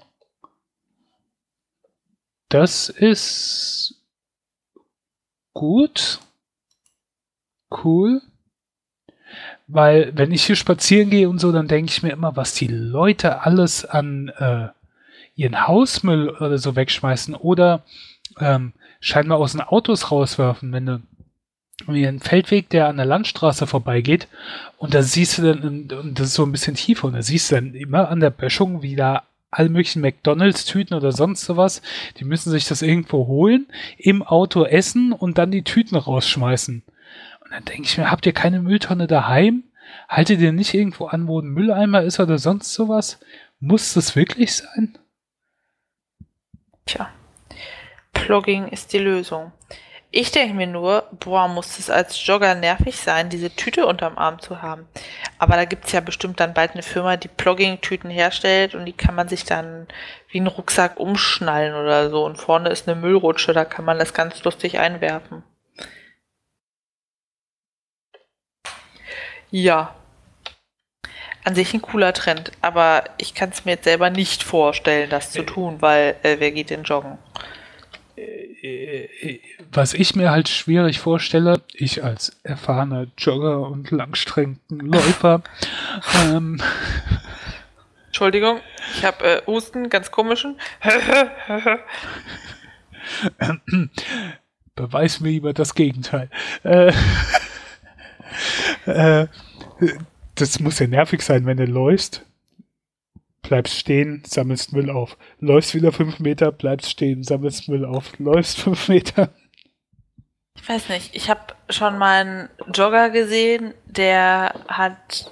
Das 2.49 2.89
ist 2.89 3.95
gut. 5.53 6.21
Cool. 7.71 8.23
Weil, 9.67 10.12
wenn 10.17 10.31
ich 10.31 10.45
hier 10.45 10.57
spazieren 10.57 11.11
gehe 11.11 11.29
und 11.29 11.41
so, 11.41 11.51
dann 11.51 11.67
denke 11.67 11.91
ich 11.91 12.03
mir 12.03 12.12
immer, 12.12 12.37
was 12.37 12.55
die 12.55 12.69
Leute 12.69 13.43
alles 13.43 13.85
an 13.85 14.29
äh, 14.29 14.69
ihren 15.35 15.67
Hausmüll 15.67 16.31
oder 16.31 16.59
so 16.59 16.77
wegschmeißen 16.77 17.35
oder 17.35 17.85
ähm, 18.39 18.73
scheinbar 19.01 19.39
aus 19.39 19.53
den 19.53 19.61
Autos 19.61 20.11
rauswerfen, 20.11 20.73
wenn 20.73 20.87
du 20.87 21.03
wie 21.87 22.07
ein 22.07 22.20
Feldweg, 22.20 22.70
der 22.70 22.89
an 22.89 22.97
der 22.97 23.07
Landstraße 23.07 23.66
vorbeigeht 23.66 24.29
und 24.79 24.95
da 24.95 25.03
siehst 25.03 25.39
du 25.39 25.43
dann, 25.43 25.91
und 25.91 26.18
das 26.18 26.29
ist 26.29 26.35
so 26.35 26.45
ein 26.45 26.53
bisschen 26.53 26.74
tiefer, 26.74 27.07
und 27.07 27.14
da 27.14 27.22
siehst 27.22 27.51
du 27.51 27.57
dann 27.57 27.74
immer 27.74 28.09
an 28.09 28.20
der 28.20 28.31
Böschung, 28.31 28.83
wie 28.83 28.97
da 28.97 29.24
alle 29.51 29.68
möglichen 29.68 30.03
McDonalds-Tüten 30.03 30.97
oder 30.97 31.12
sonst 31.12 31.45
sowas, 31.45 31.83
die 32.18 32.24
müssen 32.24 32.51
sich 32.51 32.66
das 32.66 32.83
irgendwo 32.83 33.27
holen, 33.27 33.66
im 33.97 34.22
Auto 34.22 34.64
essen 34.64 35.12
und 35.12 35.39
dann 35.39 35.51
die 35.51 35.62
Tüten 35.62 35.97
rausschmeißen. 35.97 36.83
Und 37.41 37.51
dann 37.53 37.64
denke 37.64 37.83
ich 37.83 37.97
mir, 37.97 38.11
habt 38.11 38.27
ihr 38.27 38.33
keine 38.33 38.61
Mülltonne 38.61 39.07
daheim? 39.07 39.64
Haltet 40.09 40.41
ihr 40.41 40.53
nicht 40.53 40.74
irgendwo 40.74 41.07
an, 41.07 41.29
wo 41.29 41.41
ein 41.41 41.47
Mülleimer 41.47 42.03
ist 42.03 42.20
oder 42.20 42.39
sonst 42.39 42.74
sowas? 42.74 43.20
Muss 43.61 43.95
das 43.95 44.16
wirklich 44.16 44.55
sein? 44.55 44.99
Tja, 46.85 47.09
Plugging 48.12 48.68
ist 48.68 48.93
die 48.93 48.99
Lösung. 48.99 49.53
Ich 50.19 50.31
denke 50.31 50.55
mir 50.55 50.67
nur, 50.67 51.07
boah, 51.21 51.47
muss 51.47 51.79
es 51.79 51.91
als 51.91 52.27
Jogger 52.27 52.55
nervig 52.55 52.99
sein, 52.99 53.29
diese 53.29 53.55
Tüte 53.55 53.85
unterm 53.85 54.17
Arm 54.17 54.41
zu 54.41 54.62
haben. 54.62 54.89
Aber 55.37 55.57
da 55.57 55.67
gibt 55.67 55.85
es 55.85 55.93
ja 55.93 56.01
bestimmt 56.01 56.41
dann 56.41 56.55
bald 56.55 56.71
eine 56.73 56.83
Firma, 56.83 57.19
die 57.19 57.29
Plugging-Tüten 57.29 58.09
herstellt 58.09 58.75
und 58.75 58.87
die 58.87 58.95
kann 58.95 59.14
man 59.14 59.29
sich 59.29 59.45
dann 59.45 59.87
wie 60.31 60.39
einen 60.39 60.47
Rucksack 60.47 60.99
umschnallen 60.99 61.75
oder 61.75 62.09
so. 62.09 62.25
Und 62.25 62.37
vorne 62.37 62.71
ist 62.71 62.89
eine 62.89 62.99
Müllrutsche, 62.99 63.53
da 63.53 63.67
kann 63.67 63.85
man 63.85 63.99
das 63.99 64.14
ganz 64.14 64.43
lustig 64.43 64.79
einwerfen. 64.79 65.43
Ja. 69.51 69.97
An 71.45 71.55
sich 71.55 71.75
ein 71.75 71.83
cooler 71.83 72.14
Trend, 72.14 72.53
aber 72.62 73.05
ich 73.19 73.35
kann 73.35 73.51
es 73.51 73.67
mir 73.67 73.73
jetzt 73.73 73.85
selber 73.85 74.09
nicht 74.09 74.43
vorstellen, 74.43 75.11
das 75.11 75.31
zu 75.31 75.43
tun, 75.43 75.83
weil 75.83 76.17
äh, 76.23 76.37
wer 76.39 76.53
geht 76.53 76.71
denn 76.71 76.85
joggen? 76.85 77.19
Was 79.73 79.95
ich 79.95 80.17
mir 80.17 80.31
halt 80.31 80.49
schwierig 80.49 81.01
vorstelle, 81.01 81.62
ich 81.73 82.05
als 82.05 82.37
erfahrener 82.43 83.07
Jogger 83.19 83.61
und 83.61 83.91
Langstreckenläufer. 83.91 85.43
ähm, 86.25 86.61
Entschuldigung, 88.07 88.61
ich 88.95 89.05
habe 89.05 89.25
äh, 89.25 89.43
Husten, 89.47 89.91
ganz 89.91 90.11
komischen. 90.11 90.57
Beweis 94.75 95.21
mir 95.21 95.31
lieber 95.31 95.53
das 95.53 95.75
Gegenteil. 95.75 96.31
Äh, 96.62 96.93
äh, 98.87 99.27
das 100.35 100.61
muss 100.61 100.79
ja 100.79 100.87
nervig 100.87 101.23
sein, 101.23 101.47
wenn 101.47 101.57
du 101.57 101.64
läufst 101.64 102.26
bleibst 103.49 103.78
stehen, 103.78 104.22
sammelst 104.26 104.72
Müll 104.72 104.90
auf. 104.90 105.16
Läufst 105.40 105.74
wieder 105.74 105.92
fünf 105.92 106.18
Meter, 106.18 106.53
bleibst 106.53 106.90
stehen, 106.90 107.22
sammelst 107.22 107.68
Müll 107.68 107.84
auf. 107.84 108.18
Läufst 108.18 108.61
fünf 108.61 108.88
Meter. 108.88 109.30
Ich 110.57 110.68
weiß 110.68 110.88
nicht, 110.88 111.14
ich 111.14 111.30
habe 111.30 111.55
schon 111.70 111.99
mal 111.99 112.20
einen 112.20 112.49
Jogger 112.74 113.11
gesehen, 113.11 113.74
der 113.84 114.55
hat, 114.68 115.30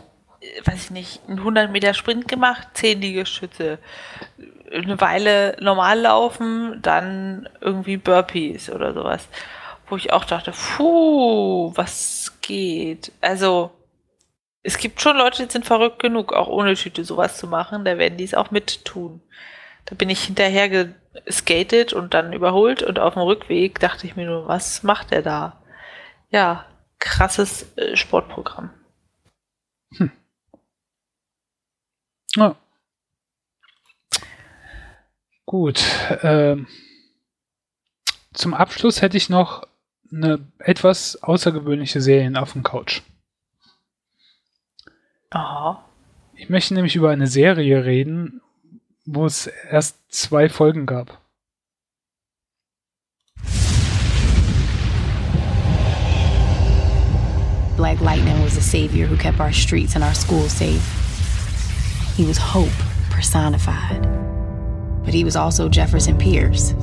weiß 0.65 0.85
ich 0.85 0.91
nicht, 0.91 1.21
einen 1.29 1.39
100 1.39 1.73
Meter 1.73 1.95
Sprint 1.95 2.29
gemacht, 2.29 2.69
10 2.75 3.01
Liegestütze, 3.01 3.79
eine 4.73 5.01
Weile 5.01 5.57
normal 5.61 6.01
laufen, 6.01 6.79
dann 6.83 7.49
irgendwie 7.61 7.97
Burpees 7.97 8.71
oder 8.71 8.93
sowas. 8.93 9.29
Wo 9.89 9.97
ich 9.97 10.13
auch 10.13 10.25
dachte, 10.25 10.53
puh, 10.53 11.73
was 11.75 12.33
geht? 12.41 13.13
Also, 13.21 13.71
es 14.65 14.79
gibt 14.79 15.01
schon 15.01 15.19
Leute, 15.19 15.45
die 15.45 15.53
sind 15.53 15.67
verrückt 15.67 16.01
genug, 16.01 16.33
auch 16.33 16.49
ohne 16.49 16.75
Tüte 16.75 17.05
sowas 17.05 17.37
zu 17.37 17.47
machen. 17.47 17.85
Da 17.85 17.99
werden 17.99 18.17
die 18.17 18.25
es 18.25 18.35
auch 18.35 18.51
mit 18.51 18.85
tun. 18.85 19.21
Da 19.85 19.95
bin 19.95 20.09
ich 20.09 20.25
hinterher 20.25 20.89
geskatet 21.25 21.93
und 21.93 22.15
dann 22.15 22.33
überholt 22.33 22.83
und 22.83 22.99
auf 22.99 23.13
dem 23.13 23.23
Rückweg 23.23 23.79
dachte 23.79 24.07
ich 24.07 24.17
mir 24.17 24.25
nur, 24.25 24.49
was 24.49 24.83
macht 24.83 25.11
der 25.11 25.21
da? 25.21 25.63
Ja, 26.31 26.65
krasses 26.99 27.77
äh, 27.77 27.95
Sportprogramm. 27.95 28.71
Hm. 29.99 30.11
Ja. 32.37 32.57
Gut. 35.45 35.85
Ähm, 36.23 36.67
zum 38.33 38.55
Abschluss 38.55 39.03
hätte 39.03 39.19
ich 39.19 39.29
noch 39.29 39.69
eine 40.11 40.51
etwas 40.59 41.23
außergewöhnliche 41.23 42.01
Serie 42.01 42.41
auf 42.41 42.55
dem 42.55 42.63
Couch. 42.63 43.03
Aha. 45.35 45.85
Ich 46.37 46.49
möchte 46.49 46.75
nämlich 46.75 46.95
über 46.95 47.11
eine 47.11 47.27
Serie 47.27 47.85
reden, 47.85 48.41
wo 49.05 49.27
es 49.27 49.49
erst 49.49 49.97
zwei 50.09 50.49
Folgen 50.49 50.87
gab. 50.87 51.21
Black 57.77 58.01
Lightning 58.01 58.41
was 58.45 58.57
a 58.57 58.61
savior 58.61 59.09
who 59.09 59.17
kept 59.17 59.41
our 59.41 59.53
streets 59.53 59.97
and 59.97 60.05
our 60.05 60.15
schools 60.15 60.53
safe. 60.53 60.81
He 62.17 62.25
was 62.25 62.39
hope 62.39 62.71
personified. 63.11 64.03
But 65.05 65.13
he 65.13 65.25
was 65.25 65.35
also 65.35 65.69
Jefferson 65.69 66.17
Pierce, 66.17 66.75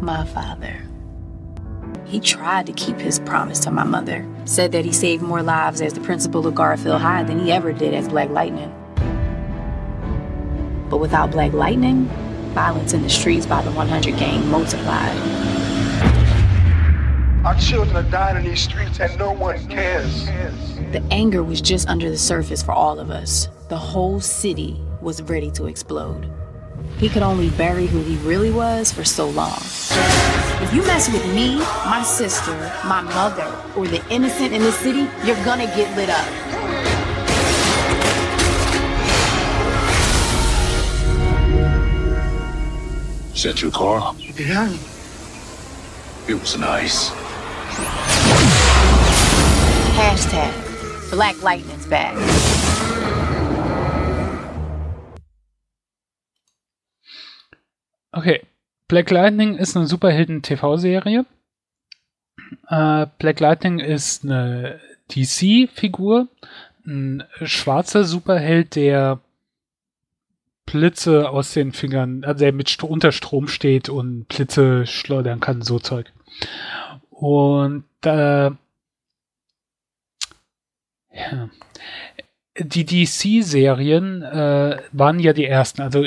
my 0.00 0.24
father. 0.26 0.89
He 2.10 2.18
tried 2.18 2.66
to 2.66 2.72
keep 2.72 2.96
his 2.96 3.20
promise 3.20 3.60
to 3.60 3.70
my 3.70 3.84
mother. 3.84 4.26
Said 4.44 4.72
that 4.72 4.84
he 4.84 4.92
saved 4.92 5.22
more 5.22 5.44
lives 5.44 5.80
as 5.80 5.92
the 5.92 6.00
principal 6.00 6.44
of 6.44 6.56
Garfield 6.56 7.00
High 7.00 7.22
than 7.22 7.38
he 7.38 7.52
ever 7.52 7.72
did 7.72 7.94
as 7.94 8.08
Black 8.08 8.30
Lightning. 8.30 8.68
But 10.90 10.96
without 10.96 11.30
Black 11.30 11.52
Lightning, 11.52 12.06
violence 12.52 12.94
in 12.94 13.04
the 13.04 13.08
streets 13.08 13.46
by 13.46 13.62
the 13.62 13.70
100 13.70 14.16
gang 14.16 14.44
multiplied. 14.50 15.16
Our 17.46 17.54
children 17.54 17.96
are 18.04 18.10
dying 18.10 18.38
in 18.38 18.50
these 18.50 18.60
streets 18.60 18.98
and 18.98 19.16
no 19.16 19.30
one 19.30 19.64
cares. 19.68 20.26
The 20.90 21.06
anger 21.12 21.44
was 21.44 21.60
just 21.60 21.88
under 21.88 22.10
the 22.10 22.18
surface 22.18 22.60
for 22.60 22.72
all 22.72 22.98
of 22.98 23.12
us. 23.12 23.48
The 23.68 23.78
whole 23.78 24.18
city 24.18 24.80
was 25.00 25.22
ready 25.22 25.52
to 25.52 25.66
explode. 25.66 26.28
He 27.00 27.08
could 27.08 27.22
only 27.22 27.48
bury 27.48 27.86
who 27.86 28.02
he 28.02 28.16
really 28.16 28.50
was 28.50 28.92
for 28.92 29.04
so 29.04 29.30
long. 29.30 29.56
If 30.62 30.74
you 30.74 30.82
mess 30.82 31.10
with 31.10 31.24
me, 31.34 31.56
my 31.86 32.02
sister, 32.02 32.52
my 32.84 33.00
mother, 33.00 33.50
or 33.74 33.88
the 33.88 34.06
innocent 34.10 34.52
in 34.52 34.60
the 34.60 34.70
city, 34.70 35.08
you're 35.24 35.42
gonna 35.42 35.64
get 35.64 35.96
lit 35.96 36.10
up. 36.10 36.28
Is 43.34 43.44
that 43.44 43.62
your 43.62 43.70
car? 43.70 44.14
Yeah. 44.36 44.70
It 46.28 46.34
was 46.34 46.58
nice. 46.58 47.08
Hashtag 49.96 51.10
Black 51.10 51.42
Lightning's 51.42 51.86
back. 51.86 52.14
Okay, 58.12 58.42
Black 58.88 59.10
Lightning 59.10 59.56
ist 59.56 59.76
eine 59.76 59.86
Superhelden-TV-Serie. 59.86 61.26
Äh, 62.68 63.06
Black 63.18 63.38
Lightning 63.38 63.78
ist 63.78 64.24
eine 64.24 64.80
DC-Figur, 65.10 66.28
ein 66.84 67.22
schwarzer 67.42 68.04
Superheld, 68.04 68.74
der 68.74 69.20
Blitze 70.66 71.28
aus 71.30 71.52
den 71.52 71.72
Fingern, 71.72 72.24
also 72.24 72.40
der 72.40 72.52
mit 72.52 72.82
unter 72.82 73.12
Strom 73.12 73.48
steht 73.48 73.88
und 73.88 74.26
Blitze 74.26 74.86
schleudern 74.86 75.40
kann, 75.40 75.62
so 75.62 75.78
Zeug. 75.78 76.12
Und 77.10 77.84
äh, 78.04 78.50
ja. 81.12 81.50
die 82.58 82.84
DC-Serien 82.84 84.22
äh, 84.22 84.78
waren 84.92 85.18
ja 85.20 85.32
die 85.32 85.46
ersten. 85.46 85.82
Also 85.82 86.04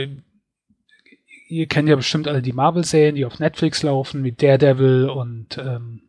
ihr 1.48 1.68
kennt 1.68 1.90
ja 1.90 1.96
bestimmt 1.96 2.28
alle 2.28 2.42
die 2.42 2.54
Marvel-Serien, 2.54 3.16
die 3.16 3.26
auf 3.26 3.40
Netflix 3.40 3.84
laufen, 3.84 4.22
mit 4.22 4.42
Daredevil 4.42 5.10
und 5.10 5.58
ähm, 5.58 6.02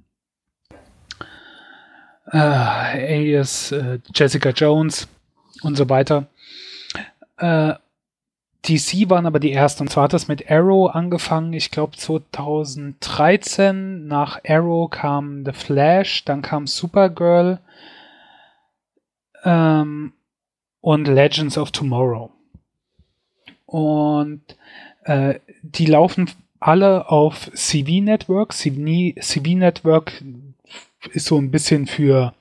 äh, 2.31 2.39
Alias, 2.39 3.73
äh, 3.73 3.99
Jessica 4.15 4.51
Jones. 4.51 5.09
und 5.63 5.77
so 5.77 5.89
weiter. 5.89 6.27
Äh, 7.39 7.75
DC 8.67 9.11
waren 9.11 9.27
aber 9.27 9.41
die 9.41 9.53
ersten. 9.53 9.83
Und 9.83 9.89
zwar 9.89 10.05
hat 10.05 10.15
das 10.15 10.29
mit 10.29 10.51
Arrow 10.51 10.95
angefangen, 10.95 11.53
ich 11.53 11.71
glaube 11.71 11.97
2013. 11.97 14.07
Nach 14.07 14.41
Arrow 14.47 14.91
kam 14.91 15.45
The 15.45 15.53
Flash, 15.53 16.25
dann 16.25 16.43
kam 16.43 16.67
Supergirl 16.67 17.59
ähm, 19.45 20.13
und 20.81 21.09
Legends 21.09 21.59
of 21.59 21.73
Tomorrow. 21.73 22.31
Und 23.67 24.57
äh, 25.05 25.41
die 25.63 25.87
laufen 25.87 26.31
alle 26.61 27.11
auf 27.11 27.51
CV 27.55 28.03
Network. 28.03 28.53
CV, 28.53 29.19
CV 29.21 29.57
Network 29.57 30.23
ist 31.13 31.27
so 31.27 31.39
ein 31.39 31.51
bisschen 31.51 31.87
für 31.87 32.35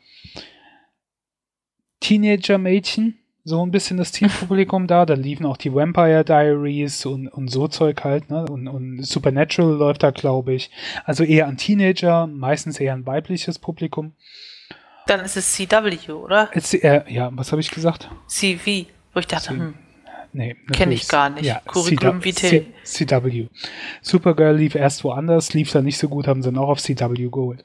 Teenager-Mädchen 1.99 3.19
so 3.45 3.65
ein 3.65 3.71
bisschen 3.71 3.97
das 3.97 4.11
Teampublikum 4.11 4.87
da. 4.87 5.05
Da 5.05 5.15
liefen 5.15 5.45
auch 5.45 5.57
die 5.57 5.73
Vampire 5.73 6.23
Diaries 6.23 7.05
und, 7.05 7.27
und 7.27 7.49
so 7.49 7.67
Zeug 7.67 8.03
halt, 8.03 8.29
ne? 8.29 8.45
Und, 8.45 8.67
und 8.67 9.03
Supernatural 9.03 9.73
läuft 9.73 10.03
da, 10.03 10.11
glaube 10.11 10.53
ich. 10.53 10.71
Also 11.05 11.23
eher 11.23 11.47
an 11.47 11.57
Teenager, 11.57 12.27
meistens 12.27 12.79
eher 12.79 12.93
ein 12.93 13.05
weibliches 13.05 13.59
Publikum. 13.59 14.13
Dann 15.07 15.19
ist 15.21 15.35
es 15.35 15.53
CW, 15.53 16.11
oder? 16.13 16.49
Jetzt, 16.53 16.73
äh, 16.73 17.03
ja, 17.09 17.29
was 17.33 17.51
habe 17.51 17.61
ich 17.61 17.71
gesagt? 17.71 18.09
CV. 18.27 18.85
Wo 19.13 19.19
ich 19.19 19.27
dachte, 19.27 19.49
C 19.49 19.53
hm, 19.53 19.73
Nee, 20.33 20.55
kenne 20.71 20.95
ich 20.95 21.07
gar 21.07 21.29
nicht. 21.29 21.45
Ja, 21.45 21.61
Curriculum 21.65 22.23
vitae. 22.23 22.65
CW. 22.83 23.47
Supergirl 24.01 24.55
lief 24.55 24.75
erst 24.75 25.03
woanders, 25.03 25.53
lief 25.53 25.71
da 25.71 25.81
nicht 25.81 25.99
so 25.99 26.09
gut, 26.09 26.27
haben 26.27 26.41
sie 26.41 26.51
dann 26.51 26.61
auch 26.61 26.69
auf 26.69 26.81
CW 26.81 27.29
geholt. 27.29 27.63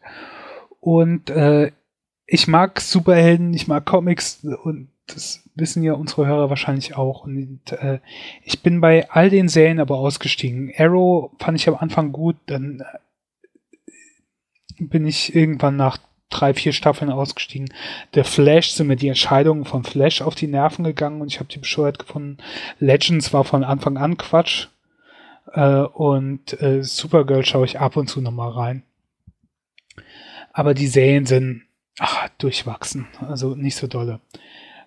Und 0.80 1.30
äh, 1.30 1.72
ich 2.26 2.46
mag 2.46 2.80
Superhelden, 2.80 3.54
ich 3.54 3.68
mag 3.68 3.86
Comics 3.86 4.44
und 4.44 4.90
das 5.06 5.48
wissen 5.54 5.82
ja 5.82 5.94
unsere 5.94 6.26
Hörer 6.26 6.50
wahrscheinlich 6.50 6.94
auch. 6.94 7.24
Und 7.24 7.72
äh, 7.72 8.00
ich 8.44 8.62
bin 8.62 8.80
bei 8.80 9.10
all 9.10 9.30
den 9.30 9.48
Serien 9.48 9.80
aber 9.80 9.98
ausgestiegen. 9.98 10.72
Arrow 10.76 11.30
fand 11.38 11.58
ich 11.58 11.68
am 11.68 11.76
Anfang 11.76 12.12
gut, 12.12 12.36
dann 12.46 12.80
äh, 12.80 14.84
bin 14.84 15.06
ich 15.06 15.34
irgendwann 15.34 15.76
nach 15.76 15.98
drei, 16.30 16.54
vier 16.54 16.72
Staffeln 16.72 17.10
ausgestiegen. 17.10 17.72
Der 18.14 18.24
Flash 18.24 18.70
sind 18.70 18.88
mir 18.88 18.96
die 18.96 19.08
Entscheidungen 19.08 19.64
von 19.64 19.84
Flash 19.84 20.20
auf 20.22 20.34
die 20.34 20.46
Nerven 20.46 20.84
gegangen 20.84 21.20
und 21.20 21.28
ich 21.28 21.38
habe 21.40 21.48
die 21.48 21.58
bescheuert 21.58 21.98
gefunden. 21.98 22.38
Legends 22.78 23.32
war 23.32 23.44
von 23.44 23.64
Anfang 23.64 23.96
an 23.96 24.16
Quatsch. 24.16 24.68
Äh, 25.52 25.80
und 25.80 26.60
äh, 26.60 26.82
Supergirl 26.82 27.44
schaue 27.44 27.64
ich 27.64 27.80
ab 27.80 27.96
und 27.96 28.08
zu 28.08 28.20
nochmal 28.20 28.50
rein. 28.50 28.82
Aber 30.52 30.74
die 30.74 30.88
Serien 30.88 31.26
sind 31.26 31.62
ach, 31.98 32.28
durchwachsen, 32.38 33.06
also 33.26 33.54
nicht 33.54 33.76
so 33.76 33.86
dolle. 33.86 34.20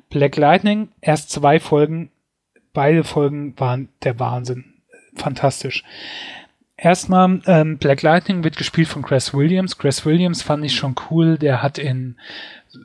Black 0.09 0.35
Lightning, 0.35 0.89
erst 0.99 1.31
zwei 1.31 1.59
Folgen, 1.59 2.11
beide 2.73 3.03
Folgen 3.03 3.57
waren 3.57 3.89
der 4.03 4.19
Wahnsinn. 4.19 4.65
Fantastisch. 5.15 5.83
Erstmal, 6.83 7.41
ähm, 7.45 7.77
Black 7.77 8.01
Lightning 8.01 8.43
wird 8.43 8.57
gespielt 8.57 8.87
von 8.87 9.03
Chris 9.03 9.35
Williams. 9.35 9.77
Chris 9.77 10.03
Williams 10.03 10.41
fand 10.41 10.65
ich 10.65 10.73
schon 10.75 10.95
cool. 11.11 11.37
Der 11.37 11.61
hat 11.61 11.77
in 11.77 12.15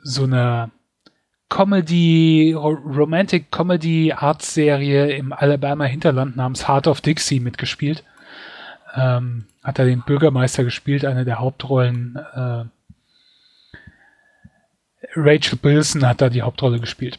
so 0.03 0.25
einer 0.25 0.69
Comedy, 1.49 2.53
Ro- 2.55 2.77
Romantic 2.85 3.51
Comedy 3.51 4.13
Arts 4.15 4.53
Serie 4.53 5.15
im 5.15 5.33
Alabama 5.33 5.85
Hinterland 5.85 6.35
namens 6.35 6.67
Heart 6.67 6.85
of 6.85 7.01
Dixie 7.01 7.39
mitgespielt. 7.39 8.03
Ähm, 8.95 9.45
hat 9.63 9.79
er 9.79 9.85
den 9.85 10.03
Bürgermeister 10.03 10.63
gespielt, 10.63 11.03
eine 11.03 11.25
der 11.25 11.39
Hauptrollen. 11.39 12.17
Äh, 12.35 12.65
Rachel 15.15 15.57
Bilson 15.59 16.05
hat 16.05 16.21
da 16.21 16.29
die 16.29 16.43
Hauptrolle 16.43 16.79
gespielt. 16.79 17.17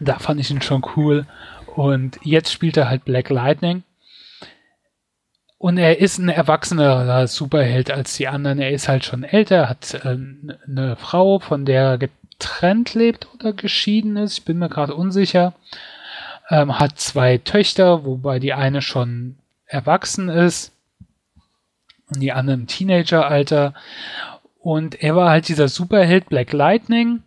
Da 0.00 0.18
fand 0.18 0.40
ich 0.40 0.50
ihn 0.50 0.60
schon 0.60 0.84
cool. 0.96 1.24
Und 1.74 2.18
jetzt 2.22 2.52
spielt 2.52 2.76
er 2.76 2.90
halt 2.90 3.06
Black 3.06 3.30
Lightning. 3.30 3.82
Und 5.64 5.78
er 5.78 5.98
ist 5.98 6.18
ein 6.18 6.28
erwachsener 6.28 7.26
Superheld 7.26 7.90
als 7.90 8.16
die 8.16 8.28
anderen. 8.28 8.58
Er 8.58 8.72
ist 8.72 8.86
halt 8.86 9.02
schon 9.02 9.24
älter, 9.24 9.66
hat 9.70 9.94
äh, 9.94 10.18
eine 10.68 10.94
Frau, 10.96 11.38
von 11.38 11.64
der 11.64 11.82
er 11.82 11.96
getrennt 11.96 12.92
lebt 12.92 13.28
oder 13.32 13.54
geschieden 13.54 14.18
ist. 14.18 14.36
Ich 14.36 14.44
bin 14.44 14.58
mir 14.58 14.68
gerade 14.68 14.94
unsicher. 14.94 15.54
Ähm, 16.50 16.78
hat 16.78 16.98
zwei 16.98 17.38
Töchter, 17.38 18.04
wobei 18.04 18.40
die 18.40 18.52
eine 18.52 18.82
schon 18.82 19.36
erwachsen 19.64 20.28
ist 20.28 20.70
und 22.12 22.20
die 22.20 22.32
andere 22.32 22.56
im 22.56 22.66
Teenageralter. 22.66 23.72
Und 24.58 25.02
er 25.02 25.16
war 25.16 25.30
halt 25.30 25.48
dieser 25.48 25.68
Superheld 25.68 26.28
Black 26.28 26.52
Lightning 26.52 27.22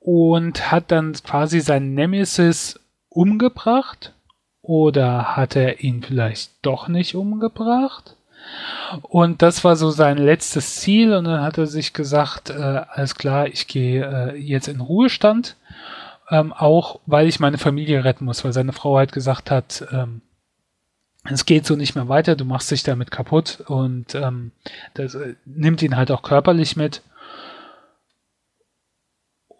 und 0.00 0.70
hat 0.70 0.92
dann 0.92 1.14
quasi 1.14 1.60
seinen 1.60 1.94
Nemesis 1.94 2.78
umgebracht. 3.08 4.12
Oder 4.68 5.34
hat 5.34 5.56
er 5.56 5.80
ihn 5.80 6.02
vielleicht 6.02 6.50
doch 6.60 6.88
nicht 6.88 7.14
umgebracht? 7.14 8.16
Und 9.00 9.40
das 9.40 9.64
war 9.64 9.76
so 9.76 9.88
sein 9.88 10.18
letztes 10.18 10.76
Ziel. 10.76 11.14
Und 11.14 11.24
dann 11.24 11.40
hat 11.40 11.56
er 11.56 11.66
sich 11.66 11.94
gesagt, 11.94 12.50
äh, 12.50 12.82
alles 12.86 13.14
klar, 13.14 13.46
ich 13.46 13.66
gehe 13.66 14.04
äh, 14.04 14.36
jetzt 14.36 14.68
in 14.68 14.82
Ruhestand. 14.82 15.56
Ähm, 16.28 16.52
auch 16.52 17.00
weil 17.06 17.28
ich 17.28 17.40
meine 17.40 17.56
Familie 17.56 18.04
retten 18.04 18.26
muss, 18.26 18.44
weil 18.44 18.52
seine 18.52 18.74
Frau 18.74 18.98
halt 18.98 19.12
gesagt 19.12 19.50
hat, 19.50 19.86
ähm, 19.90 20.20
es 21.24 21.46
geht 21.46 21.64
so 21.64 21.74
nicht 21.74 21.94
mehr 21.94 22.10
weiter, 22.10 22.36
du 22.36 22.44
machst 22.44 22.70
dich 22.70 22.82
damit 22.82 23.10
kaputt 23.10 23.64
und 23.68 24.14
ähm, 24.14 24.52
das 24.92 25.14
äh, 25.14 25.36
nimmt 25.46 25.80
ihn 25.80 25.96
halt 25.96 26.10
auch 26.10 26.20
körperlich 26.20 26.76
mit. 26.76 27.00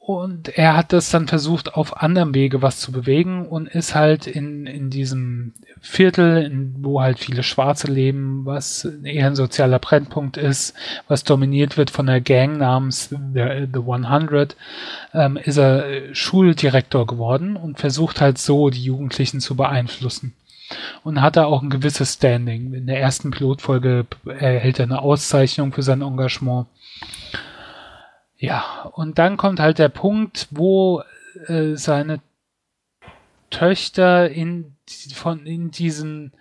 Und 0.09 0.56
er 0.56 0.74
hat 0.74 0.94
das 0.94 1.11
dann 1.11 1.28
versucht, 1.28 1.74
auf 1.74 2.00
anderem 2.00 2.34
Wege 2.34 2.62
was 2.62 2.80
zu 2.80 2.92
bewegen 2.92 3.44
und 3.44 3.68
ist 3.68 3.94
halt 3.94 4.26
in, 4.26 4.66
in 4.66 4.88
diesem 4.88 5.52
Viertel, 5.82 6.44
in, 6.44 6.76
wo 6.78 7.02
halt 7.02 7.18
viele 7.18 7.42
Schwarze 7.42 7.88
leben, 7.88 8.46
was 8.46 8.86
eher 9.04 9.26
ein 9.26 9.36
sozialer 9.36 9.78
Brennpunkt 9.78 10.38
ist, 10.38 10.72
was 11.09 11.24
dominiert 11.24 11.76
wird 11.76 11.90
von 11.90 12.06
der 12.06 12.22
Gang 12.22 12.56
namens 12.56 13.11
The, 13.11 13.66
The 13.70 13.80
100, 13.80 14.56
ähm, 15.12 15.36
ist 15.36 15.59
er 15.59 15.86
äh, 15.86 16.14
Schuldirektor 16.14 17.06
geworden 17.06 17.56
und 17.56 17.78
versucht 17.78 18.22
halt 18.22 18.38
so 18.38 18.70
die 18.70 18.84
Jugendlichen 18.84 19.40
zu 19.40 19.56
beeinflussen 19.56 20.32
und 21.04 21.20
hat 21.20 21.36
da 21.36 21.44
auch 21.44 21.61
ein 21.61 21.68
gewisses 21.68 22.14
Standing. 22.14 22.72
In 22.72 22.86
der 22.86 22.98
ersten 22.98 23.30
Pilotfolge 23.30 24.06
erhält 24.24 24.78
er 24.78 24.86
eine 24.86 25.02
Auszeichnung 25.02 25.74
für 25.74 25.82
sein 25.82 26.00
Engagement. 26.00 26.66
Ja, 28.39 28.91
und 28.95 29.18
dann 29.18 29.36
kommt 29.36 29.61
halt 29.61 29.78
der 29.78 29.89
Punkt, 29.89 30.47
wo 30.51 31.03
äh, 31.47 31.74
seine 31.74 32.20
Töchter 33.51 34.30
in, 34.30 34.76
von, 35.14 35.45
in 35.45 35.70
diesen 35.70 36.32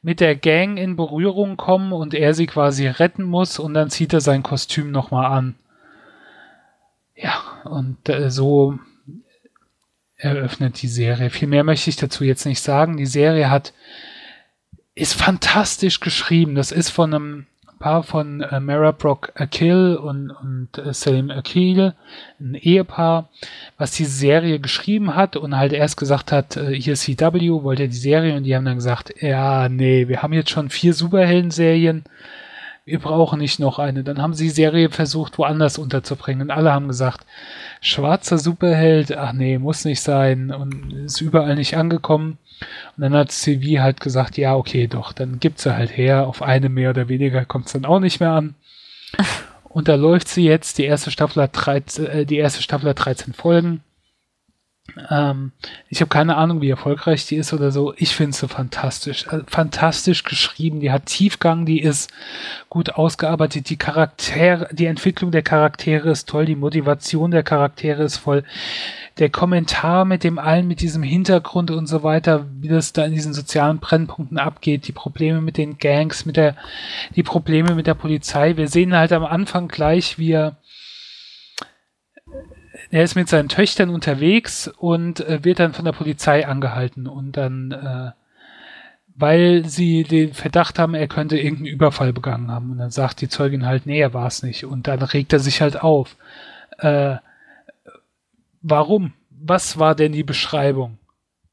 mit 0.00 0.20
der 0.20 0.34
Gang 0.34 0.78
in 0.78 0.96
Berührung 0.96 1.56
kommen 1.56 1.92
und 1.92 2.14
er 2.14 2.34
sie 2.34 2.46
quasi 2.46 2.88
retten 2.88 3.22
muss 3.22 3.58
und 3.58 3.74
dann 3.74 3.90
zieht 3.90 4.12
er 4.12 4.20
sein 4.20 4.42
Kostüm 4.42 4.90
nochmal 4.90 5.26
an. 5.26 5.54
Ja, 7.14 7.40
und 7.64 8.08
äh, 8.08 8.30
so 8.30 8.78
eröffnet 10.16 10.80
die 10.82 10.88
Serie. 10.88 11.30
Viel 11.30 11.48
mehr 11.48 11.64
möchte 11.64 11.90
ich 11.90 11.96
dazu 11.96 12.24
jetzt 12.24 12.46
nicht 12.46 12.60
sagen. 12.60 12.96
Die 12.96 13.06
Serie 13.06 13.50
hat 13.50 13.72
ist 14.94 15.14
fantastisch 15.14 16.00
geschrieben. 16.00 16.54
Das 16.54 16.72
ist 16.72 16.90
von 16.90 17.14
einem 17.14 17.46
Paar 17.82 18.04
von 18.04 18.42
äh, 18.42 18.60
Mara 18.60 18.92
Brock 18.92 19.32
Akil 19.34 19.96
und, 19.96 20.30
und 20.30 20.78
äh, 20.78 20.94
Salim 20.94 21.32
Akil, 21.32 21.94
ein 22.40 22.54
Ehepaar, 22.54 23.28
was 23.76 23.90
die 23.90 24.04
Serie 24.04 24.60
geschrieben 24.60 25.16
hat 25.16 25.34
und 25.34 25.56
halt 25.56 25.72
erst 25.72 25.96
gesagt 25.96 26.30
hat, 26.30 26.56
äh, 26.56 26.72
hier 26.80 26.94
CW, 26.94 27.64
wollt 27.64 27.80
ihr 27.80 27.88
die 27.88 27.96
Serie? 27.96 28.36
Und 28.36 28.44
die 28.44 28.54
haben 28.54 28.64
dann 28.64 28.76
gesagt, 28.76 29.20
ja, 29.20 29.68
nee, 29.68 30.06
wir 30.06 30.22
haben 30.22 30.32
jetzt 30.32 30.50
schon 30.50 30.70
vier 30.70 30.94
Superhelden-Serien, 30.94 32.04
wir 32.84 33.00
brauchen 33.00 33.40
nicht 33.40 33.58
noch 33.58 33.80
eine. 33.80 34.04
Dann 34.04 34.22
haben 34.22 34.34
sie 34.34 34.44
die 34.44 34.50
Serie 34.50 34.88
versucht, 34.88 35.36
woanders 35.38 35.76
unterzubringen. 35.76 36.42
Und 36.42 36.50
alle 36.52 36.72
haben 36.72 36.86
gesagt, 36.86 37.26
schwarzer 37.80 38.38
Superheld, 38.38 39.16
ach 39.16 39.32
nee, 39.32 39.58
muss 39.58 39.84
nicht 39.84 40.02
sein 40.02 40.52
und 40.52 40.92
ist 40.92 41.20
überall 41.20 41.56
nicht 41.56 41.76
angekommen. 41.76 42.38
Und 42.96 43.02
dann 43.02 43.14
hat 43.14 43.32
CV 43.32 43.80
halt 43.80 44.00
gesagt, 44.00 44.36
ja, 44.36 44.54
okay, 44.54 44.86
doch, 44.86 45.12
dann 45.12 45.40
gibt 45.40 45.58
sie 45.60 45.74
halt 45.74 45.96
her. 45.96 46.26
Auf 46.26 46.42
eine 46.42 46.68
mehr 46.68 46.90
oder 46.90 47.08
weniger 47.08 47.44
kommt 47.44 47.66
es 47.66 47.72
dann 47.72 47.84
auch 47.84 48.00
nicht 48.00 48.20
mehr 48.20 48.32
an. 48.32 48.54
Und 49.64 49.88
da 49.88 49.94
läuft 49.94 50.28
sie 50.28 50.44
jetzt. 50.44 50.78
Die 50.78 50.84
erste 50.84 51.10
Staffel 51.10 51.42
hat 51.42 51.50
13, 51.54 52.06
äh, 52.06 52.26
die 52.26 52.36
erste 52.36 52.62
Staffel 52.62 52.90
hat 52.90 53.04
13 53.04 53.32
Folgen. 53.32 53.82
Ähm, 55.10 55.52
ich 55.88 56.00
habe 56.00 56.08
keine 56.08 56.36
Ahnung, 56.36 56.60
wie 56.60 56.68
erfolgreich 56.68 57.26
die 57.26 57.36
ist 57.36 57.52
oder 57.52 57.70
so. 57.70 57.94
Ich 57.96 58.14
finde 58.14 58.36
sie 58.36 58.48
fantastisch. 58.48 59.28
Also, 59.28 59.44
fantastisch 59.46 60.24
geschrieben. 60.24 60.80
Die 60.80 60.90
hat 60.90 61.06
Tiefgang, 61.06 61.64
die 61.64 61.80
ist 61.80 62.10
gut 62.68 62.90
ausgearbeitet. 62.90 63.70
Die 63.70 63.76
Charaktere, 63.76 64.68
die 64.72 64.86
Entwicklung 64.86 65.30
der 65.30 65.42
Charaktere 65.42 66.10
ist 66.10 66.28
toll. 66.28 66.46
Die 66.46 66.56
Motivation 66.56 67.30
der 67.30 67.42
Charaktere 67.42 68.02
ist 68.02 68.18
voll. 68.18 68.44
Der 69.18 69.30
Kommentar 69.30 70.04
mit 70.04 70.24
dem 70.24 70.38
allen, 70.38 70.66
mit 70.66 70.80
diesem 70.80 71.02
Hintergrund 71.02 71.70
und 71.70 71.86
so 71.86 72.02
weiter, 72.02 72.46
wie 72.60 72.68
das 72.68 72.92
da 72.92 73.04
in 73.04 73.12
diesen 73.12 73.34
sozialen 73.34 73.78
Brennpunkten 73.78 74.38
abgeht, 74.38 74.88
die 74.88 74.92
Probleme 74.92 75.40
mit 75.40 75.58
den 75.58 75.78
Gangs, 75.78 76.24
mit 76.24 76.36
der, 76.36 76.56
die 77.14 77.22
Probleme 77.22 77.74
mit 77.74 77.86
der 77.86 77.94
Polizei. 77.94 78.56
Wir 78.56 78.68
sehen 78.68 78.96
halt 78.96 79.12
am 79.12 79.24
Anfang 79.24 79.68
gleich, 79.68 80.18
wie 80.18 80.32
er 80.32 80.56
er 82.90 83.02
ist 83.02 83.14
mit 83.14 83.28
seinen 83.28 83.48
Töchtern 83.48 83.88
unterwegs 83.88 84.68
und 84.68 85.20
äh, 85.20 85.44
wird 85.44 85.58
dann 85.58 85.72
von 85.72 85.84
der 85.84 85.92
Polizei 85.92 86.46
angehalten 86.46 87.06
und 87.06 87.36
dann, 87.36 87.72
äh, 87.72 88.10
weil 89.14 89.64
sie 89.66 90.04
den 90.04 90.34
Verdacht 90.34 90.78
haben, 90.78 90.94
er 90.94 91.08
könnte 91.08 91.38
irgendeinen 91.38 91.74
Überfall 91.74 92.12
begangen 92.12 92.50
haben. 92.50 92.70
Und 92.70 92.78
dann 92.78 92.90
sagt 92.90 93.20
die 93.20 93.28
Zeugin 93.28 93.66
halt, 93.66 93.86
nee, 93.86 94.00
er 94.00 94.14
war 94.14 94.26
es 94.26 94.42
nicht. 94.42 94.64
Und 94.64 94.88
dann 94.88 95.02
regt 95.02 95.32
er 95.32 95.38
sich 95.38 95.60
halt 95.60 95.82
auf. 95.82 96.16
Äh, 96.78 97.16
warum? 98.62 99.12
Was 99.30 99.78
war 99.78 99.94
denn 99.94 100.12
die 100.12 100.24
Beschreibung? 100.24 100.98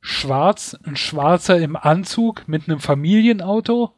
Schwarz, 0.02 0.78
ein 0.84 0.96
Schwarzer 0.96 1.58
im 1.58 1.76
Anzug 1.76 2.48
mit 2.48 2.68
einem 2.68 2.80
Familienauto? 2.80 3.92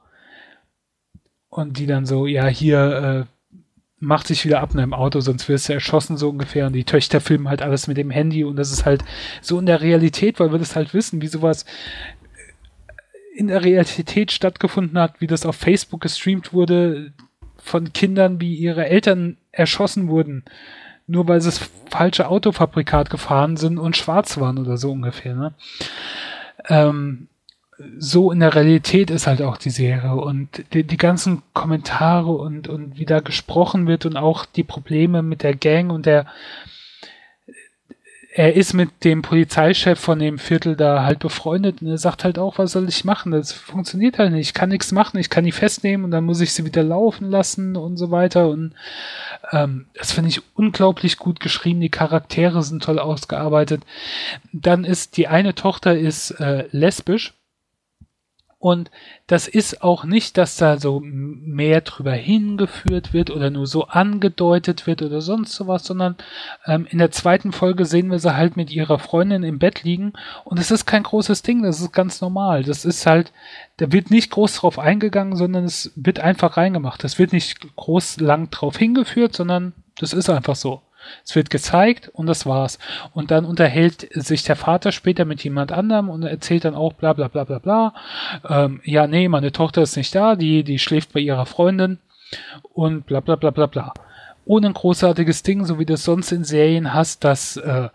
Und 1.50 1.78
die 1.78 1.86
dann 1.86 2.06
so, 2.06 2.26
ja, 2.26 2.48
hier, 2.48 3.28
äh, 3.28 3.42
macht 4.02 4.28
sich 4.28 4.44
wieder 4.46 4.62
ab 4.62 4.74
in 4.74 4.80
einem 4.80 4.96
Auto, 4.96 5.20
sonst 5.22 5.48
wirst 5.48 5.70
du 5.70 5.74
erschossen, 5.74 6.18
so 6.18 6.30
ungefähr. 6.30 6.66
Und 6.66 6.74
die 6.74 6.84
Töchter 6.84 7.22
filmen 7.22 7.48
halt 7.48 7.62
alles 7.62 7.88
mit 7.88 7.98
dem 7.98 8.10
Handy 8.10 8.44
und 8.44 8.56
das 8.56 8.72
ist 8.72 8.84
halt 8.84 9.04
so 9.42 9.60
in 9.60 9.68
der 9.68 9.82
Realität, 9.82 10.40
weil 10.40 10.52
wir 10.52 10.60
das 10.60 10.76
halt 10.76 10.94
wissen, 10.94 11.22
wie 11.22 11.28
sowas 11.28 11.66
in 13.36 13.48
der 13.48 13.64
Realität 13.64 14.32
stattgefunden 14.32 14.98
hat, 14.98 15.22
wie 15.22 15.28
das 15.28 15.46
auf 15.46 15.56
Facebook 15.56 16.02
gestreamt 16.02 16.52
wurde, 16.52 17.14
von 17.58 17.94
Kindern, 17.94 18.42
wie 18.42 18.56
ihre 18.56 18.88
Eltern 18.88 19.38
erschossen 19.52 20.08
wurden, 20.08 20.44
nur 21.12 21.28
weil 21.28 21.42
sie 21.42 21.50
das 21.50 21.70
falsche 21.90 22.28
Autofabrikat 22.28 23.10
gefahren 23.10 23.58
sind 23.58 23.78
und 23.78 23.98
schwarz 23.98 24.40
waren 24.40 24.58
oder 24.58 24.78
so 24.78 24.92
ungefähr. 24.92 25.36
Ne? 25.36 25.54
Ähm, 26.68 27.28
so 27.98 28.32
in 28.32 28.40
der 28.40 28.56
Realität 28.56 29.10
ist 29.10 29.28
halt 29.28 29.42
auch 29.42 29.58
die 29.58 29.70
Serie 29.70 30.16
und 30.16 30.64
die, 30.74 30.84
die, 30.84 30.98
ganzen 30.98 31.42
Kommentare 31.54 32.32
und, 32.32 32.68
und 32.68 32.98
wie 32.98 33.06
da 33.06 33.20
gesprochen 33.20 33.88
wird 33.88 34.06
und 34.06 34.18
auch 34.18 34.46
die 34.46 34.64
Probleme 34.64 35.22
mit 35.22 35.44
der 35.44 35.56
Gang 35.56 35.92
und 35.92 36.06
der 36.06 36.28
er 38.34 38.56
ist 38.56 38.74
mit 38.74 39.04
dem 39.04 39.22
Polizeichef 39.22 40.00
von 40.00 40.18
dem 40.18 40.40
Viertel 40.40 40.78
da 40.78 41.04
halt 41.04 41.20
befreundet 41.20 41.82
und 41.82 41.90
er 41.90 41.98
sagt 41.98 42.24
halt 42.24 42.40
auch, 42.40 42.58
was 42.58 42.72
soll 42.72 42.88
ich 42.88 43.04
machen? 43.04 43.34
Das 43.34 43.52
funktioniert 43.52 44.20
halt 44.20 44.32
nicht. 44.32 44.48
Ich 44.48 44.54
kann 44.54 44.70
nichts 44.70 44.94
machen. 44.94 45.18
Ich 45.18 45.30
kann 45.30 45.44
die 45.44 45.52
festnehmen 45.52 46.06
und 46.06 46.12
dann 46.12 46.24
muss 46.24 46.40
ich 46.40 46.54
sie 46.54 46.66
wieder 46.66 46.82
laufen 46.82 47.30
lassen 47.30 47.76
und 47.76 47.98
so 47.98 48.10
weiter. 48.10 48.48
Und 48.48 48.74
ähm, 49.52 49.88
das 49.96 50.14
finde 50.14 50.30
ich 50.30 50.42
unglaublich 50.56 51.18
gut 51.18 51.42
geschrieben. 51.42 51.82
Die 51.82 51.90
Charaktere 51.90 52.64
sind 52.64 52.84
toll 52.84 53.00
ausgearbeitet. 53.00 53.84
Dann 54.54 54.86
ist 54.86 55.18
die 55.18 55.28
eine 55.28 55.54
Tochter 55.54 55.98
ist 55.98 56.32
äh, 56.32 56.68
lesbisch 56.72 57.34
und 58.62 58.92
das 59.26 59.48
ist 59.48 59.82
auch 59.82 60.04
nicht, 60.04 60.38
dass 60.38 60.56
da 60.56 60.78
so 60.78 61.02
mehr 61.04 61.82
drüber 61.82 62.14
hingeführt 62.14 63.12
wird 63.12 63.32
oder 63.32 63.50
nur 63.50 63.66
so 63.66 63.86
angedeutet 63.88 64.86
wird 64.86 65.02
oder 65.02 65.20
sonst 65.20 65.54
sowas, 65.54 65.84
sondern 65.84 66.16
ähm, 66.68 66.86
in 66.88 67.00
der 67.00 67.10
zweiten 67.10 67.54
Folge 67.54 67.86
sehen 67.86 68.12
wir 68.12 68.20
sie 68.20 68.36
halt 68.36 68.58
mit 68.58 68.70
ihrer 68.72 69.00
Freundin 69.00 69.42
im 69.42 69.58
Bett 69.58 69.82
liegen 69.82 70.14
und 70.46 70.60
es 70.60 70.70
ist 70.70 70.86
kein 70.86 71.02
großes 71.02 71.42
Ding, 71.42 71.64
das 71.64 71.82
ist 71.82 71.92
ganz 71.92 72.22
normal. 72.22 72.62
Das 72.62 72.86
ist 72.86 73.08
halt, 73.08 73.34
da 73.78 73.92
wird 73.92 74.12
nicht 74.12 74.30
groß 74.30 74.58
drauf 74.58 74.78
eingegangen, 74.78 75.36
sondern 75.36 75.66
es 75.66 75.92
wird 75.96 76.20
einfach 76.20 76.56
reingemacht. 76.56 77.04
Das 77.04 77.18
wird 77.18 77.34
nicht 77.34 77.76
groß 77.76 78.20
lang 78.20 78.52
drauf 78.52 78.78
hingeführt, 78.78 79.36
sondern 79.36 79.74
das 79.98 80.14
ist 80.14 80.30
einfach 80.30 80.56
so. 80.56 80.84
Es 81.26 81.36
wird 81.36 81.50
gezeigt 81.50 82.10
und 82.10 82.28
das 82.28 82.46
war's. 82.46 82.80
Und 83.14 83.32
dann 83.32 83.46
unterhält 83.46 84.08
sich 84.12 84.44
der 84.44 84.56
Vater 84.56 84.92
später 84.92 85.26
mit 85.26 85.44
jemand 85.44 85.72
anderem 85.72 86.10
und 86.10 86.24
erzählt 86.24 86.66
dann 86.66 86.76
auch 86.76 86.94
bla 86.94 87.14
bla 87.14 87.28
bla 87.28 87.44
bla 87.44 87.60
bla. 87.60 87.94
Ähm, 88.48 88.82
ja, 88.84 89.08
nee, 89.08 89.28
meine 89.28 89.52
Tochter 89.52 89.82
ist 89.82 89.98
nicht 89.98 90.14
da, 90.16 90.36
die, 90.36 90.64
die 90.64 90.80
schläft 90.80 91.14
bei 91.14 91.20
ihrer 91.20 91.46
Freundin 91.46 92.00
und 92.74 93.06
bla 93.06 93.20
bla 93.20 93.36
bla 93.36 93.52
bla 93.52 93.66
bla. 93.66 93.94
Ohne 94.46 94.68
ein 94.68 94.74
großartiges 94.74 95.44
Ding, 95.44 95.66
so 95.66 95.80
wie 95.80 95.86
du 95.86 95.94
es 95.94 96.04
sonst 96.04 96.32
in 96.32 96.44
Serien 96.44 96.94
hast, 96.94 97.24
dass 97.24 97.58
äh, 97.58 97.90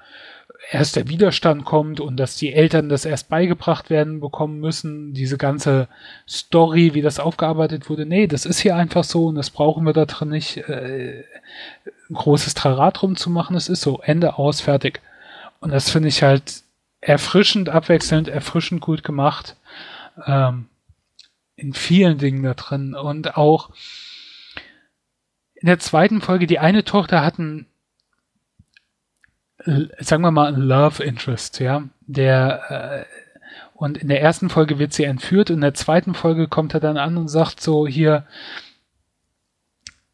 erst 0.71 0.97
der 0.97 1.09
Widerstand 1.09 1.65
kommt 1.65 2.01
und 2.01 2.17
dass 2.17 2.37
die 2.37 2.53
Eltern 2.53 2.89
das 2.89 3.05
erst 3.05 3.29
beigebracht 3.29 3.91
werden 3.91 4.21
bekommen 4.21 4.61
müssen, 4.61 5.13
diese 5.13 5.39
ganze 5.39 5.89
Story, 6.29 6.95
wie 6.95 7.03
das 7.03 7.21
aufgearbeitet 7.21 7.89
wurde. 7.89 8.07
Nee, 8.07 8.27
das 8.27 8.47
ist 8.47 8.61
hier 8.61 8.77
einfach 8.77 9.05
so 9.05 9.27
und 9.27 9.37
das 9.37 9.51
brauchen 9.51 9.85
wir 9.85 9.93
da 9.93 10.07
drin 10.07 10.31
nicht 10.31 10.57
äh, 10.69 11.25
großes 12.15 12.55
Trarat 12.55 13.01
drum 13.01 13.17
zu 13.17 13.31
machen. 13.31 13.57
Es 13.57 13.69
ist 13.69 13.83
so, 13.83 14.01
Ende 14.01 14.39
aus, 14.39 14.61
fertig. 14.61 15.01
Und 15.61 15.73
das 15.73 15.91
finde 15.91 16.09
ich 16.09 16.23
halt 16.23 16.63
erfrischend, 17.01 17.69
abwechselnd, 17.69 18.29
erfrischend 18.29 18.81
gut 18.81 19.03
gemacht. 19.03 19.57
Ähm, 20.25 20.67
in 21.57 21.73
vielen 21.73 22.19
Dingen 22.19 22.43
da 22.43 22.55
drin. 22.55 22.95
Und 22.95 23.37
auch 23.37 23.71
in 25.55 25.67
der 25.67 25.79
zweiten 25.79 26.21
Folge, 26.21 26.47
die 26.47 26.59
eine 26.59 26.85
Tochter 26.85 27.25
hat 27.25 27.39
ein 27.39 27.67
sagen 29.99 30.23
wir 30.23 30.31
mal, 30.31 30.53
ein 30.53 30.61
Love 30.61 31.03
Interest, 31.03 31.61
ja, 31.61 31.85
der 32.07 33.07
äh, 33.09 33.27
und 33.75 33.99
in 33.99 34.09
der 34.09 34.23
ersten 34.23 34.49
Folge 34.49 34.79
wird 34.79 34.95
sie 34.95 35.05
entführt 35.05 35.51
in 35.51 35.61
der 35.61 35.75
zweiten 35.75 36.15
Folge 36.15 36.49
kommt 36.49 36.73
er 36.73 36.81
dann 36.81 36.97
an 36.97 37.19
und 37.19 37.29
sagt 37.29 37.61
so 37.61 37.87
hier, 37.87 38.27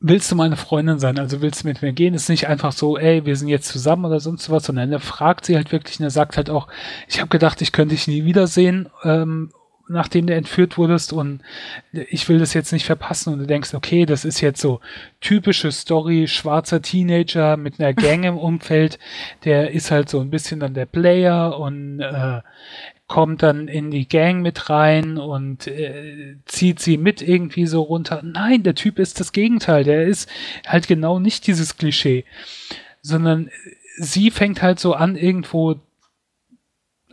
willst 0.02 0.30
du 0.30 0.36
meine 0.36 0.56
Freundin 0.56 0.98
sein? 0.98 1.18
Also 1.18 1.40
willst 1.40 1.62
du 1.62 1.68
mit 1.68 1.80
mir 1.80 1.92
gehen? 1.92 2.14
Ist 2.14 2.28
nicht 2.28 2.48
einfach 2.48 2.72
so, 2.72 2.98
ey, 2.98 3.24
wir 3.24 3.36
sind 3.36 3.48
jetzt 3.48 3.68
zusammen 3.68 4.04
oder 4.04 4.20
sonst 4.20 4.50
was, 4.50 4.64
sondern 4.64 4.92
er 4.92 5.00
fragt 5.00 5.46
sie 5.46 5.56
halt 5.56 5.72
wirklich 5.72 5.98
und 6.00 6.04
er 6.04 6.10
sagt 6.10 6.36
halt 6.36 6.50
auch, 6.50 6.68
ich 7.08 7.20
habe 7.20 7.28
gedacht, 7.28 7.62
ich 7.62 7.72
könnte 7.72 7.94
dich 7.94 8.08
nie 8.08 8.24
wiedersehen 8.24 8.88
ähm, 9.04 9.50
nachdem 9.88 10.26
du 10.26 10.34
entführt 10.34 10.78
wurdest 10.78 11.12
und 11.12 11.42
ich 11.92 12.28
will 12.28 12.38
das 12.38 12.54
jetzt 12.54 12.72
nicht 12.72 12.86
verpassen 12.86 13.32
und 13.32 13.40
du 13.40 13.46
denkst, 13.46 13.74
okay, 13.74 14.06
das 14.06 14.24
ist 14.24 14.40
jetzt 14.40 14.60
so 14.60 14.80
typische 15.20 15.70
Story, 15.70 16.26
schwarzer 16.28 16.82
Teenager 16.82 17.56
mit 17.56 17.78
einer 17.78 17.92
Gang 17.94 18.24
im 18.24 18.38
Umfeld, 18.38 18.98
der 19.44 19.72
ist 19.72 19.90
halt 19.90 20.08
so 20.08 20.20
ein 20.20 20.30
bisschen 20.30 20.60
dann 20.60 20.74
der 20.74 20.86
Player 20.86 21.58
und 21.58 22.00
äh, 22.00 22.40
kommt 23.12 23.42
dann 23.42 23.68
in 23.68 23.90
die 23.90 24.08
Gang 24.08 24.40
mit 24.40 24.70
rein 24.70 25.18
und 25.18 25.66
äh, 25.66 26.36
zieht 26.46 26.80
sie 26.80 26.96
mit 26.96 27.20
irgendwie 27.20 27.66
so 27.66 27.82
runter. 27.82 28.22
Nein, 28.24 28.62
der 28.62 28.74
Typ 28.74 28.98
ist 28.98 29.20
das 29.20 29.32
Gegenteil, 29.32 29.84
der 29.84 30.06
ist 30.06 30.30
halt 30.66 30.88
genau 30.88 31.18
nicht 31.18 31.46
dieses 31.46 31.76
Klischee, 31.76 32.24
sondern 33.02 33.50
sie 33.98 34.30
fängt 34.30 34.62
halt 34.62 34.80
so 34.80 34.94
an, 34.94 35.16
irgendwo 35.16 35.78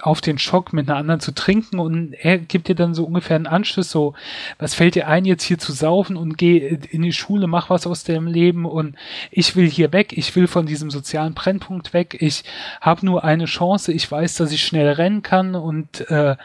auf 0.01 0.21
den 0.21 0.37
Schock 0.37 0.73
mit 0.73 0.89
einer 0.89 0.97
anderen 0.97 1.19
zu 1.19 1.33
trinken 1.33 1.79
und 1.79 2.13
er 2.13 2.37
gibt 2.37 2.67
dir 2.67 2.75
dann 2.75 2.93
so 2.93 3.05
ungefähr 3.05 3.35
einen 3.35 3.47
Anschluss, 3.47 3.91
so, 3.91 4.13
was 4.57 4.73
fällt 4.73 4.95
dir 4.95 5.07
ein, 5.07 5.25
jetzt 5.25 5.43
hier 5.43 5.57
zu 5.57 5.71
saufen 5.71 6.15
und 6.15 6.37
geh 6.37 6.57
in 6.57 7.01
die 7.01 7.13
Schule, 7.13 7.47
mach 7.47 7.69
was 7.69 7.85
aus 7.85 8.03
deinem 8.03 8.27
Leben 8.27 8.65
und 8.65 8.95
ich 9.31 9.55
will 9.55 9.69
hier 9.69 9.91
weg, 9.91 10.17
ich 10.17 10.35
will 10.35 10.47
von 10.47 10.65
diesem 10.65 10.89
sozialen 10.89 11.33
Brennpunkt 11.33 11.93
weg, 11.93 12.17
ich 12.19 12.43
habe 12.81 13.05
nur 13.05 13.23
eine 13.23 13.45
Chance, 13.45 13.91
ich 13.91 14.09
weiß, 14.09 14.35
dass 14.35 14.51
ich 14.51 14.63
schnell 14.63 14.89
rennen 14.93 15.21
kann 15.21 15.55
und 15.55 16.09
äh, 16.09 16.35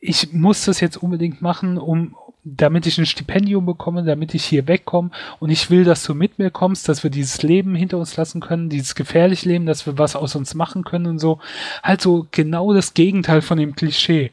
ich 0.00 0.32
muss 0.32 0.64
das 0.64 0.80
jetzt 0.80 0.96
unbedingt 0.96 1.42
machen, 1.42 1.78
um, 1.78 2.16
damit 2.48 2.86
ich 2.86 2.96
ein 2.98 3.06
Stipendium 3.06 3.66
bekomme, 3.66 4.04
damit 4.04 4.32
ich 4.32 4.44
hier 4.44 4.68
wegkomme 4.68 5.10
und 5.40 5.50
ich 5.50 5.68
will, 5.68 5.82
dass 5.82 6.04
du 6.04 6.14
mit 6.14 6.38
mir 6.38 6.50
kommst, 6.50 6.88
dass 6.88 7.02
wir 7.02 7.10
dieses 7.10 7.42
Leben 7.42 7.74
hinter 7.74 7.98
uns 7.98 8.16
lassen 8.16 8.40
können, 8.40 8.68
dieses 8.68 8.94
gefährliche 8.94 9.48
Leben, 9.48 9.66
dass 9.66 9.84
wir 9.84 9.98
was 9.98 10.14
aus 10.14 10.36
uns 10.36 10.54
machen 10.54 10.84
können 10.84 11.06
und 11.06 11.18
so. 11.18 11.40
Halt 11.82 12.00
so 12.00 12.28
genau 12.30 12.72
das 12.72 12.94
Gegenteil 12.94 13.42
von 13.42 13.58
dem 13.58 13.74
Klischee. 13.74 14.30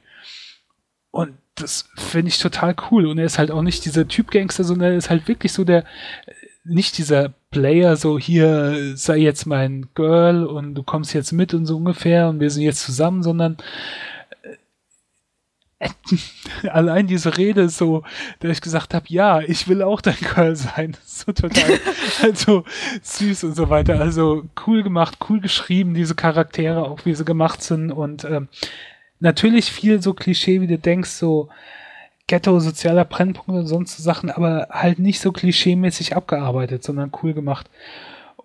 Und 1.09 1.33
das 1.55 1.89
finde 1.95 2.29
ich 2.29 2.37
total 2.37 2.75
cool. 2.91 3.07
Und 3.07 3.17
er 3.17 3.25
ist 3.25 3.39
halt 3.39 3.49
auch 3.49 3.63
nicht 3.63 3.83
dieser 3.83 4.07
Typ 4.07 4.29
Gangster, 4.29 4.63
sondern 4.63 4.91
er 4.91 4.97
ist 4.97 5.09
halt 5.09 5.27
wirklich 5.27 5.51
so 5.51 5.63
der, 5.63 5.83
nicht 6.63 6.99
dieser 6.99 7.33
Player, 7.49 7.95
so 7.95 8.19
hier 8.19 8.95
sei 8.95 9.17
jetzt 9.17 9.47
mein 9.47 9.87
Girl 9.95 10.45
und 10.45 10.75
du 10.75 10.83
kommst 10.83 11.15
jetzt 11.15 11.31
mit 11.31 11.55
und 11.55 11.65
so 11.65 11.77
ungefähr 11.77 12.29
und 12.29 12.39
wir 12.39 12.51
sind 12.51 12.61
jetzt 12.63 12.83
zusammen, 12.83 13.23
sondern 13.23 13.57
allein 16.69 17.07
diese 17.07 17.37
Rede 17.37 17.69
so, 17.69 18.03
dass 18.39 18.51
ich 18.51 18.61
gesagt 18.61 18.93
habe, 18.93 19.05
ja, 19.09 19.39
ich 19.41 19.67
will 19.67 19.81
auch 19.81 20.01
dein 20.01 20.15
Girl 20.15 20.55
sein. 20.55 20.97
So 21.05 21.31
total, 21.31 21.79
also 22.21 22.63
süß 23.01 23.45
und 23.45 23.55
so 23.55 23.69
weiter. 23.69 23.99
Also 23.99 24.45
cool 24.65 24.83
gemacht, 24.83 25.17
cool 25.29 25.39
geschrieben, 25.39 25.93
diese 25.93 26.15
Charaktere, 26.15 26.83
auch 26.83 27.05
wie 27.05 27.13
sie 27.13 27.25
gemacht 27.25 27.61
sind 27.61 27.91
und 27.91 28.25
ähm, 28.25 28.47
natürlich 29.19 29.71
viel 29.71 30.01
so 30.01 30.13
Klischee, 30.13 30.61
wie 30.61 30.67
du 30.67 30.77
denkst, 30.77 31.11
so 31.11 31.49
Ghetto, 32.27 32.59
sozialer 32.59 33.05
Brennpunkt 33.05 33.49
und 33.49 33.67
sonst 33.67 33.97
so 33.97 34.03
Sachen, 34.03 34.29
aber 34.29 34.67
halt 34.71 34.99
nicht 34.99 35.19
so 35.19 35.31
klischeemäßig 35.31 36.15
abgearbeitet, 36.15 36.83
sondern 36.83 37.11
cool 37.21 37.33
gemacht. 37.33 37.69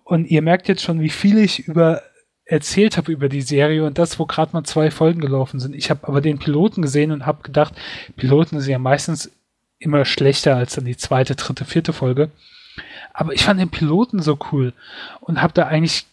Und 0.03 0.25
ihr 0.25 0.41
merkt 0.41 0.67
jetzt 0.67 0.81
schon, 0.81 1.01
wie 1.01 1.09
viel 1.09 1.37
ich 1.37 1.67
über 1.67 2.01
erzählt 2.49 2.97
habe 2.97 3.11
über 3.11 3.29
die 3.29 3.43
Serie 3.43 3.85
und 3.85 3.99
das, 3.99 4.17
wo 4.17 4.25
gerade 4.25 4.53
mal 4.53 4.63
zwei 4.63 4.89
Folgen 4.89 5.21
gelaufen 5.21 5.59
sind. 5.59 5.75
Ich 5.75 5.91
habe 5.91 6.07
aber 6.07 6.19
den 6.19 6.39
Piloten 6.39 6.81
gesehen 6.81 7.11
und 7.11 7.25
habe 7.27 7.43
gedacht, 7.43 7.75
Piloten 8.17 8.59
sind 8.59 8.71
ja 8.71 8.79
meistens 8.79 9.31
immer 9.77 10.03
schlechter 10.03 10.55
als 10.55 10.73
dann 10.73 10.85
die 10.85 10.97
zweite, 10.97 11.35
dritte, 11.35 11.63
vierte 11.63 11.93
Folge. 11.93 12.31
Aber 13.13 13.33
ich 13.33 13.43
fand 13.43 13.59
den 13.59 13.69
Piloten 13.69 14.21
so 14.21 14.39
cool 14.51 14.73
und 15.21 15.41
habe 15.41 15.53
da 15.53 15.67
eigentlich 15.67 16.07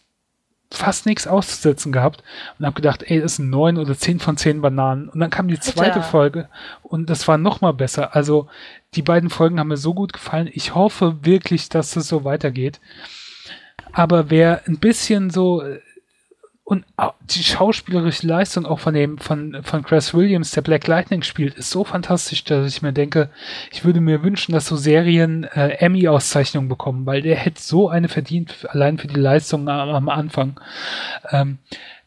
fast 0.69 1.05
nichts 1.07 1.25
auszusetzen 1.25 1.91
gehabt 1.91 2.23
und 2.59 2.65
habe 2.65 2.75
gedacht, 2.75 3.03
ey, 3.03 3.19
das 3.19 3.37
sind 3.37 3.49
neun 3.49 3.77
oder 3.79 3.97
zehn 3.97 4.19
von 4.19 4.37
zehn 4.37 4.61
Bananen. 4.61 5.09
Und 5.09 5.19
dann 5.19 5.31
kam 5.31 5.47
die 5.47 5.59
zweite 5.59 5.95
Alter. 5.95 6.03
Folge 6.03 6.49
und 6.83 7.09
das 7.09 7.27
war 7.27 7.39
noch 7.39 7.61
mal 7.61 7.73
besser. 7.73 8.15
Also 8.15 8.47
die 8.93 9.01
beiden 9.01 9.31
Folgen 9.31 9.59
haben 9.59 9.69
mir 9.69 9.77
so 9.77 9.95
gut 9.95 10.13
gefallen. 10.13 10.49
Ich 10.53 10.75
hoffe 10.75 11.17
wirklich, 11.23 11.69
dass 11.69 11.95
es 11.95 12.07
so 12.07 12.25
weitergeht. 12.25 12.79
Aber 13.91 14.29
wer 14.29 14.61
ein 14.67 14.77
bisschen 14.77 15.31
so 15.31 15.63
Und 16.69 16.83
die 17.29 17.45
schauspielerische 17.45 18.27
Leistung 18.27 18.65
auch 18.65 18.79
von 18.79 18.93
dem, 18.93 19.19
von, 19.19 19.63
von 19.63 19.83
Chris 19.83 20.13
Williams, 20.13 20.51
der 20.51 20.63
Black 20.63 20.85
Lightning 20.85 21.21
spielt, 21.21 21.55
ist 21.55 21.69
so 21.69 21.85
fantastisch, 21.85 22.43
dass 22.43 22.67
ich 22.67 22.81
mir 22.81 22.91
denke, 22.91 23.29
ich 23.71 23.85
würde 23.85 24.01
mir 24.01 24.21
wünschen, 24.21 24.51
dass 24.51 24.65
so 24.67 24.75
Serien 24.75 25.45
äh, 25.45 25.77
Emmy-Auszeichnungen 25.79 26.67
bekommen, 26.67 27.05
weil 27.05 27.21
der 27.21 27.37
hätte 27.37 27.61
so 27.61 27.87
eine 27.87 28.09
verdient, 28.09 28.67
allein 28.69 28.97
für 28.97 29.07
die 29.07 29.15
Leistung 29.15 29.69
am, 29.69 29.87
am 29.91 30.09
Anfang. 30.09 30.59
Ähm, 31.31 31.59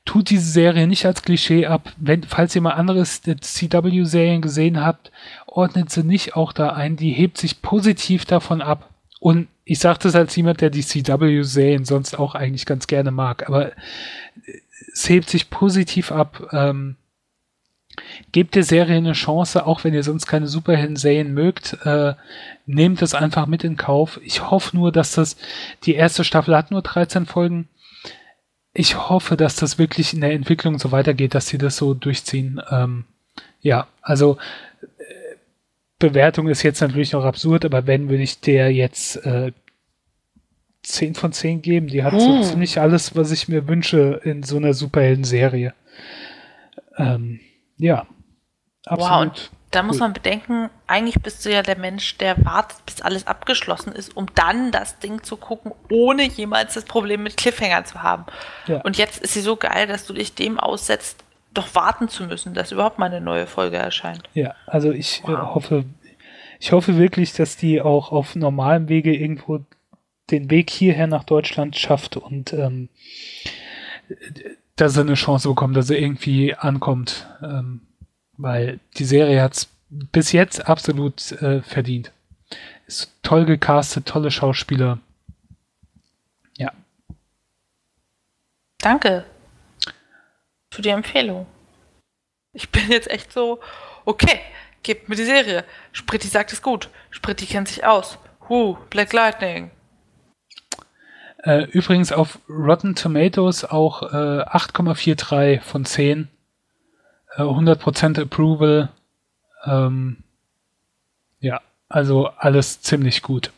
tut 0.04 0.28
diese 0.28 0.50
Serie 0.50 0.86
nicht 0.86 1.06
als 1.06 1.22
Klischee 1.22 1.64
ab. 1.64 1.94
Wenn, 1.96 2.24
falls 2.24 2.54
ihr 2.54 2.60
mal 2.60 2.72
anderes 2.72 3.22
CW-Serien 3.22 4.42
gesehen 4.42 4.84
habt, 4.84 5.10
ordnet 5.46 5.88
sie 5.88 6.04
nicht 6.04 6.36
auch 6.36 6.52
da 6.52 6.74
ein. 6.74 6.96
Die 6.96 7.12
hebt 7.12 7.38
sich 7.38 7.62
positiv 7.62 8.26
davon 8.26 8.60
ab. 8.60 8.90
Und 9.20 9.48
ich 9.64 9.78
sage 9.78 10.00
das 10.02 10.16
als 10.16 10.34
jemand, 10.34 10.62
der 10.62 10.70
die 10.70 10.84
CW-Serien 10.84 11.84
sonst 11.84 12.18
auch 12.18 12.34
eigentlich 12.34 12.66
ganz 12.66 12.88
gerne 12.88 13.10
mag, 13.12 13.48
aber 13.48 13.70
es 14.92 15.08
hebt 15.08 15.28
sich 15.28 15.50
positiv 15.50 16.12
ab. 16.12 16.48
Ähm, 16.52 16.96
gebt 18.32 18.54
der 18.54 18.62
Serie 18.62 18.96
eine 18.96 19.12
Chance, 19.12 19.66
auch 19.66 19.84
wenn 19.84 19.94
ihr 19.94 20.02
sonst 20.02 20.26
keine 20.26 20.46
Superhelden-Serien 20.46 21.32
mögt. 21.32 21.78
Äh, 21.84 22.14
nehmt 22.66 23.02
das 23.02 23.14
einfach 23.14 23.46
mit 23.46 23.64
in 23.64 23.76
Kauf. 23.76 24.20
Ich 24.24 24.50
hoffe 24.50 24.76
nur, 24.76 24.92
dass 24.92 25.12
das, 25.12 25.36
die 25.84 25.94
erste 25.94 26.24
Staffel 26.24 26.56
hat 26.56 26.70
nur 26.70 26.82
13 26.82 27.26
Folgen. 27.26 27.68
Ich 28.72 28.96
hoffe, 29.08 29.36
dass 29.36 29.56
das 29.56 29.78
wirklich 29.78 30.14
in 30.14 30.20
der 30.20 30.32
Entwicklung 30.32 30.78
so 30.78 30.92
weitergeht, 30.92 31.34
dass 31.34 31.48
sie 31.48 31.58
das 31.58 31.76
so 31.76 31.94
durchziehen. 31.94 32.60
Ähm, 32.70 33.04
ja, 33.60 33.88
also 34.00 34.38
Bewertung 36.00 36.48
ist 36.48 36.62
jetzt 36.62 36.80
natürlich 36.80 37.12
noch 37.12 37.24
absurd, 37.24 37.64
aber 37.64 37.86
wenn, 37.86 38.08
würde 38.08 38.22
ich 38.24 38.40
der 38.40 38.72
jetzt 38.72 39.16
äh, 39.24 39.52
10 40.82 41.14
von 41.14 41.32
10 41.32 41.62
geben. 41.62 41.88
Die 41.88 42.02
hat 42.02 42.18
so 42.18 42.42
ziemlich 42.42 42.80
alles, 42.80 43.14
was 43.14 43.30
ich 43.30 43.48
mir 43.48 43.68
wünsche 43.68 44.20
in 44.24 44.42
so 44.42 44.56
einer 44.56 44.74
Superhelden-Serie. 44.74 45.74
Ähm, 46.96 47.40
ja. 47.76 48.06
Absolut. 48.86 49.10
Wow, 49.10 49.20
und 49.22 49.50
da 49.70 49.84
muss 49.84 50.00
man 50.00 50.12
bedenken, 50.12 50.68
eigentlich 50.88 51.22
bist 51.22 51.44
du 51.44 51.52
ja 51.52 51.62
der 51.62 51.78
Mensch, 51.78 52.18
der 52.18 52.44
wartet, 52.44 52.84
bis 52.86 53.02
alles 53.02 53.26
abgeschlossen 53.26 53.92
ist, 53.92 54.16
um 54.16 54.26
dann 54.34 54.72
das 54.72 54.98
Ding 54.98 55.22
zu 55.22 55.36
gucken, 55.36 55.72
ohne 55.90 56.24
jemals 56.24 56.74
das 56.74 56.84
Problem 56.84 57.22
mit 57.22 57.36
Cliffhanger 57.36 57.84
zu 57.84 58.02
haben. 58.02 58.24
Ja. 58.66 58.80
Und 58.80 58.98
jetzt 58.98 59.22
ist 59.22 59.34
sie 59.34 59.40
so 59.40 59.56
geil, 59.56 59.86
dass 59.86 60.06
du 60.06 60.12
dich 60.12 60.34
dem 60.34 60.58
aussetzt, 60.58 61.22
doch 61.54 61.74
warten 61.74 62.08
zu 62.08 62.24
müssen, 62.24 62.54
dass 62.54 62.72
überhaupt 62.72 62.98
mal 62.98 63.06
eine 63.06 63.20
neue 63.20 63.46
Folge 63.46 63.76
erscheint. 63.76 64.22
Ja, 64.34 64.54
also 64.66 64.90
ich 64.90 65.22
äh, 65.24 65.28
hoffe, 65.28 65.84
ich 66.58 66.72
hoffe 66.72 66.96
wirklich, 66.96 67.32
dass 67.32 67.56
die 67.56 67.80
auch 67.80 68.10
auf 68.12 68.34
normalem 68.34 68.88
Wege 68.88 69.14
irgendwo 69.14 69.60
den 70.30 70.50
Weg 70.50 70.70
hierher 70.70 71.06
nach 71.06 71.24
Deutschland 71.24 71.76
schafft 71.76 72.16
und 72.16 72.52
ähm, 72.52 72.88
dass 74.76 74.96
er 74.96 75.02
eine 75.02 75.14
Chance 75.14 75.48
bekommt, 75.48 75.76
dass 75.76 75.90
er 75.90 75.98
irgendwie 75.98 76.54
ankommt. 76.54 77.26
Ähm, 77.42 77.82
weil 78.36 78.80
die 78.96 79.04
Serie 79.04 79.42
hat 79.42 79.54
es 79.54 79.68
bis 79.90 80.32
jetzt 80.32 80.66
absolut 80.66 81.32
äh, 81.32 81.62
verdient. 81.62 82.12
Ist 82.86 83.12
toll 83.22 83.44
gecastet, 83.44 84.06
tolle 84.06 84.30
Schauspieler. 84.30 84.98
Ja. 86.56 86.72
Danke 88.78 89.26
für 90.72 90.82
die 90.82 90.88
Empfehlung. 90.88 91.46
Ich 92.52 92.70
bin 92.70 92.90
jetzt 92.90 93.10
echt 93.10 93.32
so, 93.32 93.60
okay, 94.04 94.40
gebt 94.82 95.08
mir 95.08 95.16
die 95.16 95.24
Serie. 95.24 95.64
Spritti 95.92 96.28
sagt 96.28 96.52
es 96.52 96.62
gut. 96.62 96.88
Spritti 97.10 97.46
kennt 97.46 97.68
sich 97.68 97.84
aus. 97.84 98.18
Huh, 98.48 98.76
Black 98.88 99.12
Lightning. 99.12 99.70
Äh, 101.42 101.64
übrigens 101.70 102.12
auf 102.12 102.38
Rotten 102.48 102.94
Tomatoes 102.94 103.64
auch 103.64 104.02
äh, 104.02 104.42
8,43 104.42 105.60
von 105.60 105.84
10. 105.84 106.28
Äh, 107.36 107.42
100% 107.42 108.20
Approval. 108.20 108.90
Ähm, 109.64 110.22
ja, 111.40 111.60
also 111.88 112.28
alles 112.28 112.82
ziemlich 112.82 113.22
gut. 113.22 113.52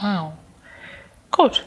Wow. 0.00 0.34
Gut. 1.30 1.64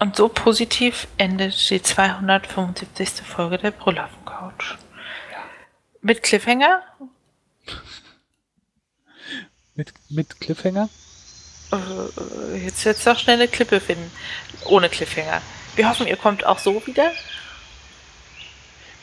Und 0.00 0.16
so 0.16 0.28
positiv 0.28 1.08
endet 1.18 1.70
die 1.70 1.82
275. 1.82 3.22
Folge 3.26 3.58
der 3.58 3.70
Brüllaffen 3.72 4.24
Couch. 4.24 4.76
Mit 6.02 6.22
Cliffhanger? 6.22 6.82
Mit, 9.76 9.92
mit 10.08 10.38
Cliffhanger? 10.40 10.88
Äh, 11.74 12.64
Jetzt 12.64 12.84
jetzt 12.84 13.06
noch 13.06 13.18
schnell 13.18 13.36
eine 13.36 13.48
Klippe 13.48 13.80
finden. 13.80 14.10
Ohne 14.66 14.88
Cliffhanger. 14.88 15.42
Wir 15.76 15.88
hoffen, 15.88 16.06
ihr 16.06 16.16
kommt 16.16 16.46
auch 16.46 16.58
so 16.58 16.86
wieder. 16.86 17.10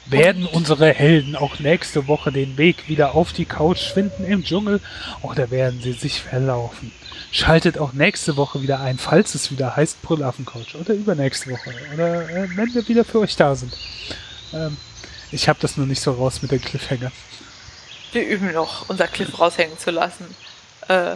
Werden 0.08 0.48
unsere 0.48 0.92
Helden 0.92 1.36
auch 1.36 1.60
nächste 1.60 2.08
Woche 2.08 2.32
den 2.32 2.58
Weg 2.58 2.90
wieder 2.90 3.14
auf 3.14 3.34
die 3.34 3.46
Couch 3.46 3.92
finden 3.92 4.26
im 4.26 4.44
Dschungel 4.44 4.82
oder 5.22 5.52
werden 5.52 5.80
sie 5.82 5.94
sich 5.94 6.22
verlaufen? 6.22 6.92
Schaltet 7.32 7.78
auch 7.78 7.94
nächste 7.94 8.36
Woche 8.36 8.62
wieder 8.62 8.82
ein, 8.82 8.98
falls 8.98 9.36
es 9.36 9.52
wieder 9.52 9.76
heißt 9.76 10.02
Brüllaffen-Couch 10.02 10.76
oder 10.76 10.94
übernächste 10.96 11.52
Woche 11.52 11.74
oder 11.94 12.30
äh, 12.30 12.50
wenn 12.56 12.74
wir 12.74 12.88
wieder 12.88 13.06
für 13.06 13.20
euch 13.20 13.36
da 13.36 13.56
sind. 13.56 13.78
Ähm, 14.54 14.76
ich 15.32 15.48
habe 15.48 15.60
das 15.62 15.78
nur 15.78 15.86
nicht 15.86 16.02
so 16.02 16.12
raus 16.12 16.42
mit 16.42 16.52
den 16.52 16.62
Cliffhanger. 16.62 17.12
Wir 18.12 18.28
üben 18.28 18.52
noch, 18.52 18.90
unser 18.90 19.08
Cliff 19.08 19.40
raushängen 19.40 19.78
zu 19.78 19.92
lassen. 19.92 20.26
Äh, 20.90 21.16